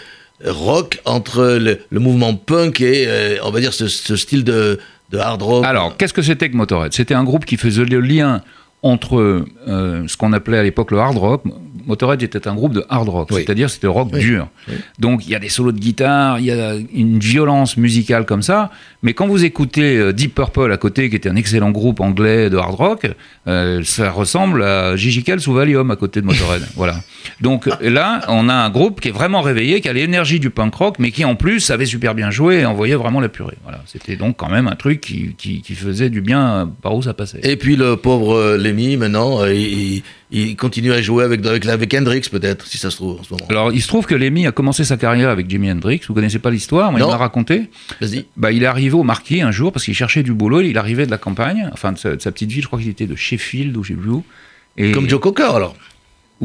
rock 0.45 0.99
entre 1.05 1.43
le, 1.59 1.79
le 1.89 1.99
mouvement 1.99 2.33
punk 2.35 2.81
et, 2.81 3.07
on 3.43 3.51
va 3.51 3.59
dire, 3.59 3.73
ce, 3.73 3.87
ce 3.87 4.15
style 4.15 4.43
de, 4.43 4.79
de 5.11 5.17
hard 5.19 5.41
rock? 5.41 5.63
Alors, 5.65 5.95
qu'est-ce 5.95 6.13
que 6.13 6.21
c'était 6.23 6.49
que 6.49 6.55
Motorhead? 6.57 6.91
C'était 6.93 7.13
un 7.13 7.23
groupe 7.23 7.45
qui 7.45 7.57
faisait 7.57 7.85
le 7.85 7.99
lien 8.01 8.41
entre 8.83 9.45
euh, 9.67 10.03
ce 10.07 10.15
qu'on 10.17 10.33
appelait 10.33 10.57
à 10.59 10.63
l'époque 10.63 10.91
le 10.91 10.99
hard 10.99 11.17
rock. 11.17 11.43
Motorhead 11.85 12.23
était 12.23 12.47
un 12.47 12.55
groupe 12.55 12.71
de 12.73 12.85
hard 12.87 13.09
rock, 13.09 13.27
Oui. 13.31 13.43
c'est-à-dire 13.43 13.69
c'était 13.69 13.87
rock 13.87 14.07
Oui. 14.13 14.19
dur. 14.21 14.47
Oui. 14.69 14.75
Donc 14.99 15.25
il 15.25 15.31
y 15.31 15.35
a 15.35 15.39
des 15.39 15.49
solos 15.49 15.73
de 15.73 15.79
guitare, 15.79 16.39
il 16.39 16.45
y 16.45 16.51
a 16.51 16.75
une 16.93 17.19
violence 17.19 17.75
musicale 17.75 18.25
comme 18.25 18.41
ça. 18.41 18.71
Mais 19.01 19.13
quand 19.13 19.27
vous 19.27 19.43
écoutez 19.43 19.97
euh, 19.97 20.13
Deep 20.13 20.33
Purple 20.33 20.71
à 20.71 20.77
côté, 20.77 21.09
qui 21.09 21.17
était 21.17 21.27
un 21.27 21.35
excellent 21.35 21.71
groupe 21.71 21.99
anglais 21.99 22.49
de 22.49 22.55
hard 22.55 22.75
rock, 22.75 23.07
euh, 23.47 23.81
ça 23.83 24.11
ressemble 24.11 24.63
à 24.63 24.95
Gigi 24.95 25.23
Kell 25.23 25.41
sous 25.41 25.51
Valium 25.53 25.91
à 25.91 25.97
côté 25.97 26.21
de 26.21 26.25
Motorhead. 26.25 26.61
voilà. 26.77 26.95
Donc 27.41 27.69
là, 27.81 28.21
on 28.29 28.47
a 28.47 28.53
un 28.53 28.69
groupe 28.69 29.01
qui 29.01 29.09
est 29.09 29.11
vraiment 29.11 29.41
réveillé, 29.41 29.81
qui 29.81 29.89
a 29.89 29.93
l'énergie 29.93 30.39
du 30.39 30.51
punk 30.51 30.73
rock, 30.75 30.95
mais 30.99 31.11
qui 31.11 31.25
en 31.25 31.35
plus 31.35 31.59
savait 31.59 31.85
super 31.85 32.15
bien 32.15 32.31
jouer 32.31 32.59
et 32.61 32.65
envoyait 32.65 32.95
vraiment 32.95 33.19
la 33.19 33.27
purée. 33.29 33.57
Voilà. 33.63 33.81
C'était 33.87 34.15
donc 34.15 34.37
quand 34.37 34.49
même 34.49 34.67
un 34.69 34.75
truc 34.75 35.01
qui, 35.01 35.35
qui- 35.37 35.61
qui 35.61 35.75
faisait 35.75 36.09
du 36.09 36.21
bien 36.21 36.71
par 36.81 36.95
où 36.95 37.01
ça 37.01 37.13
passait. 37.13 37.39
Et 37.43 37.57
puis 37.57 37.75
le 37.75 37.97
pauvre 37.97 38.35
euh, 38.37 38.57
Lemmy, 38.73 38.97
maintenant, 38.97 39.41
euh, 39.41 39.53
il, 39.53 40.01
il 40.31 40.55
continue 40.55 40.91
à 40.91 41.01
jouer 41.01 41.23
avec, 41.23 41.45
avec, 41.45 41.65
avec 41.65 41.93
Hendrix, 41.93 42.21
peut-être, 42.31 42.65
si 42.65 42.77
ça 42.77 42.89
se 42.89 42.97
trouve, 42.97 43.19
en 43.19 43.23
ce 43.23 43.31
moment. 43.31 43.45
Alors, 43.49 43.71
il 43.71 43.81
se 43.81 43.87
trouve 43.87 44.05
que 44.05 44.15
Lemmy 44.15 44.47
a 44.47 44.51
commencé 44.51 44.83
sa 44.83 44.97
carrière 44.97 45.29
avec 45.29 45.49
Jimi 45.49 45.71
Hendrix. 45.71 46.01
Vous 46.07 46.13
connaissez 46.13 46.39
pas 46.39 46.49
l'histoire 46.49 46.91
Moi, 46.91 46.99
il 46.99 47.05
m'a 47.05 47.17
raconté. 47.17 47.69
Vas-y. 48.01 48.25
Bah, 48.35 48.51
il 48.51 48.63
est 48.63 48.67
arrivé 48.67 48.95
au 48.95 49.03
Marquis 49.03 49.41
un 49.41 49.51
jour 49.51 49.71
parce 49.71 49.85
qu'il 49.85 49.93
cherchait 49.93 50.23
du 50.23 50.33
boulot. 50.33 50.61
Il 50.61 50.77
arrivait 50.77 51.05
de 51.05 51.11
la 51.11 51.17
campagne, 51.19 51.69
enfin 51.71 51.91
de 51.91 51.97
sa, 51.97 52.15
de 52.15 52.21
sa 52.21 52.31
petite 52.31 52.51
ville. 52.51 52.63
Je 52.63 52.67
crois 52.67 52.79
qu'il 52.79 52.89
était 52.89 53.07
de 53.07 53.15
Sheffield 53.15 53.77
ou 53.77 53.81
plus 53.81 53.95
où. 54.09 54.23
Et 54.77 54.91
Comme 54.91 55.07
Joe 55.07 55.19
Cocker, 55.19 55.55
alors. 55.55 55.75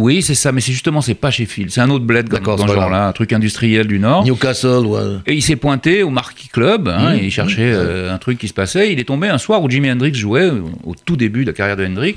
Oui, 0.01 0.23
c'est 0.23 0.35
ça. 0.37 0.53
Mais 0.53 0.61
c'est 0.61 0.71
justement, 0.73 1.01
c'est 1.01 1.15
pas 1.15 1.31
Sheffield. 1.33 1.71
C'est 1.71 1.81
un 1.81 1.91
autre 1.91 2.05
bled 2.05 2.29
dans, 2.29 2.57
ce 2.57 2.73
genre-là, 2.73 3.09
un 3.09 3.13
truc 3.13 3.33
industriel 3.33 3.87
du 3.89 3.99
Nord. 3.99 4.25
Newcastle, 4.25 4.87
ou. 4.87 4.97
euh, 4.97 5.19
Et 5.27 5.35
il 5.35 5.43
s'est 5.43 5.57
pointé 5.57 6.05
au 6.05 6.11
Marquis 6.11 6.49
Club, 6.49 6.89
hein, 6.89 7.15
Mmh, 7.15 7.19
et 7.19 7.25
il 7.25 7.31
cherchait 7.33 7.73
euh, 7.73 8.15
un 8.15 8.19
truc 8.19 8.39
qui 8.39 8.47
se 8.47 8.55
passait. 8.55 8.93
Il 8.93 9.01
est 9.01 9.05
tombé 9.05 9.29
un 9.29 9.39
soir 9.39 9.61
où 9.63 9.69
Jimi 9.69 9.91
Hendrix 9.91 10.15
jouait, 10.15 10.51
au 10.85 10.95
tout 11.05 11.17
début 11.17 11.43
de 11.45 11.51
la 11.51 11.53
carrière 11.53 11.77
de 11.77 11.85
Hendrix. 11.85 12.15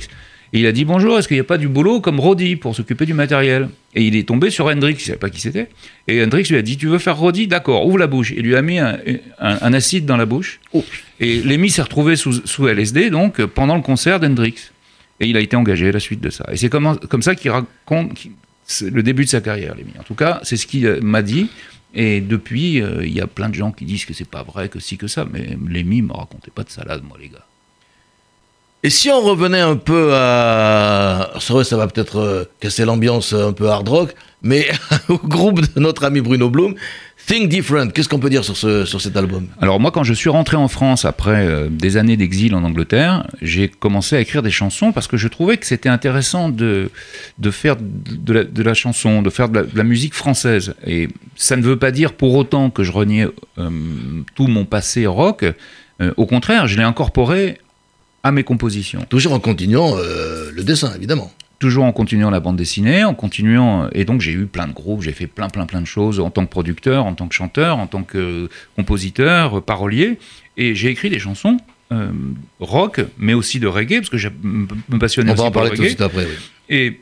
Et 0.53 0.59
il 0.59 0.65
a 0.67 0.73
dit 0.73 0.83
bonjour, 0.83 1.17
est-ce 1.17 1.27
qu'il 1.29 1.37
n'y 1.37 1.41
a 1.41 1.45
pas 1.45 1.57
du 1.57 1.69
boulot 1.69 2.01
comme 2.01 2.19
Roddy 2.19 2.57
pour 2.57 2.75
s'occuper 2.75 3.05
du 3.05 3.13
matériel? 3.13 3.69
Et 3.95 4.03
il 4.03 4.15
est 4.17 4.27
tombé 4.27 4.49
sur 4.49 4.65
Hendrix, 4.67 4.91
il 4.91 4.95
ne 4.97 4.99
savait 5.01 5.17
pas 5.17 5.29
qui 5.29 5.39
c'était. 5.41 5.69
Et 6.09 6.21
Hendrix 6.23 6.43
lui 6.49 6.57
a 6.57 6.61
dit 6.61 6.75
Tu 6.77 6.87
veux 6.87 6.99
faire 6.99 7.15
Roddy? 7.17 7.47
D'accord, 7.47 7.87
ouvre 7.87 7.97
la 7.97 8.07
bouche. 8.07 8.31
Il 8.35 8.43
lui 8.43 8.55
a 8.57 8.61
mis 8.61 8.77
un, 8.77 8.97
un- 9.39 9.57
un 9.61 9.73
acide 9.73 10.05
dans 10.05 10.17
la 10.17 10.25
bouche. 10.25 10.59
Oh. 10.73 10.83
Et 11.21 11.41
Lemmy 11.41 11.69
s'est 11.69 11.81
retrouvé 11.81 12.15
sous, 12.17 12.45
sous 12.45 12.67
LSD, 12.67 13.09
donc, 13.09 13.41
pendant 13.45 13.75
le 13.75 13.81
concert 13.81 14.19
d'Hendrix. 14.19 14.55
Et 15.21 15.27
il 15.27 15.38
a 15.38 15.39
été 15.39 15.55
engagé 15.55 15.89
à 15.89 15.91
la 15.91 15.99
suite 15.99 16.19
de 16.19 16.31
ça. 16.31 16.45
Et 16.51 16.57
c'est 16.57 16.69
comme, 16.69 16.97
ça 17.21 17.36
qu'il 17.36 17.51
raconte 17.51 18.17
le 18.81 19.03
début 19.03 19.23
de 19.23 19.29
sa 19.29 19.39
carrière, 19.39 19.75
Lemmy. 19.75 19.93
En 19.99 20.03
tout 20.03 20.15
cas, 20.15 20.39
c'est 20.41 20.57
ce 20.57 20.65
qu'il 20.65 20.86
euh, 20.88 20.99
m'a 21.01 21.21
dit. 21.21 21.47
Et 21.93 22.21
depuis, 22.21 22.81
euh, 22.81 23.05
il 23.05 23.13
y 23.13 23.21
a 23.21 23.27
plein 23.27 23.47
de 23.47 23.53
gens 23.53 23.71
qui 23.71 23.86
disent 23.86 24.05
que 24.05 24.13
c'est 24.13 24.27
pas 24.27 24.41
vrai, 24.41 24.67
que 24.67 24.79
si, 24.79 24.97
que 24.97 25.05
ça. 25.05 25.27
Mais 25.31 25.57
Lemmy 25.69 26.01
me 26.01 26.13
racontait 26.13 26.49
pas 26.49 26.63
de 26.63 26.71
salade, 26.71 27.03
moi, 27.07 27.17
les 27.21 27.29
gars. 27.29 27.45
Et 28.81 28.89
si 28.89 29.12
on 29.12 29.21
revenait 29.21 29.60
un 29.60 29.75
peu 29.75 30.12
à. 30.15 31.34
Ça 31.39 31.77
va 31.77 31.88
peut-être 31.88 32.17
euh, 32.17 32.45
casser 32.60 32.84
l'ambiance 32.84 33.34
un 33.34 33.53
peu 33.53 33.69
hard 33.69 33.88
rock, 33.88 34.15
mais 34.43 34.67
au 35.10 35.17
groupe 35.17 35.62
de 35.62 35.80
notre 35.80 36.04
ami 36.04 36.21
Bruno 36.21 36.49
Bloom, 36.49 36.75
Think 37.27 37.49
Different, 37.49 37.91
qu'est-ce 37.93 38.10
qu'on 38.10 38.19
peut 38.19 38.30
dire 38.30 38.43
sur, 38.43 38.58
ce, 38.58 38.84
sur 38.86 38.99
cet 38.99 39.15
album? 39.15 39.47
Alors 39.62 39.80
moi, 39.80 39.91
quand 39.91 40.04
je 40.04 40.13
suis 40.13 40.30
rentré 40.30 40.58
en 40.58 40.67
France 40.67 41.06
après 41.06 41.45
euh, 41.45 41.67
des 41.69 41.97
années 41.97 42.17
d'exil 42.17 42.56
en 42.56 42.63
Angleterre, 42.63 43.27
j'ai 43.41 43.67
commencé 43.67 44.15
à 44.15 44.19
écrire 44.19 44.41
des 44.41 44.51
chansons 44.51 44.91
parce 44.91 45.08
que 45.08 45.17
je 45.17 45.27
trouvais 45.27 45.58
que 45.58 45.65
c'était 45.65 45.89
intéressant 45.89 46.49
de, 46.49 46.89
de 47.38 47.51
faire 47.51 47.75
de 47.80 48.34
la, 48.34 48.43
de 48.43 48.63
la 48.63 48.73
chanson, 48.73 49.21
de 49.21 49.30
faire 49.30 49.49
de 49.49 49.60
la, 49.60 49.63
de 49.63 49.77
la 49.77 49.84
musique 49.84 50.15
française. 50.15 50.73
Et 50.86 51.10
ça 51.36 51.56
ne 51.56 51.62
veut 51.62 51.77
pas 51.77 51.91
dire 51.91 52.13
pour 52.13 52.36
autant 52.36 52.69
que 52.69 52.84
je 52.84 52.91
reniais 52.91 53.27
euh, 53.58 53.69
tout 54.36 54.47
mon 54.47 54.65
passé 54.65 55.06
rock. 55.06 55.45
Euh, 56.01 56.12
au 56.17 56.25
contraire, 56.25 56.67
je 56.67 56.75
l'ai 56.75 56.84
incorporé 56.84 57.60
à 58.23 58.32
mes 58.32 58.43
compositions. 58.43 59.06
Toujours 59.10 59.34
en 59.34 59.39
continuant 59.39 59.95
euh, 59.97 60.51
le 60.54 60.63
dessin, 60.63 60.93
évidemment. 60.95 61.32
Toujours 61.62 61.86
en 61.86 61.91
continuant 61.93 62.32
la 62.32 62.39
bande 62.39 62.58
dessinée, 62.58 63.04
en 63.06 63.13
continuant. 63.13 63.88
Et 63.93 64.04
donc 64.04 64.19
j'ai 64.19 64.32
eu 64.32 64.47
plein 64.47 64.67
de 64.67 64.74
groupes, 64.74 65.04
j'ai 65.04 65.12
fait 65.13 65.28
plein, 65.28 65.47
plein, 65.47 65.65
plein 65.65 65.80
de 65.80 65.86
choses 65.86 66.19
en 66.19 66.32
tant 66.32 66.43
que 66.43 66.50
producteur, 66.50 67.06
en 67.06 67.13
tant 67.13 67.28
que 67.28 67.36
chanteur, 67.36 67.78
en 67.78 67.88
tant 67.88 68.04
que 68.04 68.50
compositeur, 68.76 69.60
euh, 69.60 69.62
parolier. 69.62 70.17
Et 70.58 70.74
j'ai 70.76 70.89
écrit 70.89 71.10
des 71.10 71.19
chansons 71.19 71.58
euh, 71.91 72.10
rock, 72.60 73.02
mais 73.17 73.36
aussi 73.36 73.60
de 73.60 73.67
reggae, 73.67 73.97
parce 74.00 74.10
que 74.10 74.17
je 74.17 74.28
me 74.43 74.97
passionnais 75.00 75.32
On 75.32 75.36
va 75.36 75.43
en 75.43 75.52
pour 75.52 75.62
le 75.62 75.67
parler 75.69 75.78
tout 75.78 75.84
de 75.84 75.88
suite 75.88 76.02
après. 76.02 76.26
oui. 76.26 76.36
Et 76.70 76.99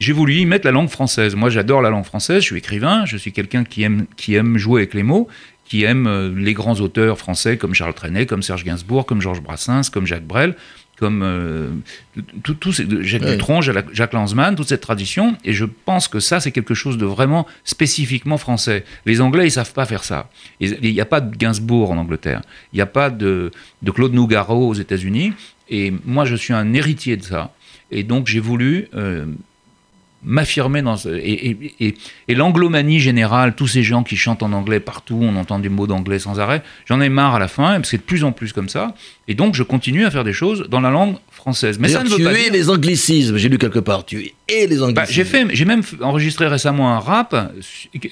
j'ai 0.00 0.12
voulu 0.12 0.34
y 0.34 0.44
mettre 0.44 0.66
la 0.66 0.72
langue 0.72 0.88
française. 0.88 1.36
Moi, 1.36 1.48
j'adore 1.48 1.80
la 1.80 1.90
langue 1.90 2.04
française. 2.04 2.40
Je 2.40 2.46
suis 2.46 2.56
écrivain. 2.56 3.04
Je 3.06 3.16
suis 3.16 3.30
quelqu'un 3.30 3.62
qui 3.62 3.84
aime, 3.84 4.06
qui 4.16 4.34
aime 4.34 4.58
jouer 4.58 4.80
avec 4.80 4.94
les 4.94 5.04
mots, 5.04 5.28
qui 5.64 5.84
aime 5.84 6.08
euh, 6.08 6.34
les 6.36 6.54
grands 6.54 6.80
auteurs 6.80 7.18
français 7.18 7.56
comme 7.56 7.74
Charles 7.74 7.94
Trenet, 7.94 8.26
comme 8.26 8.42
Serge 8.42 8.64
Gainsbourg, 8.64 9.06
comme 9.06 9.22
Georges 9.22 9.42
Brassens, 9.42 9.90
comme 9.92 10.06
Jacques 10.06 10.26
Brel, 10.26 10.56
comme 11.02 11.24
euh, 11.24 11.66
tout, 12.44 12.54
tout 12.54 12.70
Jacques 12.70 13.22
Ouais. 13.22 13.32
Dutronc, 13.32 13.60
Jacques 13.60 14.12
Lanzmann, 14.12 14.54
toute 14.54 14.68
cette 14.68 14.82
tradition. 14.82 15.36
Et 15.44 15.52
je 15.52 15.64
pense 15.64 16.06
que 16.06 16.20
ça, 16.20 16.38
c'est 16.38 16.52
quelque 16.52 16.74
chose 16.74 16.96
de 16.96 17.04
vraiment 17.04 17.44
spécifiquement 17.64 18.38
français. 18.38 18.84
Les 19.04 19.20
Anglais, 19.20 19.48
ils 19.48 19.50
savent 19.50 19.72
pas 19.72 19.84
faire 19.84 20.04
ça. 20.04 20.30
Il 20.60 20.78
n'y 20.80 21.00
a 21.00 21.04
pas 21.04 21.20
de 21.20 21.36
Gainsbourg 21.36 21.90
en 21.90 21.96
Angleterre. 21.96 22.42
Il 22.72 22.76
n'y 22.76 22.82
a 22.82 22.86
pas 22.86 23.10
de, 23.10 23.50
de 23.82 23.90
Claude 23.90 24.12
Nougaro 24.12 24.68
aux 24.68 24.74
États-Unis. 24.74 25.32
Et 25.68 25.92
moi, 26.04 26.24
je 26.24 26.36
suis 26.36 26.52
un 26.52 26.72
héritier 26.72 27.16
de 27.16 27.24
ça. 27.24 27.52
Et 27.90 28.04
donc, 28.04 28.28
j'ai 28.28 28.38
voulu 28.40 28.86
euh, 28.94 29.26
m'affirmer 30.24 30.82
dans 30.82 30.96
ce- 30.96 31.08
et, 31.08 31.50
et- 31.50 31.74
et- 31.86 31.94
et 32.28 32.34
l'anglomanie 32.34 33.00
générale, 33.00 33.54
tous 33.54 33.66
ces 33.66 33.82
gens 33.82 34.02
qui 34.04 34.16
chantent 34.16 34.42
en 34.42 34.52
anglais 34.52 34.80
partout, 34.80 35.18
on 35.20 35.34
entend 35.36 35.58
des 35.58 35.68
mots 35.68 35.86
d'anglais 35.86 36.18
sans 36.18 36.38
arrêt, 36.40 36.62
j'en 36.86 37.00
ai 37.00 37.08
marre 37.08 37.34
à 37.34 37.38
la 37.38 37.48
fin, 37.48 37.74
parce 37.74 37.82
que 37.82 37.88
c'est 37.88 37.96
de 37.98 38.02
plus 38.02 38.22
en 38.24 38.32
plus 38.32 38.52
comme 38.52 38.68
ça, 38.68 38.94
et 39.28 39.34
donc 39.34 39.54
je 39.54 39.62
continue 39.62 40.04
à 40.04 40.10
faire 40.10 40.24
des 40.24 40.32
choses 40.32 40.66
dans 40.70 40.80
la 40.80 40.90
langue 40.90 41.16
française. 41.30 41.78
Mais 41.80 41.88
ça 41.88 42.04
ne 42.04 42.08
veut 42.08 42.16
tu 42.16 42.22
pas 42.24 42.32
es 42.32 42.44
dire... 42.44 42.52
les 42.52 42.70
anglicismes, 42.70 43.36
j'ai 43.36 43.48
lu 43.48 43.58
quelque 43.58 43.78
part. 43.80 44.04
Tu 44.06 44.30
es 44.48 44.66
les 44.66 44.82
anglicismes. 44.82 44.94
Bah, 44.94 45.04
j'ai 45.08 45.24
fait, 45.24 45.46
j'ai 45.52 45.64
même 45.64 45.82
enregistré 46.00 46.46
récemment 46.46 46.94
un 46.94 46.98
rap 46.98 47.52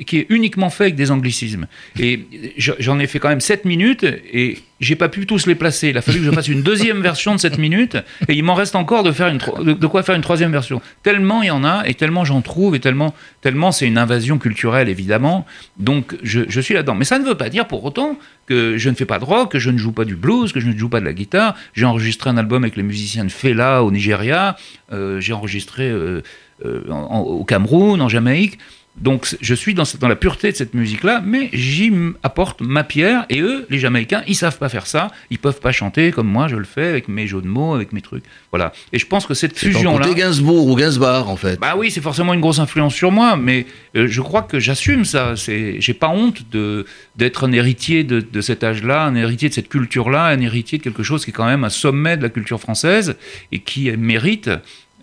qui 0.06 0.18
est 0.18 0.26
uniquement 0.28 0.70
fait 0.70 0.84
avec 0.84 0.94
des 0.96 1.10
anglicismes. 1.10 1.66
Et 1.98 2.24
je- 2.56 2.72
j'en 2.78 2.98
ai 2.98 3.06
fait 3.06 3.18
quand 3.18 3.28
même 3.28 3.40
7 3.40 3.64
minutes 3.64 4.04
et 4.04 4.58
j'ai 4.80 4.96
pas 4.96 5.08
pu 5.08 5.26
tous 5.26 5.46
les 5.46 5.54
placer. 5.54 5.88
Il 5.90 5.98
a 5.98 6.02
fallu 6.02 6.18
que 6.20 6.24
je 6.24 6.30
fasse 6.30 6.48
une 6.48 6.62
deuxième 6.62 7.02
version 7.02 7.34
de 7.34 7.40
7 7.40 7.58
minutes 7.58 7.96
et 8.28 8.34
il 8.34 8.42
m'en 8.44 8.54
reste 8.54 8.74
encore 8.76 9.02
de 9.02 9.12
faire 9.12 9.28
une 9.28 9.38
de, 9.64 9.72
de 9.74 9.86
quoi 9.86 10.02
faire 10.02 10.14
une 10.14 10.22
troisième 10.22 10.52
version. 10.52 10.80
Tellement 11.02 11.42
il 11.42 11.46
y 11.48 11.50
en 11.50 11.64
a 11.64 11.82
et 11.86 11.94
tellement 11.94 12.24
j'en 12.24 12.40
trouve 12.40 12.74
et 12.74 12.80
tellement 12.80 13.14
tellement 13.42 13.72
c'est 13.72 13.86
une 13.86 13.98
invasion 13.98 14.38
culturelle 14.38 14.88
évidemment. 14.88 15.46
Donc 15.78 16.16
je, 16.22 16.40
je 16.48 16.60
suis 16.60 16.74
là-dedans. 16.74 16.94
Mais 16.94 17.04
ça 17.04 17.18
ne 17.18 17.24
veut 17.26 17.34
pas 17.36 17.48
dire 17.50 17.66
pour 17.66 17.84
autant 17.84 18.18
que 18.46 18.78
je 18.78 18.88
ne 18.90 18.94
fais 18.94 19.04
pas 19.04 19.18
de 19.18 19.24
rock, 19.24 19.52
que 19.52 19.58
je 19.58 19.70
ne 19.70 19.78
joue 19.78 19.92
pas 19.92 20.04
du 20.04 20.16
blues, 20.16 20.52
que 20.52 20.60
je 20.60 20.66
ne 20.66 20.76
joue 20.76 20.88
pas 20.88 21.00
de 21.00 21.04
la 21.04 21.12
guitare. 21.12 21.54
J'ai 21.74 21.84
enregistré 21.84 22.30
un 22.30 22.36
album 22.36 22.64
avec 22.64 22.76
les 22.76 22.82
musiciens 22.82 23.24
de 23.24 23.30
Fela 23.30 23.84
au 23.84 23.90
Nigeria. 23.92 24.56
Euh, 24.92 25.20
j'ai 25.20 25.32
enregistré 25.32 25.88
euh, 25.88 26.22
euh, 26.64 26.82
en- 26.90 26.94
en- 26.94 27.20
au 27.20 27.44
Cameroun, 27.44 28.00
en 28.00 28.08
Jamaïque. 28.08 28.58
Donc 28.96 29.36
je 29.40 29.54
suis 29.54 29.72
dans, 29.72 29.84
la 30.02 30.16
pureté 30.16 30.50
de 30.50 30.56
cette 30.56 30.74
musique-là, 30.74 31.22
mais 31.24 31.48
j'y 31.52 31.92
apporte 32.24 32.60
ma 32.60 32.82
pierre. 32.82 33.24
Et 33.30 33.40
eux, 33.40 33.64
les 33.70 33.78
Jamaïcains, 33.78 34.22
ils 34.26 34.34
savent 34.34 34.58
pas 34.58 34.68
faire 34.68 34.86
ça. 34.88 35.12
Ils 35.30 35.38
peuvent 35.38 35.60
pas 35.60 35.70
chanter 35.70 36.10
comme 36.10 36.26
moi 36.26 36.48
je 36.48 36.56
le 36.56 36.64
fais 36.64 36.88
avec 36.88 37.06
mes 37.06 37.28
jeux 37.28 37.40
de 37.40 37.46
mots, 37.46 37.72
avec 37.72 37.92
mes 37.92 38.00
trucs. 38.02 38.24
Voilà. 38.50 38.72
Et 38.92 38.98
je 38.98 39.06
pense 39.06 39.26
que 39.26 39.32
cette 39.32 39.56
C'est 39.56 39.68
fusion-là. 39.68 40.04
côté 40.06 40.18
Gainsbourg 40.18 40.66
ou 40.66 40.74
Gainsbar, 40.74 41.30
en 41.30 41.36
fait. 41.36 41.58
Bah 41.60 41.76
oui, 41.78 41.92
c'est 41.92 42.00
forcément 42.00 42.34
une 42.34 42.40
grosse 42.40 42.58
influence 42.58 42.94
sur 42.94 43.12
moi, 43.12 43.36
mais 43.36 43.64
euh, 43.96 44.08
je 44.08 44.20
crois 44.20 44.42
que 44.42 44.58
j'assume 44.58 45.04
ça. 45.04 45.34
C'est, 45.36 45.80
j'ai 45.80 45.94
pas 45.94 46.08
honte 46.08 46.50
de 46.50 46.84
d'être 47.16 47.44
un 47.46 47.52
héritier 47.52 48.02
de, 48.02 48.20
de 48.20 48.40
cet 48.40 48.64
âge-là, 48.64 49.04
un 49.04 49.14
héritier 49.14 49.48
de 49.48 49.54
cette 49.54 49.68
culture-là, 49.68 50.24
un 50.26 50.40
héritier 50.40 50.78
de 50.78 50.82
quelque 50.82 51.04
chose 51.04 51.24
qui 51.24 51.30
est 51.30 51.34
quand 51.34 51.46
même 51.46 51.62
un 51.64 51.68
sommet 51.70 52.16
de 52.16 52.22
la 52.24 52.28
culture 52.28 52.60
française 52.60 53.16
et 53.52 53.60
qui 53.60 53.90
mérite 53.92 54.50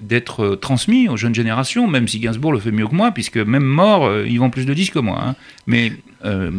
d'être 0.01 0.43
euh, 0.43 0.55
transmis 0.55 1.07
aux 1.09 1.17
jeunes 1.17 1.35
générations, 1.35 1.87
même 1.87 2.07
si 2.07 2.19
Gainsbourg 2.19 2.51
le 2.53 2.59
fait 2.59 2.71
mieux 2.71 2.87
que 2.87 2.95
moi, 2.95 3.11
puisque 3.11 3.37
même 3.37 3.63
mort, 3.63 4.05
euh, 4.05 4.25
ils 4.27 4.37
vendent 4.39 4.51
plus 4.51 4.65
de 4.65 4.73
disques 4.73 4.93
que 4.93 4.99
moi. 4.99 5.19
hein. 5.21 5.35
Mais 5.65 5.93
euh, 6.25 6.51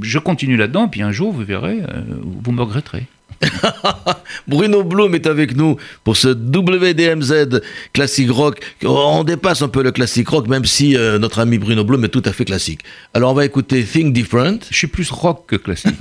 je 0.00 0.18
continue 0.18 0.56
là-dedans, 0.56 0.88
puis 0.88 1.02
un 1.02 1.12
jour, 1.12 1.32
vous 1.32 1.44
verrez, 1.44 1.80
euh, 1.80 2.02
vous 2.42 2.52
me 2.52 2.60
regretterez. 2.60 3.06
Bruno 4.48 4.82
Blum 4.82 5.14
est 5.14 5.26
avec 5.26 5.56
nous 5.56 5.76
pour 6.02 6.16
ce 6.16 6.28
WDMZ 6.28 7.60
classique 7.92 8.30
rock. 8.30 8.60
On 8.84 9.22
dépasse 9.22 9.62
un 9.62 9.68
peu 9.68 9.82
le 9.82 9.92
classique 9.92 10.28
rock, 10.28 10.48
même 10.48 10.64
si 10.64 10.96
euh, 10.96 11.18
notre 11.18 11.38
ami 11.38 11.58
Bruno 11.58 11.84
Blum 11.84 12.04
est 12.04 12.08
tout 12.08 12.22
à 12.24 12.32
fait 12.32 12.44
classique. 12.44 12.80
Alors 13.14 13.30
on 13.30 13.34
va 13.34 13.44
écouter 13.44 13.84
Think 13.84 14.12
Different. 14.12 14.58
Je 14.70 14.76
suis 14.76 14.86
plus 14.88 15.10
rock 15.10 15.44
que 15.46 15.56
classique. 15.56 15.94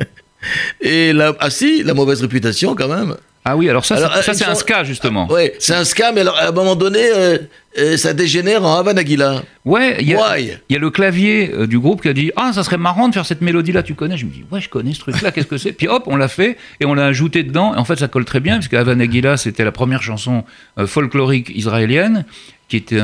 Et 0.80 1.12
la, 1.12 1.34
ah 1.40 1.50
si, 1.50 1.82
la 1.82 1.92
mauvaise 1.92 2.20
réputation 2.22 2.74
quand 2.74 2.88
même. 2.88 3.16
Ah 3.44 3.56
oui, 3.56 3.70
alors 3.70 3.86
ça, 3.86 3.96
Alors, 3.96 4.12
c'est- 4.12 4.18
euh, 4.18 4.22
ça 4.22 4.32
ils 4.32 4.36
c'est 4.36 4.44
un 4.44 4.54
ska 4.54 4.84
justement. 4.84 5.26
Ouais, 5.30 5.54
c'est 5.58 5.74
un 5.74 5.84
ska, 5.84 6.12
mais 6.12 6.20
alors, 6.20 6.36
à 6.36 6.48
un 6.48 6.52
moment 6.52 6.76
donné, 6.76 6.98
euh, 7.02 7.38
euh, 7.78 7.96
ça 7.96 8.12
dégénère 8.12 8.64
en 8.66 8.76
Havanaguila. 8.76 9.42
Ouais, 9.64 9.96
il 10.00 10.08
y, 10.08 10.14
a- 10.14 10.38
y 10.38 10.58
le 10.68 10.90
clavier 10.90 11.50
euh, 11.54 11.66
du 11.66 11.78
groupe 11.78 12.02
qui 12.02 12.08
a 12.08 12.12
dit 12.12 12.30
Ah, 12.36 12.52
ça 12.52 12.62
serait 12.64 12.76
marrant 12.76 13.08
de 13.08 13.14
faire 13.14 13.24
cette 13.24 13.40
mélodie-là, 13.40 13.82
tu 13.82 13.94
connais? 13.94 14.18
Je 14.18 14.26
me 14.26 14.30
dis 14.30 14.44
Ouais, 14.50 14.60
je 14.60 14.68
connais 14.68 14.92
ce 14.92 15.00
truc-là, 15.00 15.32
qu'est-ce 15.32 15.46
que 15.46 15.56
c'est? 15.56 15.72
Puis 15.72 15.88
hop, 15.88 16.02
on 16.06 16.16
l'a 16.16 16.28
fait 16.28 16.58
et 16.80 16.84
on 16.84 16.92
l'a 16.92 17.06
ajouté 17.06 17.42
dedans. 17.42 17.74
Et 17.74 17.78
en 17.78 17.84
fait, 17.86 17.96
ça 17.98 18.08
colle 18.08 18.26
très 18.26 18.40
bien, 18.40 18.56
parce 18.56 18.68
qu'Avanagila, 18.68 19.38
c'était 19.38 19.64
la 19.64 19.72
première 19.72 20.02
chanson 20.02 20.44
folklorique 20.84 21.50
israélienne, 21.54 22.26
qui 22.68 22.76
était 22.76 23.00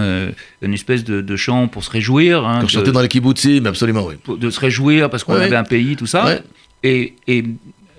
une 0.62 0.74
espèce 0.74 1.02
de, 1.04 1.22
de 1.22 1.36
chant 1.36 1.66
pour 1.66 1.82
se 1.82 1.90
réjouir. 1.90 2.44
hein, 2.46 2.60
Quand 2.70 2.82
de- 2.82 2.90
dans 2.90 3.00
les 3.00 3.08
kibbutzim, 3.08 3.64
absolument, 3.64 4.04
oui. 4.06 4.36
de 4.38 4.50
se 4.50 4.60
réjouir 4.60 5.08
parce 5.08 5.24
qu'on 5.24 5.34
Ouais. 5.34 5.44
avait 5.44 5.56
un 5.56 5.64
pays, 5.64 5.96
tout 5.96 6.06
ça. 6.06 6.24
Ouais. 6.26 6.40
Et, 6.84 7.14
et 7.26 7.42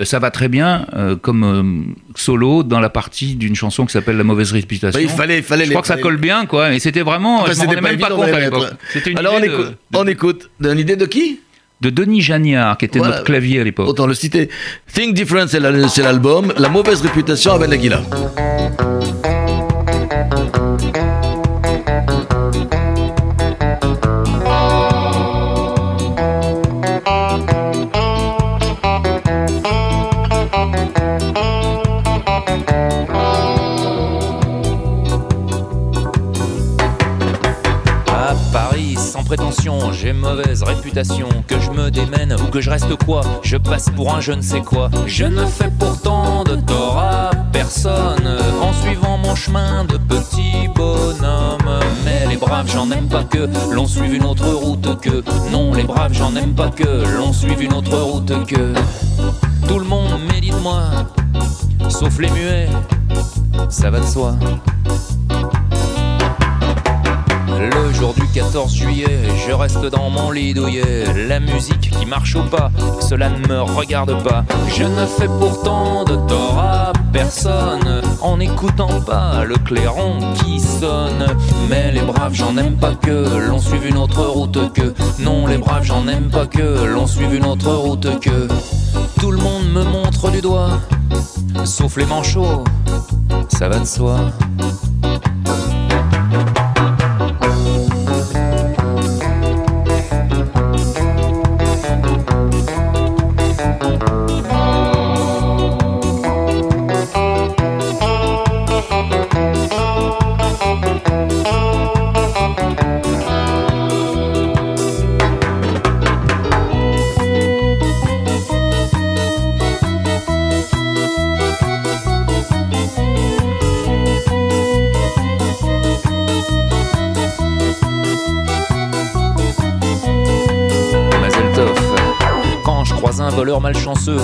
ça 0.06 0.20
va 0.20 0.30
très 0.32 0.48
bien 0.48 0.86
euh, 0.96 1.16
comme 1.16 1.44
euh, 1.44 1.94
solo 2.16 2.64
dans 2.64 2.80
la 2.80 2.90
partie 2.90 3.36
d'une 3.36 3.56
chanson 3.56 3.86
qui 3.86 3.94
s'appelle 3.94 4.18
La 4.18 4.24
mauvaise 4.24 4.52
réputation. 4.52 5.00
Bah, 5.00 5.04
il 5.04 5.10
fallait, 5.10 5.38
il 5.38 5.44
fallait 5.44 5.64
je 5.64 5.70
les- 5.70 5.74
crois 5.74 5.82
que 5.82 5.88
ça 5.88 5.98
colle 5.98 6.18
bien, 6.18 6.46
quoi. 6.46 6.74
Et 6.74 6.80
c'était 6.80 7.02
vraiment. 7.02 7.42
Enfin, 7.42 7.54
je 7.54 7.66
m'en 7.66 7.82
même 7.82 7.98
pas 8.00 8.10
compte 8.10 8.26
à 8.30 8.40
l'époque. 8.40 8.70
Alors 9.16 9.34
on 9.36 9.38
idée 9.40 9.48
de- 9.48 9.54
écoute, 9.54 9.74
on 9.94 10.08
écoute. 10.08 10.50
Une 10.64 10.80
idée 10.80 10.96
de 10.96 11.06
qui? 11.06 11.40
De 11.80 11.90
Denis 11.92 12.22
Jagnard, 12.22 12.78
qui 12.78 12.86
était 12.86 12.98
Voilà. 13.00 13.14
notre 13.16 13.26
clavier 13.26 13.62
à 13.62 13.64
l'époque. 13.64 13.88
Autant 13.88 14.08
le 14.08 14.14
citer. 14.16 14.50
Think 14.94 15.14
Different, 15.14 15.48
c'est 15.48 15.60
la- 15.60 15.72
l'album. 15.72 16.52
La 16.58 16.70
mauvaise 16.70 17.02
réputation 17.02 17.54
avec 17.54 17.70
Nagila. 17.70 18.02
À 20.10 20.67
j'ai 39.92 40.14
mauvaise 40.14 40.64
réputation. 40.64 41.28
Que 41.48 41.60
je 41.60 41.72
me 41.72 41.90
démène 41.90 42.34
ou 42.34 42.48
que 42.50 42.62
je 42.62 42.70
reste 42.70 42.96
quoi, 43.06 43.22
je 43.44 43.58
passe 43.58 43.90
pour 43.96 44.14
un 44.14 44.22
je 44.22 44.32
ne 44.32 44.42
sais 44.42 44.62
quoi. 44.62 44.90
Je 45.06 45.26
ne 45.26 45.46
fais 45.46 45.72
pourtant 45.80 46.44
de 46.44 46.56
tort 46.56 46.98
à 46.98 47.32
personne 47.52 48.38
en 48.62 48.74
suivant 48.74 49.18
mon 49.18 49.36
chemin 49.36 49.86
de 49.86 49.98
petit 49.98 50.68
bonhomme. 50.76 51.80
Mais 52.06 52.28
les 52.28 52.38
braves, 52.38 52.70
j'en 52.72 52.90
aime 52.92 53.08
pas 53.08 53.24
que 53.24 53.48
l'on 53.72 53.88
suive 53.88 54.14
une 54.14 54.26
autre 54.26 54.48
route 54.48 55.00
que. 55.02 55.24
Non, 55.52 55.74
les 55.74 55.84
braves, 55.84 56.14
j'en 56.14 56.36
aime 56.36 56.54
pas 56.54 56.70
que 56.70 57.18
l'on 57.18 57.34
suive 57.34 57.62
une 57.62 57.74
autre 57.74 57.98
route 57.98 58.46
que. 58.46 58.74
Tout 59.68 59.80
le 59.80 59.86
monde 59.86 60.12
médite 60.32 60.60
moi, 60.62 60.84
sauf 61.90 62.20
les 62.20 62.30
muets, 62.30 62.70
ça 63.70 63.90
va 63.90 64.00
de 64.00 64.06
soi. 64.06 64.36
Le 67.60 67.92
jour 67.94 68.14
du 68.14 68.28
14 68.28 68.74
juillet, 68.74 69.20
je 69.48 69.52
reste 69.52 69.84
dans 69.86 70.10
mon 70.10 70.30
lit 70.30 70.54
douillet. 70.54 71.06
La 71.28 71.40
musique 71.40 71.90
qui 71.90 72.06
marche 72.06 72.36
ou 72.36 72.44
pas, 72.44 72.70
cela 73.02 73.30
ne 73.30 73.48
me 73.48 73.62
regarde 73.62 74.24
pas. 74.24 74.46
Je 74.68 74.84
ne 74.84 75.06
fais 75.06 75.28
pourtant 75.28 76.04
de 76.04 76.16
tort 76.28 76.60
à 76.60 76.94
personne 77.12 78.02
en 78.22 78.38
n'écoutant 78.38 79.02
pas 79.02 79.44
le 79.44 79.56
clairon 79.56 80.20
qui 80.36 80.60
sonne. 80.60 81.26
Mais 81.70 81.92
les 81.92 82.02
braves, 82.02 82.34
j'en 82.34 82.56
aime 82.58 82.76
pas 82.76 82.94
que 82.94 83.48
l'on 83.48 83.60
suive 83.60 83.88
une 83.88 83.98
autre 83.98 84.24
route 84.24 84.72
que. 84.74 84.94
Non, 85.20 85.48
les 85.48 85.58
braves, 85.58 85.84
j'en 85.84 86.08
aime 86.08 86.30
pas 86.30 86.46
que 86.46 86.86
l'on 86.86 87.08
suive 87.08 87.34
une 87.34 87.46
autre 87.46 87.74
route 87.74 88.20
que. 88.20 88.48
Tout 89.20 89.32
le 89.32 89.40
monde 89.40 89.72
me 89.74 89.84
montre 89.84 90.30
du 90.30 90.42
doigt, 90.42 90.80
sauf 91.66 91.98
les 91.98 92.06
manchots, 92.06 92.64
ça 93.50 93.68
va 93.68 93.80
de 93.80 93.86
soi. 93.86 94.20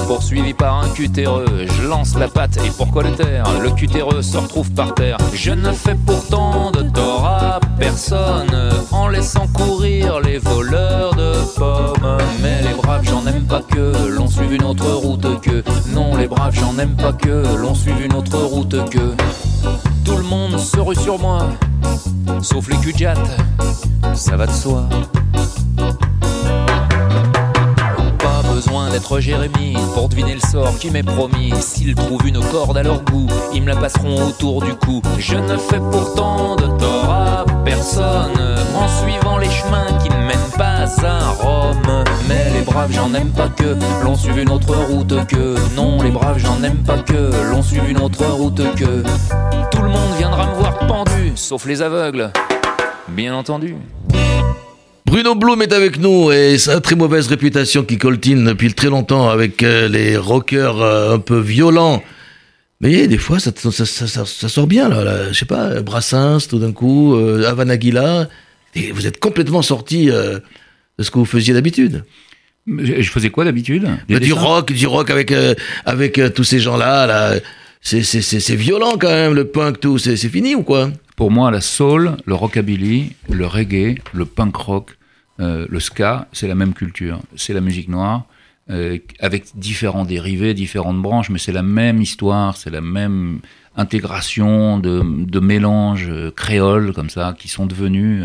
Poursuivi 0.07 0.53
par 0.53 0.79
un 0.79 0.89
cutéreux, 0.89 1.65
je 1.65 1.87
lance 1.87 2.17
la 2.17 2.27
patte 2.27 2.57
et 2.57 2.71
pourquoi 2.77 3.03
le 3.03 3.11
taire 3.11 3.45
Le 3.61 3.71
cutéreux 3.71 4.21
se 4.21 4.37
retrouve 4.37 4.71
par 4.71 4.93
terre. 4.93 5.17
Je 5.33 5.51
ne 5.51 5.71
fais 5.71 5.95
pourtant 6.05 6.71
de 6.71 6.81
tort 6.89 7.25
à 7.25 7.59
personne 7.77 8.71
en 8.91 9.07
laissant 9.07 9.47
courir 9.47 10.19
les 10.21 10.37
voleurs 10.37 11.15
de 11.15 11.33
pommes. 11.57 12.17
Mais 12.41 12.61
les 12.61 12.73
braves, 12.73 13.03
j'en 13.03 13.25
aime 13.27 13.43
pas 13.43 13.61
que 13.61 14.09
l'on 14.09 14.27
suive 14.27 14.53
une 14.53 14.63
autre 14.63 14.89
route 14.91 15.41
que. 15.41 15.63
Non, 15.93 16.15
les 16.15 16.27
braves, 16.27 16.55
j'en 16.55 16.77
aime 16.77 16.95
pas 16.95 17.13
que 17.13 17.55
l'on 17.57 17.75
suive 17.75 18.01
une 18.03 18.13
autre 18.13 18.37
route 18.37 18.89
que. 18.89 19.15
Tout 20.05 20.17
le 20.17 20.23
monde 20.23 20.59
se 20.59 20.79
rue 20.79 20.95
sur 20.95 21.17
moi, 21.19 21.47
sauf 22.41 22.67
les 22.69 22.77
cul 22.77 22.93
ça 24.13 24.35
va 24.35 24.45
de 24.45 24.51
soi. 24.51 24.87
Besoin 28.63 28.89
d'être 28.89 29.19
Jérémie 29.19 29.75
pour 29.93 30.09
deviner 30.09 30.35
le 30.35 30.39
sort 30.39 30.77
qui 30.77 30.89
m'est 30.89 31.03
promis. 31.03 31.51
S'ils 31.59 31.95
trouvent 31.95 32.25
une 32.25 32.39
corde 32.39 32.77
à 32.77 32.83
leur 32.83 33.03
goût, 33.03 33.27
ils 33.53 33.61
me 33.61 33.67
la 33.67 33.75
passeront 33.75 34.27
autour 34.27 34.61
du 34.61 34.73
cou. 34.75 35.01
Je 35.17 35.35
ne 35.35 35.57
fais 35.57 35.79
pourtant 35.79 36.55
de 36.55 36.67
tort 36.77 37.09
à 37.09 37.45
personne 37.65 38.39
en 38.75 38.87
suivant 38.87 39.37
les 39.37 39.49
chemins 39.49 39.87
qui 40.01 40.09
ne 40.09 40.17
mènent 40.17 40.57
pas 40.57 40.85
à 41.05 41.29
Rome. 41.31 42.03
Mais 42.27 42.51
les 42.53 42.61
braves, 42.61 42.91
j'en 42.91 43.13
aime 43.13 43.31
pas 43.31 43.49
que 43.49 43.75
l'on 44.03 44.15
suive 44.15 44.39
une 44.39 44.49
autre 44.49 44.75
route 44.75 45.27
que. 45.27 45.55
Non, 45.75 46.01
les 46.01 46.11
braves, 46.11 46.37
j'en 46.37 46.61
aime 46.63 46.83
pas 46.83 46.99
que 46.99 47.31
l'on 47.51 47.61
suive 47.61 47.89
une 47.89 47.99
autre 47.99 48.25
route 48.25 48.61
que. 48.75 49.03
Tout 49.71 49.81
le 49.81 49.89
monde 49.89 50.13
viendra 50.17 50.47
me 50.47 50.55
voir 50.55 50.77
pendu, 50.79 51.33
sauf 51.35 51.65
les 51.65 51.81
aveugles. 51.81 52.31
Bien 53.09 53.35
entendu. 53.35 53.75
Bruno 55.13 55.35
Blum 55.35 55.61
est 55.61 55.73
avec 55.73 55.99
nous 55.99 56.31
et 56.31 56.57
sa 56.57 56.81
très 56.81 56.95
mauvaise 56.95 57.27
réputation 57.27 57.83
qui 57.83 57.99
coltine 57.99 58.45
depuis 58.45 58.73
très 58.73 58.89
longtemps 58.89 59.29
avec 59.29 59.61
euh, 59.61 59.87
les 59.87 60.17
rockers 60.17 60.81
euh, 60.81 61.13
un 61.13 61.19
peu 61.19 61.37
violents. 61.37 62.01
Mais 62.81 63.07
des 63.07 63.19
fois, 63.19 63.37
ça, 63.39 63.51
ça, 63.55 63.71
ça- 63.71 64.07
ça- 64.07 64.25
ça 64.25 64.49
sort 64.49 64.65
bien, 64.65 64.89
là, 64.89 65.03
là. 65.03 65.31
Je 65.31 65.37
sais 65.37 65.45
pas, 65.45 65.83
Brassens, 65.83 66.47
tout 66.49 66.57
d'un 66.57 66.71
coup, 66.71 67.13
euh, 67.13 67.45
Havanaguila. 67.47 68.27
Et 68.73 68.91
vous 68.91 69.05
êtes 69.05 69.19
complètement 69.19 69.61
sorti 69.61 70.09
euh, 70.09 70.39
de 70.97 71.03
ce 71.03 71.11
que 71.11 71.19
vous 71.19 71.25
faisiez 71.25 71.53
d'habitude. 71.53 72.03
Je 72.65 73.07
faisais 73.11 73.29
quoi 73.29 73.45
d'habitude? 73.45 73.87
Bah, 74.09 74.17
du 74.17 74.33
rock, 74.33 74.71
du 74.73 74.87
rock 74.87 75.11
avec, 75.11 75.31
euh, 75.31 75.53
avec 75.85 76.19
tous 76.33 76.43
ces 76.43 76.59
gens-là. 76.59 77.05
Là. 77.05 77.33
C'est, 77.81 78.55
violent 78.55 78.93
quand 78.99 79.11
même, 79.11 79.35
le 79.35 79.45
punk, 79.45 79.79
tout. 79.79 79.99
C'est 79.99 80.17
fini 80.17 80.55
ou 80.55 80.63
quoi? 80.63 80.89
Pour 81.15 81.29
moi, 81.29 81.51
la 81.51 81.61
soul, 81.61 82.17
le 82.25 82.33
rockabilly, 82.33 83.11
le 83.29 83.45
reggae, 83.45 83.99
le 84.11 84.25
punk 84.25 84.55
rock, 84.55 84.89
euh, 85.39 85.65
le 85.69 85.79
ska, 85.79 86.27
c'est 86.31 86.47
la 86.47 86.55
même 86.55 86.73
culture. 86.73 87.19
C'est 87.35 87.53
la 87.53 87.61
musique 87.61 87.89
noire, 87.89 88.25
euh, 88.69 88.97
avec 89.19 89.45
différents 89.55 90.05
dérivés, 90.05 90.53
différentes 90.53 91.01
branches, 91.01 91.29
mais 91.29 91.39
c'est 91.39 91.51
la 91.51 91.63
même 91.63 92.01
histoire, 92.01 92.55
c'est 92.55 92.69
la 92.69 92.81
même 92.81 93.39
intégration 93.75 94.77
de, 94.77 95.01
de 95.25 95.39
mélanges 95.39 96.09
euh, 96.09 96.31
créoles 96.31 96.93
comme 96.93 97.09
ça, 97.09 97.35
qui 97.37 97.47
sont 97.47 97.65
devenus 97.65 98.23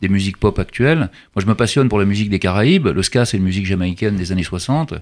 des 0.00 0.08
musiques 0.08 0.36
pop 0.36 0.58
actuelles. 0.58 1.10
Moi, 1.34 1.42
je 1.42 1.46
me 1.46 1.54
passionne 1.54 1.88
pour 1.88 1.98
la 1.98 2.04
musique 2.04 2.30
des 2.30 2.38
Caraïbes. 2.38 2.86
Le 2.86 3.02
ska, 3.02 3.24
c'est 3.24 3.36
une 3.36 3.44
musique 3.44 3.66
jamaïcaine 3.66 4.16
des 4.16 4.30
années 4.30 4.44
60. 4.44 4.94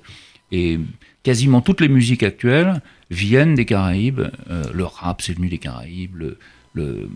Et 0.52 0.80
quasiment 1.22 1.60
toutes 1.60 1.80
les 1.80 1.88
musiques 1.88 2.22
actuelles 2.22 2.82
viennent 3.10 3.54
des 3.54 3.64
Caraïbes. 3.64 4.22
Le 4.74 4.84
rap, 4.84 5.22
c'est 5.22 5.32
venu 5.32 5.48
des 5.48 5.56
Caraïbes. 5.56 6.16
Le, 6.74 7.08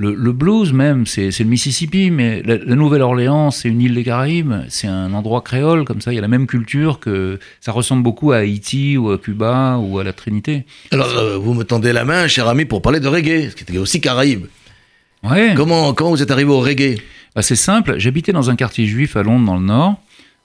le, 0.00 0.14
le 0.14 0.32
blues 0.32 0.72
même, 0.72 1.06
c'est 1.06 1.36
le 1.36 1.44
Mississippi, 1.46 2.12
mais 2.12 2.40
la, 2.44 2.56
la 2.56 2.76
Nouvelle-Orléans, 2.76 3.50
c'est 3.50 3.68
une 3.68 3.80
île 3.80 3.96
des 3.96 4.04
Caraïbes, 4.04 4.52
c'est 4.68 4.86
un 4.86 5.12
endroit 5.12 5.42
créole, 5.42 5.84
comme 5.84 6.00
ça, 6.00 6.12
il 6.12 6.14
y 6.14 6.18
a 6.18 6.22
la 6.22 6.28
même 6.28 6.46
culture 6.46 7.00
que 7.00 7.40
ça 7.60 7.72
ressemble 7.72 8.04
beaucoup 8.04 8.30
à 8.30 8.36
Haïti 8.36 8.96
ou 8.96 9.10
à 9.10 9.18
Cuba 9.18 9.78
ou 9.78 9.98
à 9.98 10.04
la 10.04 10.12
Trinité. 10.12 10.64
Alors, 10.92 11.08
euh, 11.08 11.36
vous 11.36 11.52
me 11.52 11.64
tendez 11.64 11.92
la 11.92 12.04
main, 12.04 12.28
cher 12.28 12.46
ami, 12.46 12.64
pour 12.64 12.80
parler 12.80 13.00
de 13.00 13.08
reggae, 13.08 13.50
ce 13.50 13.56
qui 13.56 13.64
était 13.64 13.76
aussi 13.76 14.00
Caraïbe. 14.00 14.46
Ouais, 15.24 15.54
Comment, 15.56 15.92
comment 15.94 16.10
vous 16.10 16.22
êtes 16.22 16.30
arrivé 16.30 16.50
au 16.50 16.60
reggae? 16.60 17.00
Bah, 17.34 17.42
c'est 17.42 17.56
simple. 17.56 17.96
J'habitais 17.98 18.30
dans 18.32 18.50
un 18.50 18.54
quartier 18.56 18.86
juif 18.86 19.16
à 19.16 19.24
Londres, 19.24 19.46
dans 19.46 19.56
le 19.56 19.66
Nord, 19.66 19.96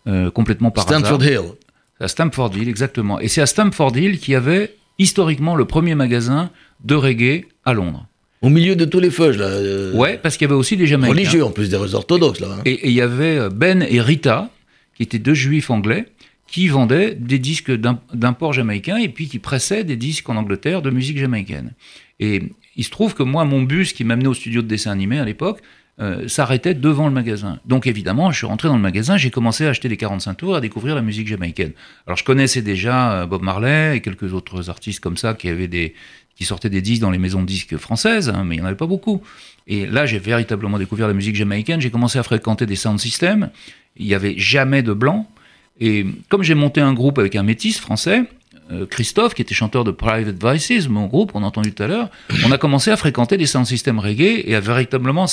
euh, 0.08 0.32
complètement 0.32 0.72
par 0.72 0.86
Stanford 0.86 1.22
hasard. 1.22 1.43
Hill. 1.43 1.51
À 1.99 2.08
Stamford 2.08 2.51
Hill, 2.58 2.68
exactement. 2.68 3.20
Et 3.20 3.28
c'est 3.28 3.41
à 3.41 3.45
Stamford 3.45 3.95
Hill 3.95 4.18
qu'il 4.20 4.32
y 4.34 4.36
avait 4.36 4.76
historiquement 4.97 5.56
le 5.56 5.66
premier 5.66 5.93
magasin 5.93 6.49
de 6.84 6.95
reggae 6.95 7.45
à 7.66 7.74
Londres. 7.74 8.08
Au 8.44 8.50
milieu 8.50 8.76
de 8.76 8.86
tous 8.86 9.00
les 9.00 9.10
feuilles, 9.10 9.38
là. 9.38 9.46
euh, 9.46 9.94
Ouais, 9.94 10.20
parce 10.22 10.38
qu'il 10.38 10.46
y 10.46 10.50
avait 10.52 10.60
aussi 10.60 10.78
des 10.78 10.86
Jamaïcains. 10.86 11.16
Religieux, 11.18 11.44
en 11.44 11.50
plus 11.52 11.70
des 11.70 11.96
orthodoxes, 11.96 12.39
là. 12.41 12.48
hein. 12.60 12.62
Et 12.66 12.88
il 12.89 12.94
y 12.94 13.02
avait 13.02 13.38
euh, 13.38 13.50
Ben 13.50 13.82
et 13.89 14.00
Rita, 14.02 14.50
qui 14.96 15.04
étaient 15.04 15.18
deux 15.20 15.34
juifs 15.34 15.70
anglais, 15.72 16.06
qui 16.46 16.68
vendaient 16.68 17.16
des 17.16 17.39
disques 17.39 17.72
d'im- 17.72 18.00
d'import 18.14 18.54
jamaïcain 18.54 18.98
et 18.98 19.10
puis 19.10 19.28
qui 19.28 19.39
pressaient 19.39 19.84
des 19.84 19.96
disques 19.96 20.30
en 20.30 20.36
Angleterre 20.36 20.82
de 20.84 20.91
musique 20.91 21.18
jamaïcaine. 21.18 21.72
Et 22.20 22.44
il 22.76 22.84
se 22.84 22.91
trouve 22.91 23.16
que 23.16 23.24
moi, 23.24 23.44
mon 23.46 23.64
bus 23.64 23.94
qui 23.94 24.04
m'amenait 24.04 24.28
au 24.28 24.34
studio 24.36 24.62
de 24.62 24.68
dessin 24.68 24.91
animé 24.91 25.18
à 25.20 25.26
l'époque, 25.26 25.62
euh, 26.00 26.28
s'arrêtait 26.28 26.74
devant 26.74 27.06
le 27.08 27.14
magasin. 27.14 27.60
Donc 27.68 27.86
évidemment, 27.86 28.32
je 28.32 28.38
suis 28.38 28.48
rentré 28.48 28.68
dans 28.68 28.76
le 28.76 28.82
magasin, 28.82 29.16
j'ai 29.16 29.30
commencé 29.30 29.66
à 29.66 29.70
acheter 29.70 29.89
des 29.89 29.98
45 29.98 30.34
tours, 30.34 30.56
à 30.56 30.60
découvrir 30.62 30.96
la 30.96 31.04
musique 31.04 31.28
jamaïcaine. 31.28 31.72
Alors 32.08 32.18
je 32.18 32.24
connaissais 32.24 32.64
déjà 32.64 33.28
Bob 33.28 33.44
Marley 33.44 33.98
et 33.98 34.02
quelques 34.02 34.34
autres 34.34 34.70
artistes 34.72 35.00
comme 35.00 35.18
ça 35.18 35.36
qui 35.36 35.50
avaient 35.50 35.68
des 35.68 35.94
qui 36.36 36.46
sortaient 36.46 36.70
des 36.70 36.82
disques 36.82 37.02
dans 37.02 37.12
les 37.12 37.20
maisons 37.20 37.42
de 37.42 37.48
disques 37.48 37.78
françaises, 37.78 38.30
hein, 38.30 38.44
mais 38.46 38.56
il 38.56 38.60
n'y 38.60 38.64
en 38.64 38.68
avait 38.68 38.76
pas 38.76 38.88
beaucoup. 38.88 39.22
Et 39.68 39.86
là, 39.86 40.06
j'ai 40.06 40.20
véritablement 40.20 40.78
découvert 40.78 41.08
la 41.08 41.14
musique 41.14 41.36
jamaïcaine. 41.36 41.80
J'ai 41.80 41.92
commencé 41.92 42.20
à 42.20 42.24
fréquenter 42.24 42.66
des 42.66 42.76
sound 42.76 43.00
systems. 43.00 43.50
Il 43.98 44.08
n'y 44.08 44.14
avait 44.14 44.36
jamais 44.38 44.82
de 44.82 44.94
blanc. 44.94 45.28
Et 45.80 46.06
comme 46.30 46.44
j'ai 46.44 46.56
monté 46.56 46.82
un 46.82 46.94
groupe 46.94 47.20
avec 47.20 47.36
un 47.36 47.44
métis 47.44 47.80
français, 47.80 48.24
euh, 48.72 48.86
Christophe, 48.86 49.34
qui 49.34 49.42
était 49.42 49.54
chanteur 49.54 49.84
de 49.84 49.92
Private 49.92 50.44
Vices, 50.44 50.88
mon 50.88 51.06
groupe, 51.06 51.32
on 51.34 51.44
a 51.44 51.46
entendu 51.46 51.74
tout 51.74 51.84
à 51.84 51.88
l'heure, 51.88 52.10
on 52.46 52.52
a 52.52 52.58
commencé 52.58 52.92
à 52.92 52.98
fréquenter 52.98 53.38
des 53.38 53.46
sound 53.46 53.66
systems 53.66 54.00
reggae 54.00 54.44
et 54.46 54.56
à 54.56 54.60
véritablement 54.60 55.26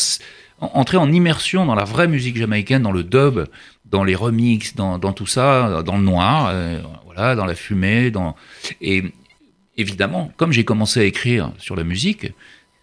entrer 0.60 0.96
en 0.96 1.10
immersion 1.10 1.64
dans 1.64 1.74
la 1.74 1.84
vraie 1.84 2.08
musique 2.08 2.36
jamaïcaine, 2.36 2.82
dans 2.82 2.92
le 2.92 3.04
dub, 3.04 3.46
dans 3.84 4.04
les 4.04 4.14
remixes, 4.14 4.74
dans, 4.74 4.98
dans 4.98 5.12
tout 5.12 5.26
ça, 5.26 5.82
dans 5.84 5.96
le 5.96 6.02
noir, 6.02 6.50
euh, 6.52 6.80
voilà, 7.06 7.34
dans 7.34 7.46
la 7.46 7.54
fumée, 7.54 8.10
dans 8.10 8.36
et 8.80 9.04
évidemment, 9.80 10.32
comme 10.36 10.52
j'ai 10.52 10.64
commencé 10.64 11.00
à 11.00 11.04
écrire 11.04 11.52
sur 11.58 11.76
la 11.76 11.84
musique, 11.84 12.32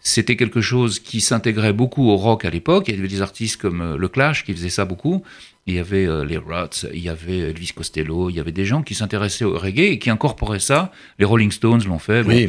c'était 0.00 0.36
quelque 0.36 0.60
chose 0.60 1.00
qui 1.00 1.20
s'intégrait 1.20 1.72
beaucoup 1.72 2.08
au 2.08 2.16
rock 2.16 2.44
à 2.44 2.50
l'époque. 2.50 2.88
Il 2.88 2.94
y 2.94 2.98
avait 2.98 3.08
des 3.08 3.22
artistes 3.22 3.60
comme 3.60 3.80
euh, 3.80 3.96
Le 3.96 4.08
Clash 4.08 4.44
qui 4.44 4.52
faisaient 4.52 4.68
ça 4.70 4.84
beaucoup. 4.84 5.22
Il 5.66 5.74
y 5.74 5.78
avait 5.78 6.06
euh, 6.06 6.24
les 6.24 6.38
Ruts, 6.38 6.86
il 6.94 7.00
y 7.00 7.08
avait 7.08 7.38
Elvis 7.38 7.72
Costello, 7.74 8.30
il 8.30 8.36
y 8.36 8.40
avait 8.40 8.52
des 8.52 8.64
gens 8.64 8.82
qui 8.82 8.94
s'intéressaient 8.94 9.44
au 9.44 9.58
reggae 9.58 9.92
et 9.92 9.98
qui 9.98 10.08
incorporaient 10.08 10.60
ça. 10.60 10.92
Les 11.18 11.24
Rolling 11.24 11.50
Stones 11.50 11.82
l'ont 11.86 11.98
fait. 11.98 12.22
bon. 12.22 12.48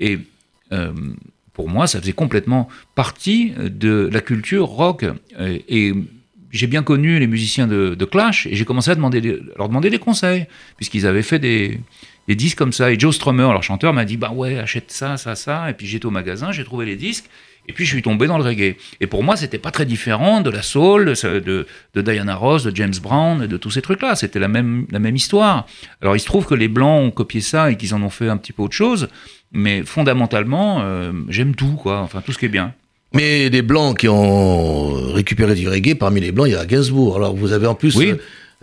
Et 0.00 0.18
euh, 0.72 0.92
pour 1.52 1.68
moi, 1.68 1.86
ça 1.86 2.00
faisait 2.00 2.12
complètement 2.12 2.68
partie 2.94 3.52
de 3.56 4.08
la 4.12 4.20
culture 4.20 4.66
rock. 4.66 5.04
Et 5.40 5.92
j'ai 6.50 6.66
bien 6.66 6.82
connu 6.82 7.18
les 7.18 7.26
musiciens 7.26 7.66
de, 7.66 8.04
Clash 8.04 8.46
et 8.46 8.54
j'ai 8.54 8.64
commencé 8.64 8.90
à 8.90 8.94
leur 8.94 9.68
demander 9.68 9.90
des 9.90 9.98
conseils, 9.98 10.46
puisqu'ils 10.76 11.06
avaient 11.06 11.22
fait 11.22 11.38
des, 11.38 11.80
disques 12.28 12.58
comme 12.58 12.72
ça. 12.72 12.90
Et 12.90 12.98
Joe 12.98 13.14
Strummer, 13.14 13.52
leur 13.52 13.62
chanteur, 13.62 13.92
m'a 13.92 14.04
dit 14.04 14.16
Bah 14.16 14.32
ouais, 14.32 14.58
achète 14.58 14.90
ça, 14.90 15.16
ça, 15.16 15.34
ça. 15.34 15.70
Et 15.70 15.74
puis 15.74 15.86
j'étais 15.86 16.06
au 16.06 16.10
magasin, 16.10 16.52
j'ai 16.52 16.64
trouvé 16.64 16.86
les 16.86 16.96
disques. 16.96 17.26
Et 17.70 17.74
puis 17.74 17.84
je 17.84 17.92
suis 17.92 18.02
tombé 18.02 18.26
dans 18.26 18.38
le 18.38 18.44
reggae. 18.44 18.76
Et 19.00 19.06
pour 19.06 19.22
moi, 19.22 19.36
c'était 19.36 19.58
pas 19.58 19.70
très 19.70 19.84
différent 19.84 20.40
de 20.40 20.48
la 20.48 20.62
soul, 20.62 21.12
de 21.14 21.66
Diana 21.94 22.34
Ross, 22.34 22.64
de 22.64 22.74
James 22.74 22.94
Brown, 23.02 23.46
de 23.46 23.56
tous 23.58 23.70
ces 23.70 23.82
trucs-là. 23.82 24.16
C'était 24.16 24.38
la 24.38 24.48
même, 24.48 24.86
la 24.90 24.98
même 24.98 25.16
histoire. 25.16 25.66
Alors 26.00 26.16
il 26.16 26.20
se 26.20 26.24
trouve 26.24 26.46
que 26.46 26.54
les 26.54 26.68
Blancs 26.68 27.02
ont 27.02 27.10
copié 27.10 27.42
ça 27.42 27.70
et 27.70 27.76
qu'ils 27.76 27.94
en 27.94 28.02
ont 28.02 28.08
fait 28.08 28.30
un 28.30 28.38
petit 28.38 28.54
peu 28.54 28.62
autre 28.62 28.74
chose. 28.74 29.08
Mais 29.52 29.82
fondamentalement, 29.82 30.80
euh, 30.80 31.12
j'aime 31.28 31.54
tout, 31.54 31.76
quoi. 31.76 32.00
Enfin, 32.00 32.22
tout 32.22 32.32
ce 32.32 32.38
qui 32.38 32.46
est 32.46 32.50
bien. 32.50 32.74
Mais 33.14 33.48
des 33.50 33.62
blancs 33.62 33.98
qui 33.98 34.08
ont 34.08 35.12
récupéré 35.12 35.54
du 35.54 35.68
reggae, 35.68 35.94
parmi 35.94 36.20
les 36.20 36.32
blancs, 36.32 36.48
il 36.48 36.52
y 36.52 36.56
a 36.56 36.66
Gainsbourg. 36.66 37.16
Alors 37.16 37.34
vous 37.34 37.52
avez 37.52 37.66
en 37.66 37.74
plus 37.74 37.96
Oui. 37.96 38.14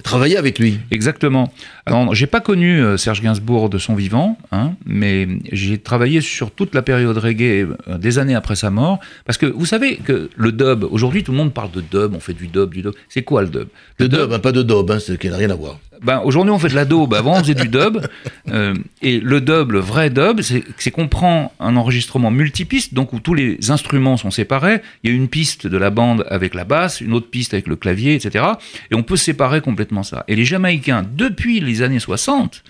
Travaillé 0.04 0.38
avec 0.38 0.60
lui. 0.60 0.80
Exactement. 0.92 1.52
Alors, 1.86 2.14
j'ai 2.14 2.28
pas 2.28 2.42
connu 2.42 2.82
euh, 2.82 2.98
Serge 2.98 3.22
Gainsbourg 3.22 3.70
de 3.70 3.78
son 3.78 3.96
vivant, 3.96 4.38
hein, 4.52 4.74
mais 4.86 5.28
j'ai 5.52 5.78
travaillé 5.78 6.22
sur 6.22 6.52
toute 6.52 6.76
la 6.76 6.82
période 6.82 7.18
reggae 7.18 7.68
euh, 7.88 7.98
des 7.98 8.20
années 8.20 8.36
après 8.36 8.56
sa 8.56 8.70
mort, 8.70 9.00
parce 9.26 9.38
que 9.38 9.46
vous 9.46 9.66
savez 9.66 9.98
que 9.98 10.30
le 10.36 10.52
dub, 10.52 10.84
aujourd'hui 10.84 11.24
tout 11.24 11.32
le 11.32 11.38
monde 11.38 11.54
parle 11.54 11.72
de 11.72 11.82
dub, 11.82 12.14
on 12.14 12.20
fait 12.20 12.34
du 12.34 12.48
dub, 12.48 12.74
du 12.74 12.82
dub. 12.82 12.94
C'est 13.10 13.24
quoi 13.24 13.42
le 13.42 13.50
dub? 13.50 13.68
De 14.00 14.08
dub, 14.08 14.32
hein, 14.32 14.40
pas 14.40 14.52
de 14.52 14.64
dub, 14.64 14.90
hein, 14.92 15.00
c'est 15.00 15.18
qui 15.18 15.30
n'a 15.30 15.38
rien 15.38 15.50
à 15.50 15.56
voir. 15.56 15.80
ben, 16.02 16.22
Aujourd'hui, 16.24 16.52
on 16.52 16.60
fait 16.60 16.70
de 16.70 16.76
la 16.76 16.86
daube. 16.86 17.14
Avant, 17.14 17.34
on 17.38 17.40
faisait 17.40 17.56
du 17.56 17.68
dub. 17.68 18.00
Euh, 18.54 18.76
et 19.02 19.20
le 19.20 19.42
dub, 19.42 19.72
le 19.72 19.80
vrai 19.80 20.12
dub, 20.12 20.42
c'est 20.42 20.64
c'est 20.78 20.92
qu'on 20.92 21.08
prend 21.08 21.52
un 21.60 21.76
enregistrement 21.76 22.30
multipiste, 22.30 22.94
donc 22.94 23.12
où 23.12 23.20
tous 23.20 23.34
les 23.34 23.72
instruments 23.72 24.18
sont 24.18 24.30
séparés. 24.30 24.82
Il 25.04 25.10
y 25.10 25.14
a 25.14 25.16
une 25.16 25.30
piste 25.30 25.66
de 25.66 25.78
la 25.78 25.90
bande 25.90 26.26
avec 26.30 26.54
la 26.54 26.64
basse, 26.64 27.02
une 27.02 27.14
autre 27.14 27.28
piste 27.28 27.56
avec 27.56 27.66
le 27.66 27.76
clavier, 27.76 28.14
etc. 28.14 28.46
Et 28.92 28.96
on 28.96 29.02
peut 29.02 29.16
séparer 29.16 29.62
complètement 29.62 29.85
Et 30.28 30.36
les 30.36 30.46
Jamaïcains, 30.46 31.04
depuis 31.16 31.60
les 31.60 31.82
années 31.82 32.00
60, 32.00 32.64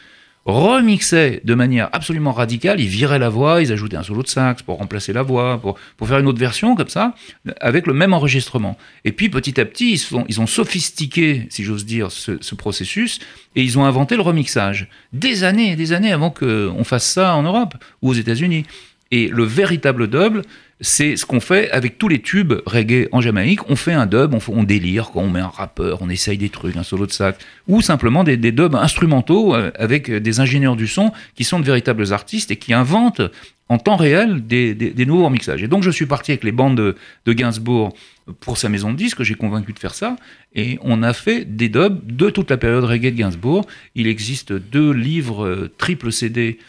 remixaient 0.46 1.42
de 1.44 1.56
manière 1.56 1.90
absolument 1.92 2.32
radicale. 2.32 2.80
Ils 2.80 2.88
viraient 2.88 3.20
la 3.20 3.30
voix, 3.30 3.62
ils 3.62 3.72
ajoutaient 3.72 3.98
un 3.98 4.04
solo 4.04 4.22
de 4.22 4.28
sax 4.28 4.62
pour 4.62 4.78
remplacer 4.78 5.12
la 5.12 5.24
voix, 5.24 5.60
pour, 5.60 6.08
faire 6.08 6.20
une 6.20 6.28
autre 6.28 6.40
version 6.40 6.76
comme 6.76 6.88
ça, 6.88 7.16
avec 7.60 7.88
le 7.88 7.94
même 7.94 8.14
enregistrement. 8.14 8.78
Et 9.06 9.12
puis 9.12 9.30
petit 9.30 9.60
à 9.60 9.66
petit, 9.66 10.00
ils, 10.28 10.42
ont 10.42 10.48
sophistiqué, 10.48 11.48
si 11.50 11.64
j'ose 11.64 11.86
dire, 11.86 12.12
ce, 12.12 12.38
ce 12.42 12.54
processus 12.54 13.20
et 13.56 13.64
ils 13.64 13.80
ont 13.80 13.86
inventé 13.86 14.16
le 14.16 14.22
remixage. 14.22 14.88
Des 15.14 15.44
années 15.44 15.72
et 15.72 15.76
des 15.76 15.94
années 15.94 16.12
avant 16.12 16.30
qu'on 16.30 16.84
fasse 16.84 17.06
ça 17.06 17.36
en 17.36 17.42
Europe 17.42 17.74
ou 18.04 18.10
aux 18.10 18.14
États-Unis. 18.14 18.66
Et 19.12 19.28
le 19.28 19.44
véritable 19.44 20.10
dub, 20.10 20.42
c'est 20.82 21.16
ce 21.16 21.26
qu'on 21.26 21.40
fait 21.40 21.72
avec 21.72 21.98
tous 21.98 22.10
les 22.10 22.20
tubes 22.20 22.54
reggae 22.66 23.08
en 23.14 23.22
Jamaïque. 23.22 23.70
On 23.70 23.76
fait 23.76 23.94
un 23.94 24.06
dub, 24.06 24.36
on, 24.48 24.64
délire, 24.64 25.12
on 25.16 25.30
met 25.30 25.40
un 25.40 25.48
rappeur, 25.48 26.02
on 26.02 26.10
essaye 26.10 26.38
des 26.38 26.50
trucs, 26.50 26.76
un 26.76 26.84
solo 26.84 27.06
de 27.06 27.12
sax, 27.12 27.38
ou 27.68 27.82
simplement 27.82 28.24
des, 28.26 28.38
dubs 28.38 28.76
instrumentaux 28.76 29.56
euh, 29.56 29.72
avec 29.76 30.12
des 30.12 30.40
ingénieurs 30.40 30.76
du 30.76 30.88
son 30.88 31.14
qui 31.36 31.46
sont 31.46 31.60
de 31.60 31.66
véritables 31.66 32.12
artistes 32.12 32.52
et 32.52 32.58
qui 32.58 32.74
inventent 32.74 33.22
en 33.70 33.78
temps 33.78 33.96
réel 33.96 34.46
des, 34.46 34.94
nouveaux 35.08 35.26
remixages. 35.26 35.64
Et 35.64 35.68
donc 35.68 35.82
je 35.82 35.90
suis 35.90 36.06
parti 36.06 36.32
avec 36.32 36.44
les 36.44 36.52
bandes 36.52 36.76
de, 36.76 36.96
de 37.26 37.34
Gainsbourg 37.34 37.94
pour 38.40 38.58
sa 38.58 38.70
maison 38.70 38.92
de 38.92 38.98
disques, 38.98 39.24
j'ai 39.24 39.36
convaincu 39.36 39.72
de 39.72 39.80
faire 39.80 39.94
ça, 39.94 40.16
et 40.54 40.78
on 40.82 41.04
a 41.04 41.14
fait 41.14 41.46
des 41.46 41.70
dubs 41.70 42.00
de 42.06 42.30
toute 42.30 42.50
la 42.50 42.58
période 42.58 42.84
reggae 42.84 43.12
de 43.12 43.18
Gainsbourg. 43.18 43.66
Il 43.94 44.08
existe 44.08 44.52
deux 44.52 44.92
livres 44.92 45.46
euh, 45.46 45.72
triple 45.78 46.12
CD 46.12 46.60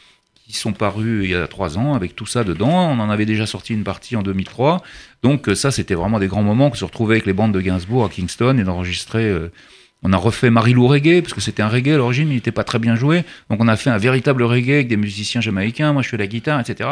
qui 0.47 0.55
sont 0.57 0.73
parus 0.73 1.25
il 1.25 1.31
y 1.31 1.35
a 1.35 1.47
trois 1.49 1.77
ans 1.77 1.95
avec 1.95 2.15
tout 2.15 2.27
ça 2.27 2.45
dedans. 2.45 2.91
On 2.91 3.01
en 3.01 3.11
avait 3.11 3.27
déjà 3.27 3.47
sorti 3.47 3.73
une 3.75 3.83
partie 3.85 4.15
en 4.17 4.23
2003. 4.23 4.83
Donc 5.23 5.49
euh, 5.49 5.55
ça, 5.55 5.71
c'était 5.71 5.95
vraiment 5.95 6.19
des 6.21 6.29
grands 6.29 6.43
moments 6.43 6.71
que 6.71 6.79
se 6.79 6.85
retrouver 6.85 7.17
avec 7.17 7.27
les 7.27 7.33
bandes 7.33 7.53
de 7.53 7.61
Gainsbourg 7.61 8.05
à 8.05 8.09
Kingston 8.09 8.57
et 8.59 8.65
d'enregistrer. 8.65 9.25
euh, 9.25 9.51
on 10.03 10.13
a 10.13 10.17
refait 10.19 10.51
Marilou 10.51 10.87
Reggae, 10.87 11.21
parce 11.23 11.33
que 11.35 11.41
c'était 11.41 11.63
un 11.63 11.69
reggae 11.69 11.89
à 11.95 11.97
l'origine, 11.97 12.29
mais 12.29 12.35
il 12.35 12.37
n'était 12.37 12.53
pas 12.53 12.65
très 12.65 12.79
bien 12.79 12.95
joué. 12.97 13.25
Donc 13.51 13.61
on 13.61 13.67
a 13.67 13.77
fait 13.77 13.91
un 13.91 13.99
véritable 13.99 14.43
reggae 14.45 14.71
avec 14.75 14.89
des 14.89 14.97
musiciens 14.99 15.41
jamaïcains. 15.41 15.93
Moi, 15.93 16.03
je 16.03 16.09
fais 16.11 16.17
la 16.19 16.27
guitare, 16.29 16.61
etc. 16.61 16.91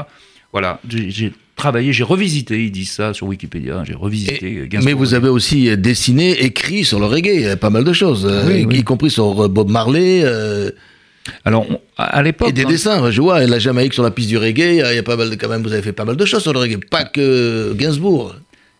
Voilà, 0.52 0.80
j'ai 0.88 1.32
travaillé, 1.54 1.92
j'ai 1.92 2.02
revisité, 2.02 2.64
ils 2.64 2.70
disent 2.72 2.92
ça 2.92 3.12
sur 3.12 3.26
Wikipédia, 3.26 3.84
j'ai 3.86 3.94
revisité 3.94 4.66
Gainsbourg. 4.68 4.84
Mais 4.84 4.92
vous 4.94 5.14
avez 5.14 5.28
aussi 5.28 5.68
euh, 5.68 5.76
dessiné, 5.76 6.44
écrit 6.44 6.84
sur 6.84 6.98
le 6.98 7.06
reggae, 7.06 7.56
pas 7.56 7.70
mal 7.70 7.84
de 7.84 7.92
choses, 7.92 8.26
euh, 8.28 8.46
Oui, 8.66 8.78
y 8.78 8.82
compris 8.84 9.10
sur 9.10 9.48
Bob 9.48 9.70
Marley. 9.70 10.22
euh, 10.24 10.70
Alors, 11.44 11.66
on- 11.70 11.80
à 11.96 12.22
l'époque... 12.22 12.48
et 12.48 12.52
des 12.52 12.64
dessins, 12.64 13.10
je 13.10 13.20
vois, 13.20 13.44
la 13.46 13.58
Jamaïque 13.58 13.94
sur 13.94 14.02
la 14.02 14.10
piste 14.10 14.28
du 14.28 14.36
reggae, 14.38 14.74
il 14.74 14.76
y 14.76 14.98
a- 14.98 15.02
pas 15.02 15.16
mal 15.16 15.30
de, 15.30 15.34
quand 15.36 15.48
même, 15.48 15.62
vous 15.62 15.72
avez 15.72 15.82
fait 15.82 15.92
pas 15.92 16.04
mal 16.04 16.16
de 16.16 16.24
choses 16.24 16.42
sur 16.42 16.52
le 16.52 16.58
reggae, 16.58 16.78
pas 16.90 17.04
que 17.04 17.72
Gainsbourg. 17.74 18.34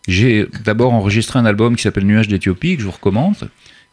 J'ai 0.07 0.47
d'abord 0.63 0.93
enregistré 0.93 1.39
un 1.39 1.45
album 1.45 1.75
qui 1.75 1.81
s'appelle 1.83 2.05
Nuages 2.05 2.27
d'Éthiopie, 2.27 2.75
que 2.75 2.81
je 2.81 2.85
vous 2.85 2.91
recommande. 2.91 3.35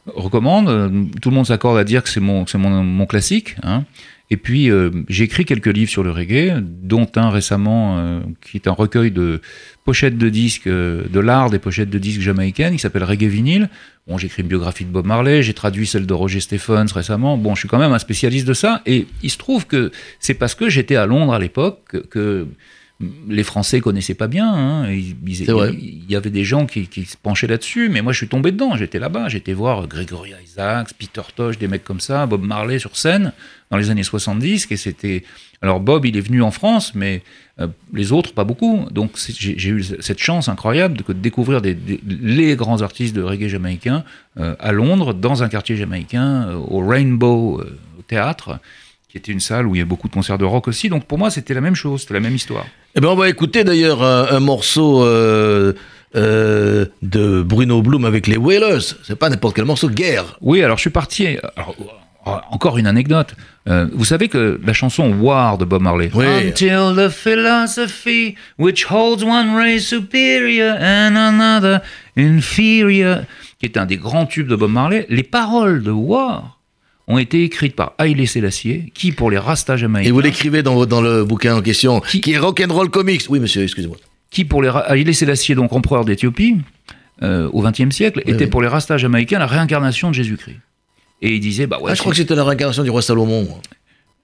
recommande. 0.07 0.69
Euh, 0.69 0.89
Tout 1.23 1.31
le 1.31 1.37
monde 1.37 1.47
s'accorde 1.47 1.79
à 1.79 1.85
dire 1.85 2.03
que 2.03 2.09
c'est 2.11 2.21
mon, 2.21 2.45
que 2.45 2.57
mon, 2.59 2.83
mon 2.83 3.07
classique. 3.07 3.57
hein. 3.63 3.85
Et 4.33 4.39
puis, 4.39 4.71
euh, 4.71 4.89
j'ai 5.11 5.25
écrit 5.25 5.45
quelques 5.45 5.67
livres 5.67 5.91
sur 5.91 6.03
le 6.03 6.11
reggae, 6.11 6.55
dont 6.63 7.07
un 7.17 7.29
récemment 7.29 7.99
euh, 7.99 8.21
qui 8.41 8.57
est 8.57 8.67
un 8.67 8.73
recueil 8.73 9.11
de 9.11 9.43
pochettes 9.85 10.17
de 10.17 10.31
disques, 10.31 10.69
euh, 10.69 11.05
de 11.07 11.21
l'art 11.21 11.51
des 11.51 11.59
pochettes 11.59 11.91
de 11.91 11.99
disques 11.99 12.23
jamaïcaines, 12.23 12.73
qui 12.73 12.79
s'appelle 12.79 13.05
Reggae 13.05 13.27
Vinyl. 13.27 13.69
J'ai 14.17 14.29
écrit 14.29 14.41
une 14.41 14.49
biographie 14.49 14.87
de 14.87 14.91
Bob 14.91 15.05
Marley, 15.05 15.43
j'ai 15.43 15.53
traduit 15.53 15.87
celle 15.87 16.07
de 16.07 16.15
Roger 16.15 16.41
Stephens 16.41 16.87
récemment. 16.95 17.37
Bon, 17.37 17.55
je 17.55 17.61
suis 17.61 17.69
quand 17.69 17.79
même 17.79 17.93
un 17.93 17.99
spécialiste 17.99 18.49
de 18.49 18.55
ça. 18.55 18.81
Et 18.87 19.07
il 19.23 19.29
se 19.29 19.37
trouve 19.37 19.67
que 19.67 19.93
c'est 20.19 20.33
parce 20.33 20.55
que 20.55 20.71
j'étais 20.71 20.97
à 20.97 21.05
Londres 21.05 21.35
à 21.35 21.39
l'époque 21.39 21.81
que, 21.91 21.99
que 21.99 22.47
les 23.29 23.43
Français 23.43 23.81
connaissaient 23.81 24.15
pas 24.15 24.29
bien. 24.29 24.53
hein. 24.53 24.91
Ils- 24.91 25.15
ils-. 25.27 25.47
Il 26.07 26.11
y 26.11 26.17
avait 26.17 26.31
des 26.31 26.45
gens 26.45 26.67
qui, 26.67 26.87
qui 26.89 27.05
se 27.05 27.17
penchaient 27.17 27.47
là-dessus, 27.47 27.89
mais 27.89 28.03
moi 28.03 28.13
je 28.13 28.19
suis 28.19 28.29
tombé 28.29 28.53
dedans. 28.53 28.77
J'étais 28.77 28.99
là-bas, 28.99 29.29
j'étais 29.29 29.53
voir 29.53 29.87
Gregory 29.89 30.33
Isaacs, 30.45 30.93
Peter 30.99 31.23
Tosh, 31.35 31.59
des 31.59 31.69
mecs 31.69 31.85
comme 31.85 32.01
ça, 32.01 32.27
Bob 32.27 32.43
Marley 32.45 32.79
sur 32.79 32.97
scène 32.97 33.33
dans 33.71 33.77
les 33.77 33.91
années 33.91 34.03
70. 34.03 34.67
Et 34.71 34.77
c'était 34.77 35.25
alors 35.61 35.81
Bob, 35.81 36.05
il 36.07 36.17
est 36.17 36.21
venu 36.21 36.43
en 36.43 36.51
France, 36.51 36.95
mais 36.95 37.23
euh, 37.61 37.69
les 37.93 38.13
autres 38.13 38.33
pas 38.35 38.45
beaucoup. 38.45 38.87
Donc 38.91 39.13
j'ai 39.39 39.69
eu 39.71 39.83
cette 40.01 40.19
chance 40.19 40.49
incroyable 40.49 40.97
de, 40.99 41.05
de 41.13 41.13
découvrir 41.19 41.61
des- 41.63 41.75
des- 41.75 42.01
les 42.05 42.57
grands 42.57 42.83
artistes 42.83 43.15
de 43.15 43.23
reggae 43.23 43.49
jamaïcains 43.49 44.05
euh, 44.41 44.55
à 44.59 44.73
Londres, 44.73 45.13
dans 45.15 45.43
un 45.43 45.49
quartier 45.49 45.77
jamaïcain, 45.77 46.49
euh, 46.49 46.55
au 46.57 46.87
Rainbow 46.87 47.61
au 47.99 48.03
théâtre 48.03 48.59
qui 49.13 49.19
était 49.19 49.31
une 49.31 49.41
salle 49.41 49.67
où 49.67 49.75
il 49.75 49.79
y 49.79 49.83
a 49.83 49.85
beaucoup 49.85 50.09
de 50.09 50.15
concerts 50.15 50.39
de 50.39 50.47
rock 50.47 50.69
aussi. 50.69 50.89
Donc 50.89 51.05
pour 51.05 51.19
moi, 51.19 51.31
c'était 51.31 51.53
la 51.53 51.61
même 51.61 51.75
chose, 51.75 52.01
c'était 52.01 52.15
la 52.15 52.21
même 52.21 52.35
histoire. 52.35 52.65
Eh 52.95 53.01
ben, 53.01 53.09
on 53.09 53.15
va 53.15 53.29
écouter 53.29 53.63
d'ailleurs 53.63 54.03
un, 54.03 54.27
un 54.31 54.41
morceau 54.41 55.05
euh, 55.05 55.75
euh, 56.17 56.87
de 57.03 57.43
Bruno 57.43 57.83
Bloom 57.83 58.07
avec 58.07 58.27
les 58.27 58.39
Wailers. 58.39 58.81
C'est 59.05 59.17
pas 59.17 59.29
n'importe 59.29 59.55
quel 59.55 59.67
morceau, 59.67 59.91
Guerre. 59.91 60.39
Oui, 60.41 60.63
alors 60.63 60.79
je 60.79 60.83
suis 60.83 60.91
parti. 60.91 61.27
Alors, 61.57 61.77
Oh, 62.25 62.37
encore 62.53 62.79
une 62.79 62.87
anecdote. 62.87 63.35
Euh, 63.69 63.89
vous 63.93 64.05
savez 64.05 64.29
que 64.29 64.61
la 64.65 64.73
chanson 64.73 65.13
War 65.21 65.59
de 65.59 65.65
Bob 65.65 65.83
Marley. 65.83 66.09
Oui. 66.15 66.25
Until 66.25 66.95
the 66.95 67.09
philosophy 67.09 68.37
which 68.59 68.85
holds 68.89 69.25
one 69.25 69.57
race 69.57 69.89
superior 69.89 70.77
and 70.81 71.17
another 71.17 71.81
inferior, 72.17 73.23
qui 73.59 73.67
est 73.67 73.77
un 73.77 73.87
des 73.87 73.97
grands 73.97 74.27
tubes 74.27 74.47
de 74.47 74.55
Bob 74.55 74.71
Marley. 74.71 75.05
Les 75.09 75.25
paroles 75.25 75.83
de 75.83 75.91
War 75.91 76.61
ont 77.13 77.19
été 77.19 77.45
écrites 77.45 77.75
par 77.77 77.93
Haile 77.99 78.27
Selassie, 78.27 78.91
qui 78.95 79.13
pour 79.13 79.31
les 79.31 79.39
Rastas 79.39 79.77
jamaïcains. 79.77 80.09
Et 80.09 80.13
vous 80.13 80.21
l'écrivez 80.21 80.63
dans, 80.63 80.87
dans 80.87 81.01
le 81.01 81.25
bouquin 81.25 81.57
en 81.57 81.63
question, 81.63 82.01
Qui- 82.01 82.21
qui, 82.21 82.33
est 82.33 82.39
Rock'n'Roll 82.39 82.91
Comics. 82.91 83.23
Oui, 83.29 83.41
monsieur, 83.41 83.63
excusez-moi. 83.63 83.97
qui 84.31 84.45
pour 84.45 84.63
les 84.63 84.71
Haile 84.89 85.15
Selassie, 85.15 85.55
donc 85.55 85.73
empereur 85.73 86.05
d'Éthiopie, 86.05 86.57
euh, 87.23 87.49
au 87.53 87.63
XXe 87.63 87.95
siècle, 87.95 88.21
était 88.27 88.45
oui. 88.45 88.47
pour 88.51 88.63
les 88.63 88.69
Rastas 88.69 88.97
jamaïcains 88.99 89.39
la 89.39 89.47
réincarnation 89.47 90.09
de 90.11 90.15
Jésus-christ. 90.15 90.57
Et 91.21 91.35
il 91.35 91.41
disait, 91.41 91.67
bah 91.67 91.79
ouais, 91.81 91.91
ah, 91.93 91.95
je 91.95 92.01
crois 92.01 92.13
que 92.13 92.19
c'était 92.19 92.35
la 92.35 92.43
réincarnation 92.45 92.83
du 92.83 92.91
roi 92.91 93.01
Salomon. 93.03 93.47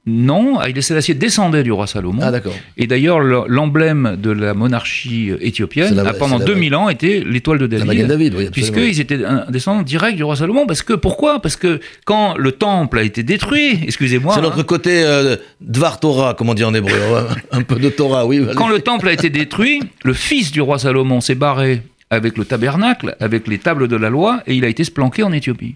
Non, 0.07 0.59
Haile 0.63 0.83
Selassie 0.83 1.15
descendait 1.15 1.63
du 1.63 1.71
roi 1.71 1.87
Salomon. 1.87 2.23
Ah, 2.25 2.31
d'accord. 2.31 2.55
Et 2.79 2.87
d'ailleurs, 2.87 3.21
le- 3.21 3.43
l'emblème 3.47 4.17
de 4.19 4.31
la 4.31 4.55
monarchie 4.55 5.33
C'est 5.39 5.47
éthiopienne 5.47 5.95
la- 5.95 6.09
a 6.09 6.13
pendant 6.15 6.39
c'est 6.39 6.47
la- 6.47 6.55
2000 6.55 6.75
ans 6.77 6.89
été 6.89 7.23
l'étoile 7.25 7.59
de 7.59 7.67
La 7.67 7.85
David. 7.85 8.03
De 8.05 8.07
David, 8.07 8.35
oui. 8.35 8.49
Puisqu'ils 8.51 9.01
étaient 9.01 9.23
un 9.25 9.45
descendant 9.51 9.83
direct 9.83 10.17
du 10.17 10.25
roi 10.25 10.35
Salomon. 10.35 10.67
Parce 10.67 10.81
que, 10.83 10.95
pourquoi? 10.95 11.43
Parce 11.43 11.57
que 11.57 11.79
quand 12.07 12.39
le 12.39 12.53
temple 12.53 12.99
a 12.99 13.03
été 13.03 13.23
détruit, 13.23 13.81
excusez-moi, 13.83 14.33
C'est 14.33 14.41
hein, 14.41 14.45
notre 14.45 14.63
côté 14.63 15.03
euh, 15.05 15.37
Dvar 15.61 16.01
Torah, 16.01 16.33
comme 16.33 16.49
on 16.49 16.55
dit 16.55 16.65
en 16.65 16.73
hébreu. 16.73 16.93
ouais. 16.93 17.21
Un 17.53 17.63
peu 17.63 17.77
de 17.77 17.91
Torah, 17.91 18.25
oui. 18.25 18.39
allez. 18.39 18.55
quand 18.55 18.69
le 18.69 18.81
temple 18.81 19.09
a 19.09 19.13
été 19.13 19.29
détruit, 19.29 19.83
le 20.05 20.15
fils 20.15 20.53
du 20.53 20.63
roi 20.63 20.79
Salomon 20.79 21.21
s'est 21.21 21.35
barré 21.35 21.83
avec 22.09 22.39
le 22.39 22.47
tabernacle, 22.47 23.15
avec 23.21 23.47
les 23.47 23.59
tables 23.59 23.89
de 23.89 23.97
la 23.97 24.09
loi, 24.09 24.43
et 24.47 24.55
il 24.55 24.65
a 24.65 24.69
été 24.69 24.85
splanqué 24.85 25.23
en 25.23 25.33
Éthiopie. 25.33 25.75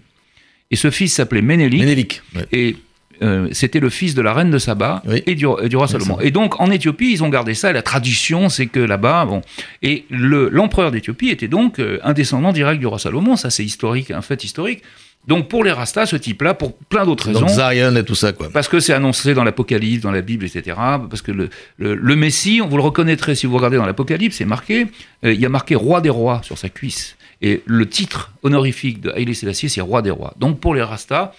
Et 0.71 0.75
ce 0.75 0.89
fils 0.89 1.13
s'appelait 1.13 1.43
Ménélique. 1.43 1.81
Ménélique. 1.81 2.21
ouais. 2.35 2.45
Et 2.51 2.75
euh, 3.21 3.47
c'était 3.51 3.79
le 3.79 3.89
fils 3.89 4.15
de 4.15 4.21
la 4.21 4.33
reine 4.33 4.49
de 4.51 4.57
Saba 4.57 5.01
Oui. 5.07 5.21
et, 5.25 5.35
du, 5.35 5.45
et 5.61 5.69
du 5.69 5.75
roi 5.77 5.87
Salomon. 5.87 6.19
Et 6.19 6.31
donc 6.31 6.59
en 6.59 6.71
Éthiopie, 6.71 7.11
ils 7.11 7.23
ont 7.23 7.29
gardé 7.29 7.53
ça. 7.53 7.69
Et 7.69 7.73
la 7.73 7.81
tradition, 7.83 8.49
c'est 8.49 8.65
que 8.67 8.79
là-bas, 8.79 9.25
bon. 9.25 9.41
Et 9.81 10.05
le- 10.09 10.49
l'empereur 10.49 10.91
d'Éthiopie 10.91 11.29
était 11.29 11.47
donc 11.47 11.79
euh, 11.79 11.99
un 12.03 12.13
descendant 12.13 12.51
direct 12.51 12.79
du 12.79 12.87
roi 12.87 12.99
Salomon. 12.99 13.35
Ça, 13.35 13.49
c'est 13.49 13.63
historique, 13.63 14.11
un 14.11 14.21
fait 14.21 14.43
historique. 14.43 14.81
Donc 15.25 15.47
pour 15.47 15.63
les 15.63 15.71
Rastas, 15.71 16.07
ce 16.07 16.17
type-là, 16.17 16.53
pour 16.53 16.75
plein 16.75 17.05
d'autres 17.05 17.27
raisons. 17.27 17.39
Donc 17.41 17.49
Zion 17.49 17.95
et 17.95 18.03
tout 18.03 18.15
ça, 18.15 18.33
quoi. 18.33 18.49
Parce 18.51 18.67
que 18.67 18.81
c'est 18.81 18.91
annoncé 18.93 19.33
dans 19.33 19.45
l'Apocalypse, 19.45 20.01
dans 20.01 20.11
la 20.11 20.19
Bible, 20.21 20.43
etc. 20.45 20.75
Parce 21.09 21.21
que 21.21 21.31
le, 21.31 21.49
le, 21.77 21.95
le 21.95 22.15
Messie, 22.17 22.59
vous 22.59 22.75
le 22.75 22.83
reconnaîtrez 22.83 23.33
si 23.35 23.45
vous 23.45 23.55
regardez 23.55 23.77
dans 23.77 23.85
l'Apocalypse, 23.85 24.35
c'est 24.35 24.43
marqué, 24.45 24.87
euh, 25.23 25.31
il 25.33 25.39
y 25.39 25.45
a 25.45 25.49
marqué 25.49 25.75
roi 25.75 26.01
des 26.01 26.09
rois 26.09 26.41
sur 26.43 26.57
sa 26.57 26.67
cuisse. 26.67 27.15
Et 27.41 27.61
le 27.65 27.87
titre 27.87 28.33
honorifique 28.43 28.99
de 28.99 29.11
Haïlé 29.11 29.33
Sélassié, 29.33 29.69
c'est 29.69 29.79
roi 29.81 30.01
des 30.01 30.11
rois. 30.11 30.33
Donc 30.39 30.59
pour 30.59 30.75
les 30.75 30.81
Rastas, 30.83 31.31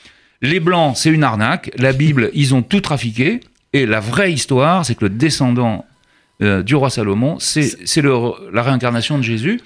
les 0.43 0.61
Blancs, 0.61 0.97
c'est 0.97 1.11
une 1.11 1.25
arnaque. 1.25 1.71
La 1.79 1.93
Bible, 1.93 2.31
ils 2.35 2.55
ont 2.55 2.63
tout 2.63 2.81
trafiqué. 2.81 3.41
Et 3.73 3.87
la 3.87 4.01
vraie 4.01 4.33
histoire, 4.33 4.85
c'est 4.85 4.95
que 4.95 5.05
le 5.05 5.11
descendant 5.11 5.85
euh, 6.43 6.63
du 6.63 6.75
roi 6.75 6.91
Salomon, 6.91 7.39
c'est 7.39 7.77
la 8.03 8.63
réincarnation 8.63 9.19
de 9.19 9.23
Jésus. 9.23 9.61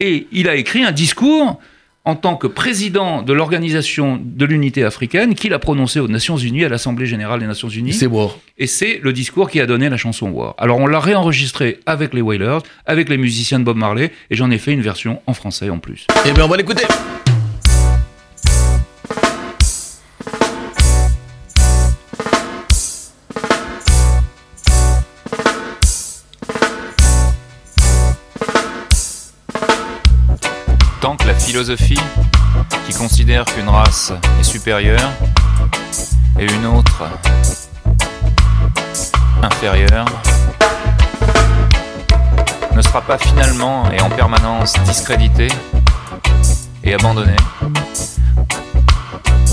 Et 0.00 0.26
il 0.32 0.48
a 0.48 0.56
écrit 0.56 0.84
un 0.84 0.92
discours 0.92 1.60
en 2.04 2.16
tant 2.16 2.36
que 2.36 2.46
président 2.46 3.22
de 3.22 3.32
l'Organisation 3.32 4.20
de 4.22 4.44
l'Unité 4.44 4.84
africaine 4.84 5.34
qu'il 5.34 5.54
a 5.54 5.58
prononcé 5.58 6.00
aux 6.00 6.08
Nations 6.08 6.36
Unies, 6.36 6.64
à 6.64 6.68
l'Assemblée 6.68 7.06
Générale 7.06 7.40
des 7.40 7.46
Nations 7.46 7.68
Unies. 7.68 7.94
C'est 7.94 8.06
war. 8.06 8.36
Et 8.58 8.66
c'est 8.66 9.00
le 9.02 9.12
discours 9.12 9.48
qui 9.48 9.60
a 9.60 9.66
donné 9.66 9.88
la 9.88 9.96
chanson 9.96 10.28
War. 10.28 10.54
Alors 10.58 10.78
on 10.78 10.86
l'a 10.86 11.00
réenregistré 11.00 11.80
avec 11.86 12.12
les 12.12 12.20
Wailers, 12.20 12.58
avec 12.84 13.08
les 13.08 13.16
musiciens 13.16 13.58
de 13.58 13.64
Bob 13.64 13.78
Marley, 13.78 14.12
et 14.30 14.34
j'en 14.34 14.50
ai 14.50 14.58
fait 14.58 14.72
une 14.72 14.82
version 14.82 15.22
en 15.26 15.32
français 15.32 15.70
en 15.70 15.78
plus. 15.78 16.06
Eh 16.26 16.32
bien, 16.32 16.44
on 16.44 16.48
va 16.48 16.58
l'écouter. 16.58 16.84
Tant 31.04 31.16
que 31.16 31.26
la 31.26 31.34
philosophie, 31.34 32.00
qui 32.86 32.94
considère 32.94 33.44
qu'une 33.44 33.68
race 33.68 34.10
est 34.40 34.42
supérieure 34.42 35.10
et 36.40 36.50
une 36.50 36.64
autre 36.64 37.02
inférieure, 39.42 40.06
ne 42.74 42.80
sera 42.80 43.02
pas 43.02 43.18
finalement 43.18 43.84
et 43.92 44.00
en 44.00 44.08
permanence 44.08 44.72
discréditée 44.86 45.48
et 46.82 46.94
abandonnée, 46.94 47.36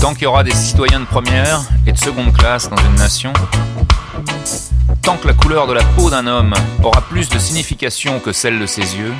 tant 0.00 0.14
qu'il 0.14 0.22
y 0.22 0.26
aura 0.26 0.44
des 0.44 0.54
citoyens 0.54 1.00
de 1.00 1.04
première 1.04 1.60
et 1.86 1.92
de 1.92 1.98
seconde 1.98 2.32
classe 2.32 2.70
dans 2.70 2.82
une 2.82 2.94
nation, 2.94 3.34
tant 5.02 5.18
que 5.18 5.26
la 5.26 5.34
couleur 5.34 5.66
de 5.66 5.74
la 5.74 5.84
peau 5.84 6.08
d'un 6.08 6.26
homme 6.26 6.54
aura 6.82 7.02
plus 7.02 7.28
de 7.28 7.38
signification 7.38 8.20
que 8.20 8.32
celle 8.32 8.58
de 8.58 8.64
ses 8.64 8.96
yeux, 8.96 9.12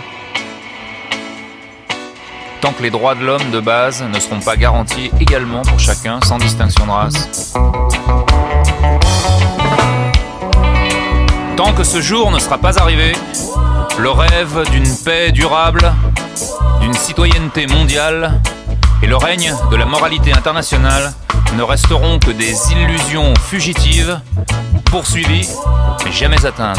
tant 2.63 2.73
que 2.73 2.83
les 2.85 2.91
droits 2.91 3.17
de 3.17 3.25
l'homme 3.25 3.51
de 3.51 3.59
base 3.59 4.05
ne 4.05 4.21
seront 4.21 4.39
pas 4.39 4.57
garantis 4.57 5.11
également 5.19 5.63
pour 5.63 5.81
chacun 5.81 6.21
sans 6.25 6.39
distinction 6.39 6.87
de 6.87 6.93
race. 6.93 7.55
Tant 11.57 11.73
que 11.73 11.83
ce 11.83 12.01
jour 12.01 12.31
ne 12.31 12.39
sera 12.39 12.59
pas 12.59 12.79
arrivé, 12.79 13.15
le 13.99 14.11
rêve 14.11 14.63
d'une 14.71 14.97
paix 15.05 15.33
durable, 15.33 15.93
d'une 16.81 16.95
citoyenneté 16.95 17.67
mondiale 17.67 18.41
et 19.03 19.09
le 19.09 19.17
règne 19.17 19.53
de 19.73 19.77
la 19.77 19.85
moralité 19.85 20.33
internationale 20.33 21.13
ne 21.57 21.65
resteront 21.65 22.21
que 22.21 22.31
des 22.31 22.55
illusions 22.71 23.35
fugitives, 23.45 24.21
poursuivies 24.85 25.49
mais 26.05 26.13
jamais 26.13 26.47
atteintes. 26.47 26.79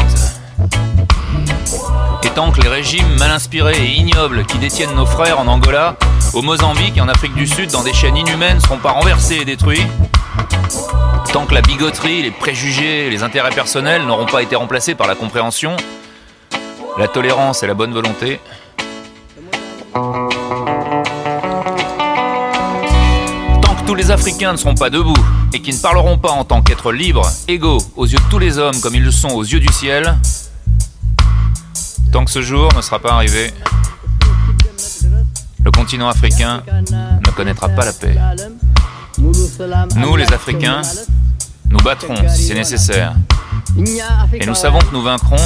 Tant 2.34 2.50
que 2.50 2.60
les 2.62 2.68
régimes 2.68 3.16
mal 3.16 3.30
inspirés 3.30 3.78
et 3.78 3.92
ignobles 3.92 4.44
qui 4.44 4.58
détiennent 4.58 4.96
nos 4.96 5.06
frères 5.06 5.38
en 5.38 5.46
Angola, 5.46 5.96
au 6.32 6.42
Mozambique 6.42 6.96
et 6.96 7.00
en 7.00 7.06
Afrique 7.06 7.34
du 7.34 7.46
Sud 7.46 7.70
dans 7.70 7.84
des 7.84 7.92
chaînes 7.92 8.16
inhumaines 8.16 8.56
ne 8.56 8.60
seront 8.60 8.78
pas 8.78 8.90
renversés 8.90 9.36
et 9.36 9.44
détruits, 9.44 9.86
tant 11.32 11.46
que 11.46 11.54
la 11.54 11.60
bigoterie, 11.60 12.22
les 12.22 12.32
préjugés 12.32 13.08
les 13.08 13.22
intérêts 13.22 13.50
personnels 13.50 14.04
n'auront 14.04 14.26
pas 14.26 14.42
été 14.42 14.56
remplacés 14.56 14.96
par 14.96 15.06
la 15.06 15.14
compréhension, 15.14 15.76
la 16.98 17.06
tolérance 17.06 17.62
et 17.62 17.68
la 17.68 17.74
bonne 17.74 17.92
volonté, 17.92 18.40
tant 19.92 20.28
que 23.76 23.86
tous 23.86 23.94
les 23.94 24.10
Africains 24.10 24.50
ne 24.50 24.56
seront 24.56 24.74
pas 24.74 24.90
debout 24.90 25.14
et 25.52 25.62
qui 25.62 25.72
ne 25.72 25.78
parleront 25.78 26.18
pas 26.18 26.32
en 26.32 26.44
tant 26.44 26.62
qu'êtres 26.62 26.90
libres, 26.90 27.30
égaux 27.46 27.78
aux 27.94 28.06
yeux 28.06 28.18
de 28.18 28.28
tous 28.28 28.40
les 28.40 28.58
hommes 28.58 28.80
comme 28.80 28.96
ils 28.96 29.04
le 29.04 29.12
sont 29.12 29.30
aux 29.30 29.44
yeux 29.44 29.60
du 29.60 29.72
ciel, 29.72 30.16
Tant 32.14 32.24
que 32.24 32.30
ce 32.30 32.42
jour 32.42 32.68
ne 32.76 32.80
sera 32.80 33.00
pas 33.00 33.14
arrivé, 33.14 33.52
le 35.64 35.70
continent 35.72 36.08
africain 36.08 36.62
ne 36.92 37.30
connaîtra 37.32 37.68
pas 37.68 37.84
la 37.84 37.92
paix. 37.92 38.16
Nous, 39.18 40.14
les 40.14 40.32
Africains, 40.32 40.82
Nous 41.68 41.78
battrons 41.78 42.14
si 42.28 42.44
c'est 42.44 42.54
nécessaire. 42.54 43.14
Et 44.32 44.46
nous 44.46 44.54
savons 44.54 44.78
que 44.78 44.92
nous 44.92 45.02
vaincrons, 45.02 45.44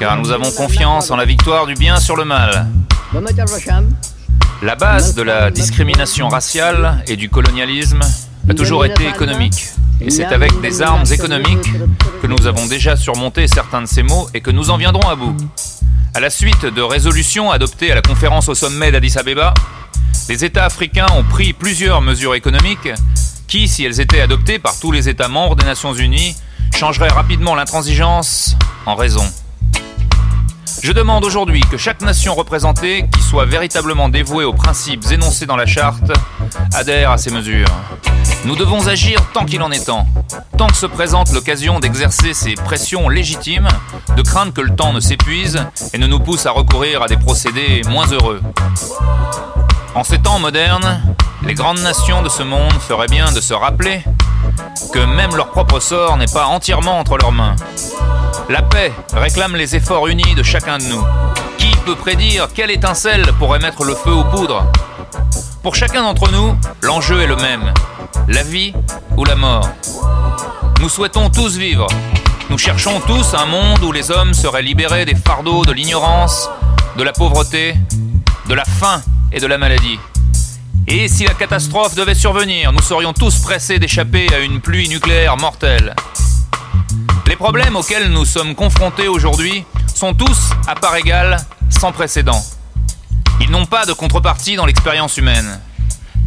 car 0.00 0.16
nous 0.16 0.32
avons 0.32 0.50
confiance 0.50 1.12
en 1.12 1.16
la 1.16 1.24
victoire 1.24 1.68
du 1.68 1.74
bien 1.74 2.00
sur 2.00 2.16
le 2.16 2.24
mal. 2.24 2.66
La 4.62 4.74
base 4.74 5.14
de 5.14 5.22
la 5.22 5.52
discrimination 5.52 6.28
raciale 6.28 7.04
et 7.06 7.14
du 7.14 7.30
colonialisme 7.30 8.00
a 8.48 8.54
toujours 8.54 8.84
été 8.86 9.06
économique. 9.06 9.68
Et 10.00 10.10
c'est 10.10 10.24
avec 10.24 10.60
des 10.60 10.82
armes 10.82 11.04
économiques 11.12 11.70
que 12.20 12.26
nous 12.26 12.46
avons 12.46 12.66
déjà 12.66 12.96
surmonté 12.96 13.48
certains 13.48 13.80
de 13.80 13.86
ces 13.86 14.02
maux 14.02 14.28
et 14.34 14.40
que 14.40 14.50
nous 14.50 14.70
en 14.70 14.76
viendrons 14.76 15.08
à 15.08 15.16
bout. 15.16 15.34
À 16.14 16.20
la 16.20 16.28
suite 16.28 16.66
de 16.66 16.82
résolutions 16.82 17.50
adoptées 17.50 17.90
à 17.92 17.94
la 17.94 18.02
conférence 18.02 18.48
au 18.48 18.54
sommet 18.54 18.92
d'Addis 18.92 19.16
Abeba, 19.18 19.54
les 20.28 20.44
États 20.44 20.66
africains 20.66 21.06
ont 21.16 21.24
pris 21.24 21.52
plusieurs 21.52 22.02
mesures 22.02 22.34
économiques 22.34 22.90
qui, 23.48 23.68
si 23.68 23.84
elles 23.84 24.00
étaient 24.00 24.20
adoptées 24.20 24.58
par 24.58 24.78
tous 24.78 24.92
les 24.92 25.08
États 25.08 25.28
membres 25.28 25.56
des 25.56 25.64
Nations 25.64 25.94
Unies, 25.94 26.36
changeraient 26.74 27.08
rapidement 27.08 27.54
l'intransigeance 27.54 28.56
en 28.86 28.94
raison. 28.94 29.24
Je 30.82 30.92
demande 30.92 31.24
aujourd'hui 31.24 31.60
que 31.60 31.76
chaque 31.76 32.00
nation 32.00 32.34
représentée, 32.34 33.04
qui 33.12 33.20
soit 33.22 33.44
véritablement 33.44 34.08
dévouée 34.08 34.44
aux 34.44 34.54
principes 34.54 35.04
énoncés 35.10 35.44
dans 35.44 35.56
la 35.56 35.66
charte, 35.66 36.10
adhère 36.74 37.10
à 37.10 37.18
ces 37.18 37.30
mesures. 37.30 37.68
Nous 38.46 38.56
devons 38.56 38.86
agir 38.88 39.20
tant 39.34 39.44
qu'il 39.44 39.62
en 39.62 39.70
est 39.70 39.84
temps, 39.84 40.06
tant 40.56 40.68
que 40.68 40.76
se 40.76 40.86
présente 40.86 41.32
l'occasion 41.32 41.80
d'exercer 41.80 42.32
ces 42.32 42.54
pressions 42.54 43.10
légitimes, 43.10 43.68
de 44.16 44.22
craindre 44.22 44.54
que 44.54 44.62
le 44.62 44.74
temps 44.74 44.94
ne 44.94 45.00
s'épuise 45.00 45.62
et 45.92 45.98
ne 45.98 46.06
nous 46.06 46.18
pousse 46.18 46.46
à 46.46 46.50
recourir 46.50 47.02
à 47.02 47.08
des 47.08 47.18
procédés 47.18 47.82
moins 47.88 48.06
heureux. 48.06 48.40
En 49.94 50.02
ces 50.02 50.18
temps 50.18 50.38
modernes, 50.38 51.02
les 51.44 51.54
grandes 51.54 51.80
nations 51.80 52.22
de 52.22 52.30
ce 52.30 52.42
monde 52.42 52.72
feraient 52.72 53.08
bien 53.08 53.32
de 53.32 53.40
se 53.40 53.52
rappeler 53.52 54.02
que 54.92 54.98
même 55.00 55.36
leur 55.36 55.50
propre 55.50 55.78
sort 55.78 56.16
n'est 56.16 56.26
pas 56.26 56.46
entièrement 56.46 56.98
entre 56.98 57.18
leurs 57.18 57.32
mains. 57.32 57.56
La 58.50 58.62
paix 58.62 58.92
réclame 59.12 59.54
les 59.54 59.76
efforts 59.76 60.08
unis 60.08 60.34
de 60.34 60.42
chacun 60.42 60.78
de 60.78 60.82
nous. 60.82 61.04
Qui 61.56 61.70
peut 61.86 61.94
prédire 61.94 62.48
quelle 62.52 62.72
étincelle 62.72 63.24
pourrait 63.38 63.60
mettre 63.60 63.84
le 63.84 63.94
feu 63.94 64.10
aux 64.10 64.24
poudres? 64.24 64.66
Pour 65.62 65.76
chacun 65.76 66.02
d'entre 66.02 66.32
nous, 66.32 66.58
l'enjeu 66.82 67.20
est 67.20 67.28
le 67.28 67.36
même. 67.36 67.72
La 68.26 68.42
vie 68.42 68.74
ou 69.16 69.24
la 69.24 69.36
mort? 69.36 69.68
Nous 70.80 70.88
souhaitons 70.88 71.30
tous 71.30 71.58
vivre. 71.58 71.86
Nous 72.48 72.58
cherchons 72.58 73.00
tous 73.06 73.34
un 73.34 73.46
monde 73.46 73.84
où 73.84 73.92
les 73.92 74.10
hommes 74.10 74.34
seraient 74.34 74.62
libérés 74.62 75.04
des 75.04 75.14
fardeaux 75.14 75.64
de 75.64 75.70
l'ignorance, 75.70 76.50
de 76.96 77.04
la 77.04 77.12
pauvreté, 77.12 77.76
de 78.48 78.54
la 78.54 78.64
faim 78.64 79.00
et 79.32 79.38
de 79.38 79.46
la 79.46 79.58
maladie. 79.58 80.00
Et 80.88 81.06
si 81.06 81.24
la 81.24 81.34
catastrophe 81.34 81.94
devait 81.94 82.16
survenir, 82.16 82.72
nous 82.72 82.82
serions 82.82 83.12
tous 83.12 83.38
pressés 83.38 83.78
d'échapper 83.78 84.26
à 84.34 84.40
une 84.40 84.60
pluie 84.60 84.88
nucléaire 84.88 85.36
mortelle. 85.36 85.94
Les 87.30 87.36
problèmes 87.36 87.76
auxquels 87.76 88.10
nous 88.10 88.24
sommes 88.24 88.56
confrontés 88.56 89.06
aujourd'hui 89.06 89.64
sont 89.94 90.14
tous, 90.14 90.50
à 90.66 90.74
part 90.74 90.96
égale, 90.96 91.36
sans 91.68 91.92
précédent. 91.92 92.44
Ils 93.40 93.52
n'ont 93.52 93.66
pas 93.66 93.86
de 93.86 93.92
contrepartie 93.92 94.56
dans 94.56 94.66
l'expérience 94.66 95.16
humaine. 95.16 95.60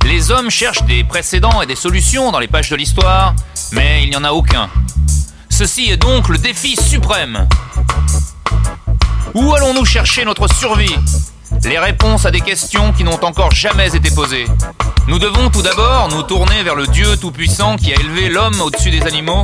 Les 0.06 0.32
hommes 0.32 0.50
cherchent 0.50 0.84
des 0.84 1.04
précédents 1.04 1.62
et 1.62 1.66
des 1.66 1.76
solutions 1.76 2.32
dans 2.32 2.40
les 2.40 2.48
pages 2.48 2.70
de 2.70 2.78
l'histoire, 2.78 3.36
mais 3.74 4.04
il 4.04 4.12
n'y 4.12 4.16
en 4.16 4.24
a 4.24 4.32
aucun. 4.32 4.70
Ceci 5.50 5.92
est 5.92 5.98
donc 5.98 6.30
le 6.30 6.38
défi 6.38 6.78
suprême. 6.78 7.50
Où 9.34 9.54
allons-nous 9.56 9.84
chercher 9.84 10.24
notre 10.24 10.48
survie? 10.48 10.96
Les 11.66 11.80
réponses 11.80 12.26
à 12.26 12.32
des 12.32 12.40
questions 12.40 12.94
qui 12.94 13.04
n'ont 13.04 13.22
encore 13.26 13.52
jamais 13.52 13.94
été 13.94 14.10
posées. 14.10 14.46
Nous 15.08 15.20
devons 15.20 15.50
tout 15.50 15.62
d'abord 15.62 16.08
nous 16.10 16.24
tourner 16.24 16.64
vers 16.64 16.76
le 16.76 16.88
Dieu 16.88 17.18
Tout-Puissant 17.18 17.76
qui 17.76 17.94
a 17.94 18.00
élevé 18.00 18.30
l'homme 18.30 18.60
au-dessus 18.62 18.90
des 18.90 19.04
animaux 19.04 19.44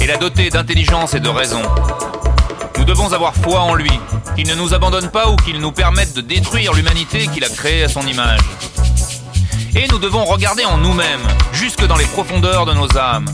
et 0.00 0.06
l'a 0.06 0.16
doté 0.16 0.50
d'intelligence 0.50 1.14
et 1.14 1.20
de 1.20 1.28
raison. 1.28 1.60
Nous 2.78 2.84
devons 2.84 3.12
avoir 3.12 3.34
foi 3.34 3.60
en 3.60 3.74
lui, 3.74 3.90
qu'il 4.36 4.46
ne 4.46 4.54
nous 4.54 4.72
abandonne 4.72 5.10
pas 5.10 5.30
ou 5.30 5.36
qu'il 5.36 5.58
nous 5.58 5.72
permette 5.72 6.14
de 6.14 6.20
détruire 6.20 6.72
l'humanité 6.72 7.26
qu'il 7.26 7.44
a 7.44 7.48
créée 7.48 7.82
à 7.82 7.88
son 7.88 8.02
image. 8.06 8.40
Et 9.74 9.88
nous 9.88 9.98
devons 9.98 10.24
regarder 10.24 10.64
en 10.64 10.78
nous-mêmes, 10.78 11.26
jusque 11.52 11.84
dans 11.86 11.96
les 11.96 12.06
profondeurs 12.06 12.64
de 12.64 12.72
nos 12.72 12.96
âmes. 12.96 13.26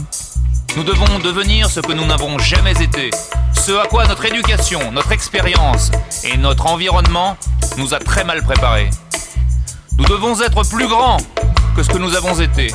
Nous 0.76 0.84
devons 0.84 1.18
devenir 1.18 1.68
ce 1.68 1.80
que 1.80 1.92
nous 1.92 2.06
n'avons 2.06 2.38
jamais 2.38 2.80
été, 2.82 3.10
ce 3.52 3.72
à 3.72 3.86
quoi 3.86 4.06
notre 4.06 4.24
éducation, 4.24 4.92
notre 4.92 5.12
expérience 5.12 5.90
et 6.24 6.38
notre 6.38 6.66
environnement 6.66 7.36
nous 7.76 7.92
a 7.92 7.98
très 7.98 8.24
mal 8.24 8.42
préparés. 8.42 8.88
Nous 9.98 10.06
devons 10.06 10.40
être 10.40 10.62
plus 10.62 10.88
grands 10.88 11.18
ce 11.82 11.88
que 11.88 11.98
nous 11.98 12.14
avons 12.14 12.38
été, 12.38 12.74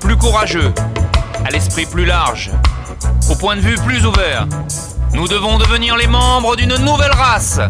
plus 0.00 0.16
courageux, 0.16 0.72
à 1.44 1.50
l'esprit 1.50 1.86
plus 1.86 2.04
large, 2.04 2.50
au 3.30 3.34
point 3.34 3.56
de 3.56 3.60
vue 3.60 3.74
plus 3.76 4.06
ouvert. 4.06 4.46
Nous 5.12 5.26
devons 5.26 5.58
devenir 5.58 5.96
les 5.96 6.06
membres 6.06 6.54
d'une 6.54 6.76
nouvelle 6.76 7.12
race, 7.12 7.60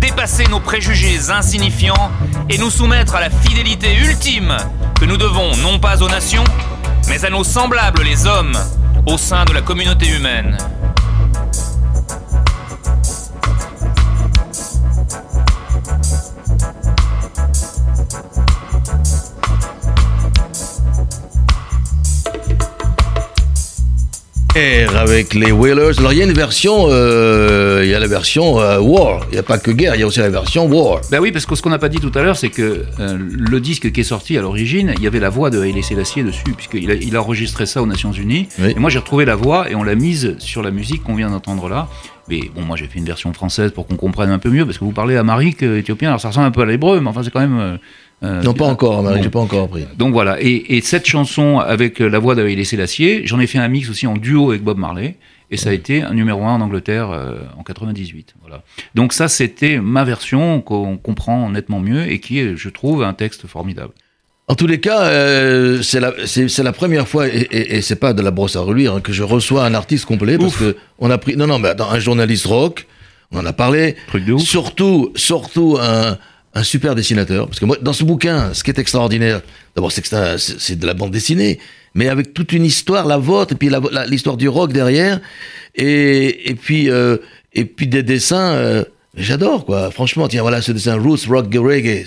dépasser 0.00 0.44
nos 0.48 0.60
préjugés 0.60 1.30
insignifiants 1.30 2.10
et 2.50 2.58
nous 2.58 2.70
soumettre 2.70 3.14
à 3.14 3.20
la 3.20 3.30
fidélité 3.30 3.96
ultime 3.96 4.56
que 5.00 5.06
nous 5.06 5.16
devons 5.16 5.56
non 5.62 5.78
pas 5.78 6.02
aux 6.02 6.08
nations, 6.08 6.44
mais 7.08 7.24
à 7.24 7.30
nos 7.30 7.44
semblables 7.44 8.02
les 8.02 8.26
hommes 8.26 8.58
au 9.06 9.16
sein 9.16 9.44
de 9.46 9.54
la 9.54 9.62
communauté 9.62 10.08
humaine. 10.08 10.58
Guerre 24.60 24.94
avec 24.98 25.32
les 25.32 25.52
Whalers. 25.52 25.98
Alors 25.98 26.12
il 26.12 26.18
y 26.18 26.22
a 26.22 26.26
une 26.26 26.34
version, 26.34 26.84
euh, 26.88 27.80
il 27.82 27.88
y 27.88 27.94
a 27.94 27.98
la 27.98 28.06
version 28.06 28.60
euh, 28.60 28.78
War. 28.78 29.24
Il 29.30 29.32
n'y 29.32 29.38
a 29.38 29.42
pas 29.42 29.56
que 29.56 29.70
guerre, 29.70 29.94
il 29.94 30.00
y 30.00 30.02
a 30.02 30.06
aussi 30.06 30.18
la 30.18 30.28
version 30.28 30.66
War. 30.66 31.00
Ben 31.10 31.18
oui, 31.18 31.32
parce 31.32 31.46
que 31.46 31.54
ce 31.54 31.62
qu'on 31.62 31.70
n'a 31.70 31.78
pas 31.78 31.88
dit 31.88 31.96
tout 31.96 32.12
à 32.14 32.20
l'heure, 32.22 32.36
c'est 32.36 32.50
que 32.50 32.84
euh, 33.00 33.18
le 33.18 33.60
disque 33.60 33.90
qui 33.90 34.00
est 34.00 34.04
sorti 34.04 34.36
à 34.36 34.42
l'origine, 34.42 34.92
il 34.98 35.02
y 35.02 35.06
avait 35.06 35.18
la 35.18 35.30
voix 35.30 35.48
de 35.48 35.58
Haïlé 35.62 35.80
Sélassié 35.80 36.24
dessus, 36.24 36.52
puisqu'il 36.54 36.90
a, 36.90 36.94
il 36.94 37.16
a 37.16 37.22
enregistré 37.22 37.64
ça 37.64 37.80
aux 37.80 37.86
Nations 37.86 38.12
Unies. 38.12 38.48
Oui. 38.58 38.74
Et 38.76 38.78
moi, 38.78 38.90
j'ai 38.90 38.98
retrouvé 38.98 39.24
la 39.24 39.34
voix 39.34 39.70
et 39.70 39.74
on 39.74 39.82
l'a 39.82 39.94
mise 39.94 40.36
sur 40.40 40.62
la 40.62 40.70
musique 40.70 41.04
qu'on 41.04 41.14
vient 41.14 41.30
d'entendre 41.30 41.70
là. 41.70 41.88
Mais 42.28 42.40
bon, 42.54 42.60
moi, 42.60 42.76
j'ai 42.76 42.86
fait 42.86 42.98
une 42.98 43.06
version 43.06 43.32
française 43.32 43.72
pour 43.72 43.86
qu'on 43.86 43.96
comprenne 43.96 44.28
un 44.28 44.38
peu 44.38 44.50
mieux, 44.50 44.66
parce 44.66 44.76
que 44.76 44.84
vous 44.84 44.92
parlez 44.92 45.16
amharique 45.16 45.62
euh, 45.62 45.78
éthiopien, 45.78 46.10
alors 46.10 46.20
ça 46.20 46.28
ressemble 46.28 46.48
un 46.48 46.50
peu 46.50 46.60
à 46.60 46.66
l'hébreu, 46.66 47.00
mais 47.00 47.08
enfin, 47.08 47.22
c'est 47.22 47.30
quand 47.30 47.40
même. 47.40 47.78
Euh, 48.22 48.42
Non, 48.42 48.54
pas 48.54 48.66
encore, 48.66 49.02
Marie, 49.02 49.16
bon. 49.18 49.22
j'ai 49.22 49.30
pas 49.30 49.40
encore 49.40 49.64
appris. 49.64 49.84
Donc 49.96 50.12
voilà, 50.12 50.40
et, 50.40 50.76
et 50.76 50.80
cette 50.80 51.06
chanson 51.06 51.58
avec 51.58 52.00
euh, 52.00 52.08
la 52.08 52.18
voix 52.18 52.34
d'Haïlé 52.34 52.64
Sélassié, 52.64 53.22
j'en 53.26 53.40
ai 53.40 53.46
fait 53.46 53.58
un 53.58 53.68
mix 53.68 53.88
aussi 53.90 54.06
en 54.06 54.14
duo 54.16 54.50
avec 54.50 54.62
Bob 54.62 54.78
Marley, 54.78 55.16
et 55.50 55.56
ça 55.56 55.70
a 55.70 55.72
été 55.72 56.02
un 56.02 56.14
numéro 56.14 56.44
un 56.44 56.54
en 56.54 56.60
Angleterre 56.60 57.10
euh, 57.10 57.38
en 57.58 57.62
98. 57.64 58.34
Voilà. 58.42 58.62
Donc 58.94 59.12
ça, 59.12 59.26
c'était 59.28 59.78
ma 59.78 60.04
version 60.04 60.60
qu'on 60.60 60.96
comprend 60.96 61.50
nettement 61.50 61.80
mieux 61.80 62.08
et 62.10 62.20
qui 62.20 62.38
est, 62.38 62.56
je 62.56 62.68
trouve, 62.68 63.02
un 63.02 63.14
texte 63.14 63.46
formidable. 63.48 63.92
En 64.46 64.54
tous 64.56 64.66
les 64.66 64.80
cas, 64.80 65.02
euh, 65.02 65.80
c'est 65.82 66.00
la, 66.00 66.72
première 66.72 67.06
fois, 67.06 67.28
et, 67.28 67.46
et, 67.52 67.76
et 67.76 67.82
c'est 67.82 67.96
pas 67.96 68.12
de 68.12 68.20
la 68.22 68.30
brosse 68.32 68.56
à 68.56 68.60
reluire, 68.60 68.94
hein, 68.94 69.00
que 69.00 69.12
je 69.12 69.22
reçois 69.22 69.64
un 69.64 69.74
artiste 69.74 70.06
complet, 70.06 70.38
parce 70.38 70.54
Ouf. 70.54 70.58
que 70.60 70.76
on 70.98 71.08
a 71.10 71.18
pris, 71.18 71.36
non, 71.36 71.46
non, 71.46 71.58
mais 71.60 71.68
attends, 71.68 71.90
un 71.90 72.00
journaliste 72.00 72.46
rock, 72.46 72.86
on 73.32 73.38
en 73.38 73.46
a 73.46 73.52
parlé, 73.52 73.94
Truc 74.08 74.24
de 74.24 74.32
ouf. 74.32 74.42
surtout, 74.42 75.12
surtout 75.14 75.78
un, 75.80 76.18
un 76.54 76.62
super 76.62 76.94
dessinateur, 76.94 77.46
parce 77.46 77.60
que 77.60 77.64
moi, 77.64 77.76
dans 77.80 77.92
ce 77.92 78.02
bouquin, 78.04 78.52
ce 78.54 78.64
qui 78.64 78.70
est 78.70 78.78
extraordinaire, 78.78 79.40
d'abord, 79.76 79.92
c'est 79.92 80.02
que 80.02 80.36
c'est 80.36 80.78
de 80.78 80.86
la 80.86 80.94
bande 80.94 81.12
dessinée, 81.12 81.60
mais 81.94 82.08
avec 82.08 82.34
toute 82.34 82.52
une 82.52 82.64
histoire, 82.64 83.06
la 83.06 83.18
vôtre, 83.18 83.52
et 83.52 83.56
puis 83.56 83.70
l'histoire 84.08 84.36
du 84.36 84.48
rock 84.48 84.72
derrière, 84.72 85.20
et, 85.76 86.50
et 86.50 86.54
puis, 86.54 86.90
euh, 86.90 87.18
et 87.52 87.64
puis 87.64 87.86
des 87.86 88.02
dessins, 88.02 88.52
euh, 88.54 88.84
j'adore, 89.16 89.64
quoi. 89.64 89.90
Franchement, 89.92 90.26
tiens, 90.26 90.42
voilà, 90.42 90.60
ce 90.60 90.72
dessin 90.72 90.96
Roots 90.96 91.26
Rock 91.28 91.46
Reggae, 91.54 92.04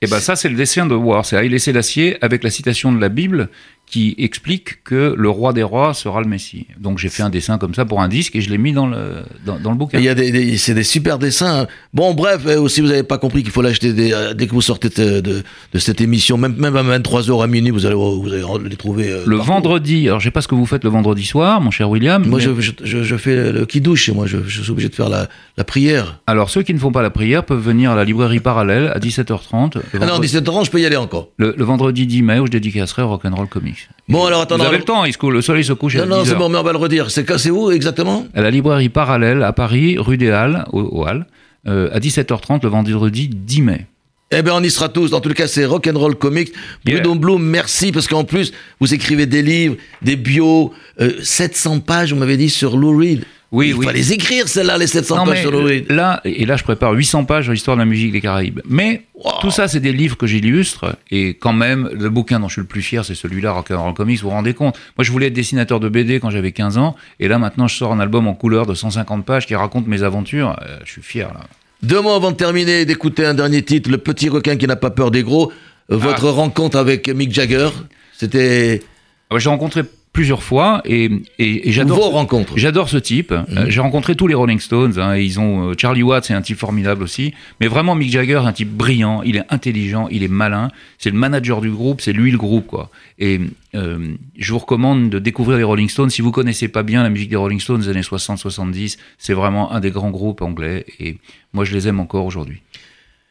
Et 0.00 0.06
ben 0.06 0.20
ça, 0.20 0.36
c'est 0.36 0.48
le 0.48 0.56
dessin 0.56 0.86
de 0.86 0.94
War, 0.94 1.26
c'est 1.26 1.36
Haïlé 1.36 1.58
Sélassié 1.58 2.16
avec 2.22 2.44
la 2.44 2.50
citation 2.50 2.92
de 2.92 3.00
la 3.00 3.10
Bible 3.10 3.50
qui 3.92 4.14
explique 4.16 4.82
que 4.84 5.14
le 5.16 5.28
roi 5.28 5.52
des 5.52 5.62
rois 5.62 5.92
sera 5.92 6.22
le 6.22 6.26
Messie. 6.26 6.66
Donc 6.80 6.98
j'ai 6.98 7.10
fait 7.10 7.22
un 7.22 7.28
dessin 7.28 7.58
comme 7.58 7.74
ça 7.74 7.84
pour 7.84 8.00
un 8.00 8.08
disque 8.08 8.34
et 8.34 8.40
je 8.40 8.48
l'ai 8.48 8.56
mis 8.56 8.72
dans 8.72 8.86
le, 8.86 9.16
dans, 9.44 9.58
dans 9.60 9.70
le 9.70 9.76
bouquin. 9.76 9.98
Il 9.98 10.04
y 10.04 10.08
a 10.08 10.14
des, 10.14 10.30
des- 10.32 10.56
c'est 10.56 10.72
des 10.72 10.82
super 10.82 11.18
dessins. 11.18 11.60
hein. 11.62 11.66
Bon, 11.92 12.14
bref, 12.14 12.40
euh, 12.46 12.66
si 12.68 12.80
vous 12.80 12.86
n'avez 12.88 13.02
pas 13.02 13.18
compris 13.18 13.42
qu'il 13.42 13.52
faut 13.52 13.60
l'acheter 13.60 13.92
dès, 13.92 14.14
euh, 14.14 14.32
dès 14.32 14.46
que 14.46 14.52
vous 14.52 14.62
sortez 14.62 14.88
de, 14.88 15.20
de, 15.20 15.42
de 15.74 15.78
cette 15.78 16.00
émission, 16.00 16.38
même, 16.38 16.56
même 16.56 16.74
à 16.74 16.82
23h 16.98 17.44
à 17.44 17.46
minuit, 17.46 17.70
vous 17.70 17.84
allez, 17.84 17.94
vous 17.94 18.26
allez 18.32 18.42
les 18.70 18.76
trouver. 18.76 19.10
euh, 19.10 19.24
Le 19.26 19.36
partout. 19.36 19.52
vendredi, 19.52 20.08
alors 20.08 20.20
je 20.20 20.24
sais 20.24 20.30
pas 20.30 20.40
ce 20.40 20.48
que 20.48 20.54
vous 20.54 20.64
faites 20.64 20.84
le 20.84 20.90
vendredi 20.90 21.26
soir, 21.26 21.60
mon 21.60 21.70
cher 21.70 21.90
William. 21.90 22.24
Moi, 22.26 22.38
mais- 22.38 22.62
je, 22.62 23.02
je, 23.02 23.16
fais 23.18 23.52
le, 23.52 23.66
qui-douche 23.66 24.04
chez 24.04 24.12
moi. 24.12 24.26
Je, 24.26 24.38
je 24.46 24.62
suis 24.62 24.70
obligé 24.72 24.88
de 24.88 24.94
faire 24.94 25.10
la, 25.10 25.28
la 25.58 25.64
prière. 25.64 26.20
Alors 26.26 26.48
ceux 26.48 26.62
qui 26.62 26.72
ne 26.72 26.78
font 26.78 26.92
pas 26.92 27.02
la 27.02 27.10
prière 27.10 27.44
peuvent 27.44 27.60
venir 27.62 27.90
à 27.90 27.94
la 27.96 28.04
librairie 28.04 28.40
parallèle 28.40 28.90
à 28.94 28.98
17h30. 28.98 29.74
Le, 29.76 29.82
Ah 29.92 29.98
non, 29.98 30.06
vendredi, 30.14 30.28
17h30, 30.34 30.64
je 30.64 30.70
peux 30.70 30.80
y 30.80 30.86
aller 30.86 30.96
encore. 30.96 31.28
le- 31.36 31.54
le 31.54 31.64
vendredi 31.64 32.06
10 32.06 32.22
mai 32.22 32.38
où 32.38 32.46
je 32.46 32.52
dédicacerai 32.52 33.02
Rock'n'Roll 33.02 33.48
Comics. 33.48 33.81
Bon, 34.08 34.26
alors, 34.26 34.42
attends, 34.42 34.56
Vous 34.56 34.62
non, 34.62 34.68
avez 34.68 34.78
le 34.78 34.84
temps, 34.84 35.04
il 35.04 35.12
se 35.12 35.26
le 35.26 35.40
soleil 35.42 35.64
se 35.64 35.72
couche 35.72 35.96
à 35.96 36.04
Non, 36.04 36.16
non, 36.16 36.22
10 36.22 36.30
c'est 36.30 36.34
bon, 36.34 36.48
mais 36.48 36.58
on 36.58 36.62
va 36.62 36.72
le 36.72 36.78
redire. 36.78 37.10
C'est 37.10 37.38
c'est 37.38 37.50
où 37.50 37.70
exactement? 37.70 38.26
À 38.34 38.42
la 38.42 38.50
librairie 38.50 38.88
parallèle 38.88 39.42
à 39.42 39.52
Paris, 39.52 39.96
rue 39.98 40.16
des 40.18 40.30
Halles, 40.30 40.64
au, 40.72 40.80
au 40.82 41.06
Halles, 41.06 41.26
euh, 41.66 41.88
à 41.92 41.98
17h30 42.00 42.62
le 42.62 42.68
vendredi 42.68 43.28
10 43.28 43.62
mai. 43.62 43.86
Eh 44.34 44.42
bien, 44.42 44.54
on 44.54 44.62
y 44.62 44.70
sera 44.70 44.88
tous. 44.88 45.10
Dans 45.10 45.20
tous 45.20 45.28
les 45.28 45.34
cas, 45.34 45.46
c'est 45.46 45.66
Rock'n'Roll 45.66 46.16
Comics. 46.16 46.52
Bruno 46.84 47.10
Yeah. 47.10 47.18
Bloom, 47.18 47.42
merci, 47.42 47.92
parce 47.92 48.06
qu'en 48.08 48.24
plus, 48.24 48.52
vous 48.80 48.94
écrivez 48.94 49.26
des 49.26 49.42
livres, 49.42 49.76
des 50.00 50.16
bios, 50.16 50.72
euh, 51.00 51.12
700 51.22 51.80
pages, 51.80 52.12
vous 52.14 52.18
m'avez 52.18 52.38
dit, 52.38 52.48
sur 52.48 52.76
Lou 52.78 52.96
Reed. 52.96 53.24
Oui, 53.52 53.68
Il 53.68 53.74
oui. 53.74 53.84
faut 53.86 53.92
les 53.92 54.12
écrire, 54.14 54.48
celles-là, 54.48 54.78
les 54.78 54.86
700 54.86 55.16
Non, 55.18 55.24
pages 55.26 55.46
là, 55.90 56.20
et 56.24 56.46
là, 56.46 56.56
je 56.56 56.64
prépare 56.64 56.92
800 56.92 57.24
pages 57.26 57.44
sur 57.44 57.52
l'histoire 57.52 57.76
de 57.76 57.82
la 57.82 57.86
musique 57.86 58.10
des 58.10 58.22
Caraïbes. 58.22 58.60
Mais 58.66 59.02
tout 59.42 59.50
ça, 59.50 59.68
c'est 59.68 59.78
des 59.80 59.92
livres 59.92 60.16
que 60.16 60.26
j'illustre. 60.26 60.96
Et 61.10 61.34
quand 61.34 61.52
même, 61.52 61.90
le 61.92 62.08
bouquin 62.08 62.40
dont 62.40 62.48
je 62.48 62.54
suis 62.54 62.60
le 62.62 62.66
plus 62.66 62.80
fier, 62.80 63.04
c'est 63.04 63.14
celui-là, 63.14 63.52
Rock'n'Roll 63.52 63.92
Comics. 63.92 64.20
Vous 64.20 64.28
vous 64.30 64.34
rendez 64.34 64.54
compte 64.54 64.78
Moi, 64.96 65.04
je 65.04 65.12
voulais 65.12 65.26
être 65.26 65.34
dessinateur 65.34 65.80
de 65.80 65.90
BD 65.90 66.18
quand 66.18 66.30
j'avais 66.30 66.52
15 66.52 66.78
ans. 66.78 66.96
Et 67.20 67.28
là, 67.28 67.38
maintenant, 67.38 67.68
je 67.68 67.76
sors 67.76 67.92
un 67.92 68.00
album 68.00 68.26
en 68.26 68.32
couleur 68.34 68.64
de 68.64 68.72
150 68.74 69.24
pages 69.26 69.46
qui 69.46 69.54
raconte 69.54 69.86
mes 69.86 70.02
aventures. 70.02 70.56
Euh, 70.62 70.78
je 70.86 70.90
suis 70.92 71.02
fier, 71.02 71.28
là. 71.34 71.40
Deux 71.82 72.00
mots 72.00 72.14
avant 72.14 72.30
de 72.30 72.36
terminer, 72.36 72.86
d'écouter 72.86 73.26
un 73.26 73.34
dernier 73.34 73.62
titre, 73.62 73.90
Le 73.90 73.98
petit 73.98 74.28
requin 74.30 74.56
qui 74.56 74.66
n'a 74.66 74.76
pas 74.76 74.90
peur 74.90 75.10
des 75.10 75.22
gros. 75.22 75.52
Votre 75.90 76.28
rencontre 76.28 76.78
avec 76.78 77.08
Mick 77.08 77.32
Jagger, 77.34 77.68
c'était 78.16 78.82
Ah 79.28 79.34
ouais, 79.34 79.40
J'ai 79.40 79.48
rencontré 79.50 79.82
plusieurs 80.12 80.42
fois 80.42 80.82
et, 80.84 81.10
et, 81.38 81.68
et 81.68 81.72
j'adore. 81.72 81.96
vos 81.96 82.10
rencontres. 82.10 82.52
J'adore 82.56 82.88
ce 82.90 82.98
type. 82.98 83.32
Euh, 83.32 83.66
J'ai 83.68 83.80
rencontré 83.80 84.14
tous 84.14 84.26
les 84.26 84.34
Rolling 84.34 84.60
Stones. 84.60 84.98
hein, 84.98 85.14
et 85.16 85.22
ils 85.24 85.40
ont 85.40 85.70
euh, 85.70 85.74
Charlie 85.78 86.02
Watts, 86.02 86.24
c'est 86.26 86.34
un 86.34 86.42
type 86.42 86.58
formidable 86.58 87.02
aussi. 87.02 87.32
Mais 87.60 87.66
vraiment, 87.66 87.94
Mick 87.94 88.10
Jagger, 88.10 88.42
un 88.44 88.52
type 88.52 88.68
brillant. 88.70 89.22
Il 89.24 89.36
est 89.36 89.44
intelligent, 89.48 90.08
il 90.10 90.22
est 90.22 90.28
malin. 90.28 90.68
C'est 90.98 91.08
le 91.10 91.16
manager 91.16 91.60
du 91.62 91.70
groupe, 91.70 92.00
c'est 92.02 92.12
lui 92.12 92.30
le 92.30 92.36
groupe, 92.38 92.66
quoi. 92.66 92.90
Et 93.18 93.40
euh, 93.74 94.14
je 94.36 94.52
vous 94.52 94.58
recommande 94.58 95.08
de 95.08 95.18
découvrir 95.18 95.56
les 95.56 95.64
Rolling 95.64 95.88
Stones. 95.88 96.10
Si 96.10 96.20
vous 96.20 96.30
connaissez 96.30 96.68
pas 96.68 96.82
bien 96.82 97.02
la 97.02 97.08
musique 97.08 97.30
des 97.30 97.36
Rolling 97.36 97.60
Stones 97.60 97.80
des 97.80 97.88
années 97.88 98.00
60-70, 98.02 98.98
c'est 99.18 99.32
vraiment 99.34 99.72
un 99.72 99.80
des 99.80 99.90
grands 99.90 100.10
groupes 100.10 100.42
anglais. 100.42 100.84
Et 101.00 101.16
moi, 101.54 101.64
je 101.64 101.72
les 101.72 101.88
aime 101.88 102.00
encore 102.00 102.26
aujourd'hui. 102.26 102.60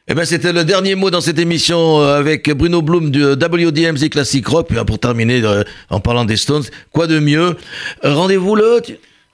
Eh 0.07 0.15
ben, 0.15 0.25
c'était 0.25 0.51
le 0.51 0.65
dernier 0.65 0.95
mot 0.95 1.11
dans 1.11 1.21
cette 1.21 1.37
émission 1.39 2.01
euh, 2.01 2.17
avec 2.17 2.49
Bruno 2.51 2.81
Bloom 2.81 3.11
du 3.11 3.23
WDMZ 3.23 4.09
Classic 4.09 4.45
Rock. 4.47 4.67
Puis, 4.69 4.77
euh, 4.77 4.83
pour 4.83 4.97
terminer, 4.99 5.41
euh, 5.43 5.63
en 5.89 5.99
parlant 5.99 6.25
des 6.25 6.37
Stones, 6.37 6.63
quoi 6.91 7.05
de 7.07 7.19
mieux? 7.19 7.55
Euh, 8.03 8.13
Rendez-vous 8.15 8.55
le. 8.55 8.81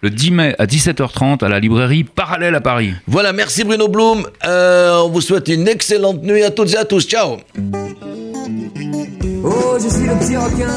Le 0.01 0.09
10 0.11 0.32
mai 0.32 0.55
à 0.59 0.68
17h30 0.68 1.43
à 1.43 1.49
la 1.49 1.59
librairie 1.59 2.03
Parallèle 2.03 2.53
à 2.53 2.61
Paris. 2.61 2.93
Voilà, 3.07 3.34
merci 3.34 3.63
Bruno 3.63 3.88
Bloom. 3.88 4.28
Euh, 4.45 4.99
on 4.99 5.09
vous 5.09 5.22
souhaite 5.22 5.47
une 5.47 5.68
excellente 5.68 6.22
nuit 6.22 6.43
à 6.43 6.51
toutes 6.51 6.72
et 6.74 6.78
à 6.78 6.86
tous. 6.86 7.07
Ciao 7.07 7.38
Oh, 9.43 9.78
je 9.82 9.88
suis 9.89 10.05
le 10.05 10.13
petit 10.20 10.38
requin 10.38 10.70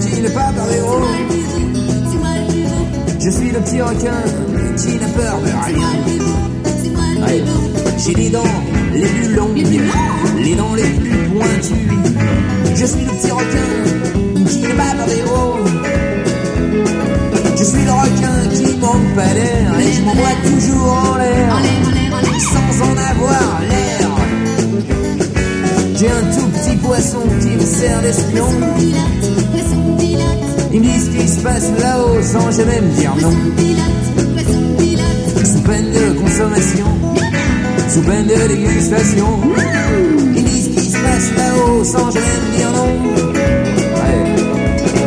qui 0.00 0.20
n'est 0.20 0.28
pas 0.30 0.52
Je 3.20 3.30
suis 3.30 3.50
le 3.50 3.60
petit 3.60 3.80
requin 3.80 4.22
qui 4.76 4.98
n'a 4.98 5.08
peur 5.08 5.40
de 5.40 5.50
rien. 5.66 5.88
J'ai 7.98 8.14
les 8.14 8.30
dents 8.30 8.44
les 8.92 9.00
plus 9.02 9.34
longues, 9.34 9.66
les 10.38 10.54
dents 10.54 10.74
les 10.74 10.82
plus 10.84 11.18
pointues. 11.28 11.88
Je 12.74 12.86
suis 12.86 13.04
le 13.04 13.10
petit 13.10 13.30
requin 13.30 14.46
qui 14.46 14.58
n'a 14.60 14.68
pas 14.74 15.06
des 15.06 15.20
gros. 15.22 15.56
Je 17.56 17.64
suis 17.64 17.84
le 17.84 17.92
requin 17.92 18.48
qui 18.54 18.76
manque 18.78 19.14
pas 19.16 19.34
d'air 19.34 19.78
et 19.80 19.92
je 19.92 20.02
m'envoie 20.02 20.36
toujours 20.44 20.92
en 20.92 21.16
l'air 21.18 21.56
sans 22.40 22.82
en 22.84 22.96
avoir 22.96 23.60
l'air. 23.68 24.10
J'ai 25.96 26.08
un 26.08 26.22
tout 26.36 26.46
petit 26.46 26.76
poisson 26.76 27.22
qui 27.40 27.48
me 27.48 27.60
sert 27.60 28.00
d'espion. 28.00 28.46
Ils 30.72 30.80
me 30.80 30.84
disent 30.84 31.06
ce 31.06 31.10
qui 31.10 31.28
se 31.28 31.40
passe 31.40 31.70
là-haut 31.80 32.22
sans 32.22 32.50
jamais 32.52 32.80
me 32.80 32.90
dire 32.92 33.14
non. 33.20 33.32
Sous 35.44 35.62
peine 35.62 35.90
de 35.92 36.20
consommation, 36.20 36.57
sous 37.98 38.04
peine 38.04 38.26
de 38.26 38.48
dégustation. 38.48 39.26
Ils 40.36 40.44
disent 40.44 40.68
qui 40.68 40.90
se 40.90 40.98
passe 40.98 41.30
là-haut 41.36 41.84
sans 41.84 42.10
jamais 42.10 42.56
dire 42.56 42.70
non. 42.72 42.92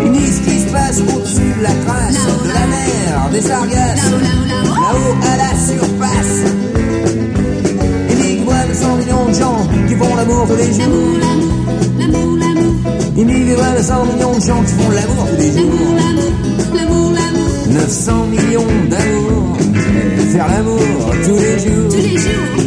Ils 0.05 0.11
disent 0.11 0.39
qui 0.41 0.59
se 0.59 0.71
passe 0.71 0.99
au-dessus 0.99 1.53
de 1.57 1.63
la 1.63 1.73
crasse, 1.85 2.25
de 2.43 2.47
la 2.49 2.67
mer, 2.67 3.29
des 3.31 3.41
sargasses. 3.41 4.11
Là-haut 4.11 5.15
à 5.31 5.37
la 5.37 5.51
surface. 5.67 6.51
Ils 8.09 8.15
disent 8.15 8.25
qu'ils 8.25 8.43
voient 8.43 8.65
200 8.67 8.95
millions 8.97 9.25
de 9.27 9.33
gens 9.33 9.67
qui 9.87 9.95
font 9.95 10.15
l'amour 10.15 10.47
tous 10.47 10.55
les 10.55 10.73
jours. 10.73 11.19
Il 13.17 13.25
me 13.25 13.33
dit 13.33 13.55
200 13.77 14.05
millions 14.05 14.35
de 14.35 14.41
gens 14.41 14.63
qui 14.63 14.73
font 14.73 14.89
l'amour 14.89 15.27
tous 15.29 15.41
les 15.41 15.51
jours. 15.51 16.50
900 17.71 18.25
millions 18.27 18.65
d'amour, 18.89 19.57
faire 20.31 20.47
l'amour 20.47 20.81
tous 21.23 21.37
les 21.37 21.59
jours. 21.59 21.95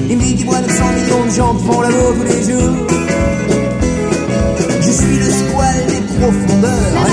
Il 0.09 0.17
me 0.17 0.23
dit 0.23 0.45
voit 0.45 0.61
900 0.61 0.85
millions 0.97 1.25
de 1.27 1.31
gens 1.31 1.55
qui 1.55 1.65
font 1.65 1.81
l'amour 1.83 2.15
tous 2.17 2.25
les 2.25 2.43
jours. 2.53 2.77
Je 4.81 4.91
suis 4.91 5.19
le 5.19 5.31
squal 5.31 5.87
des 5.89 6.01
profondeurs, 6.19 7.04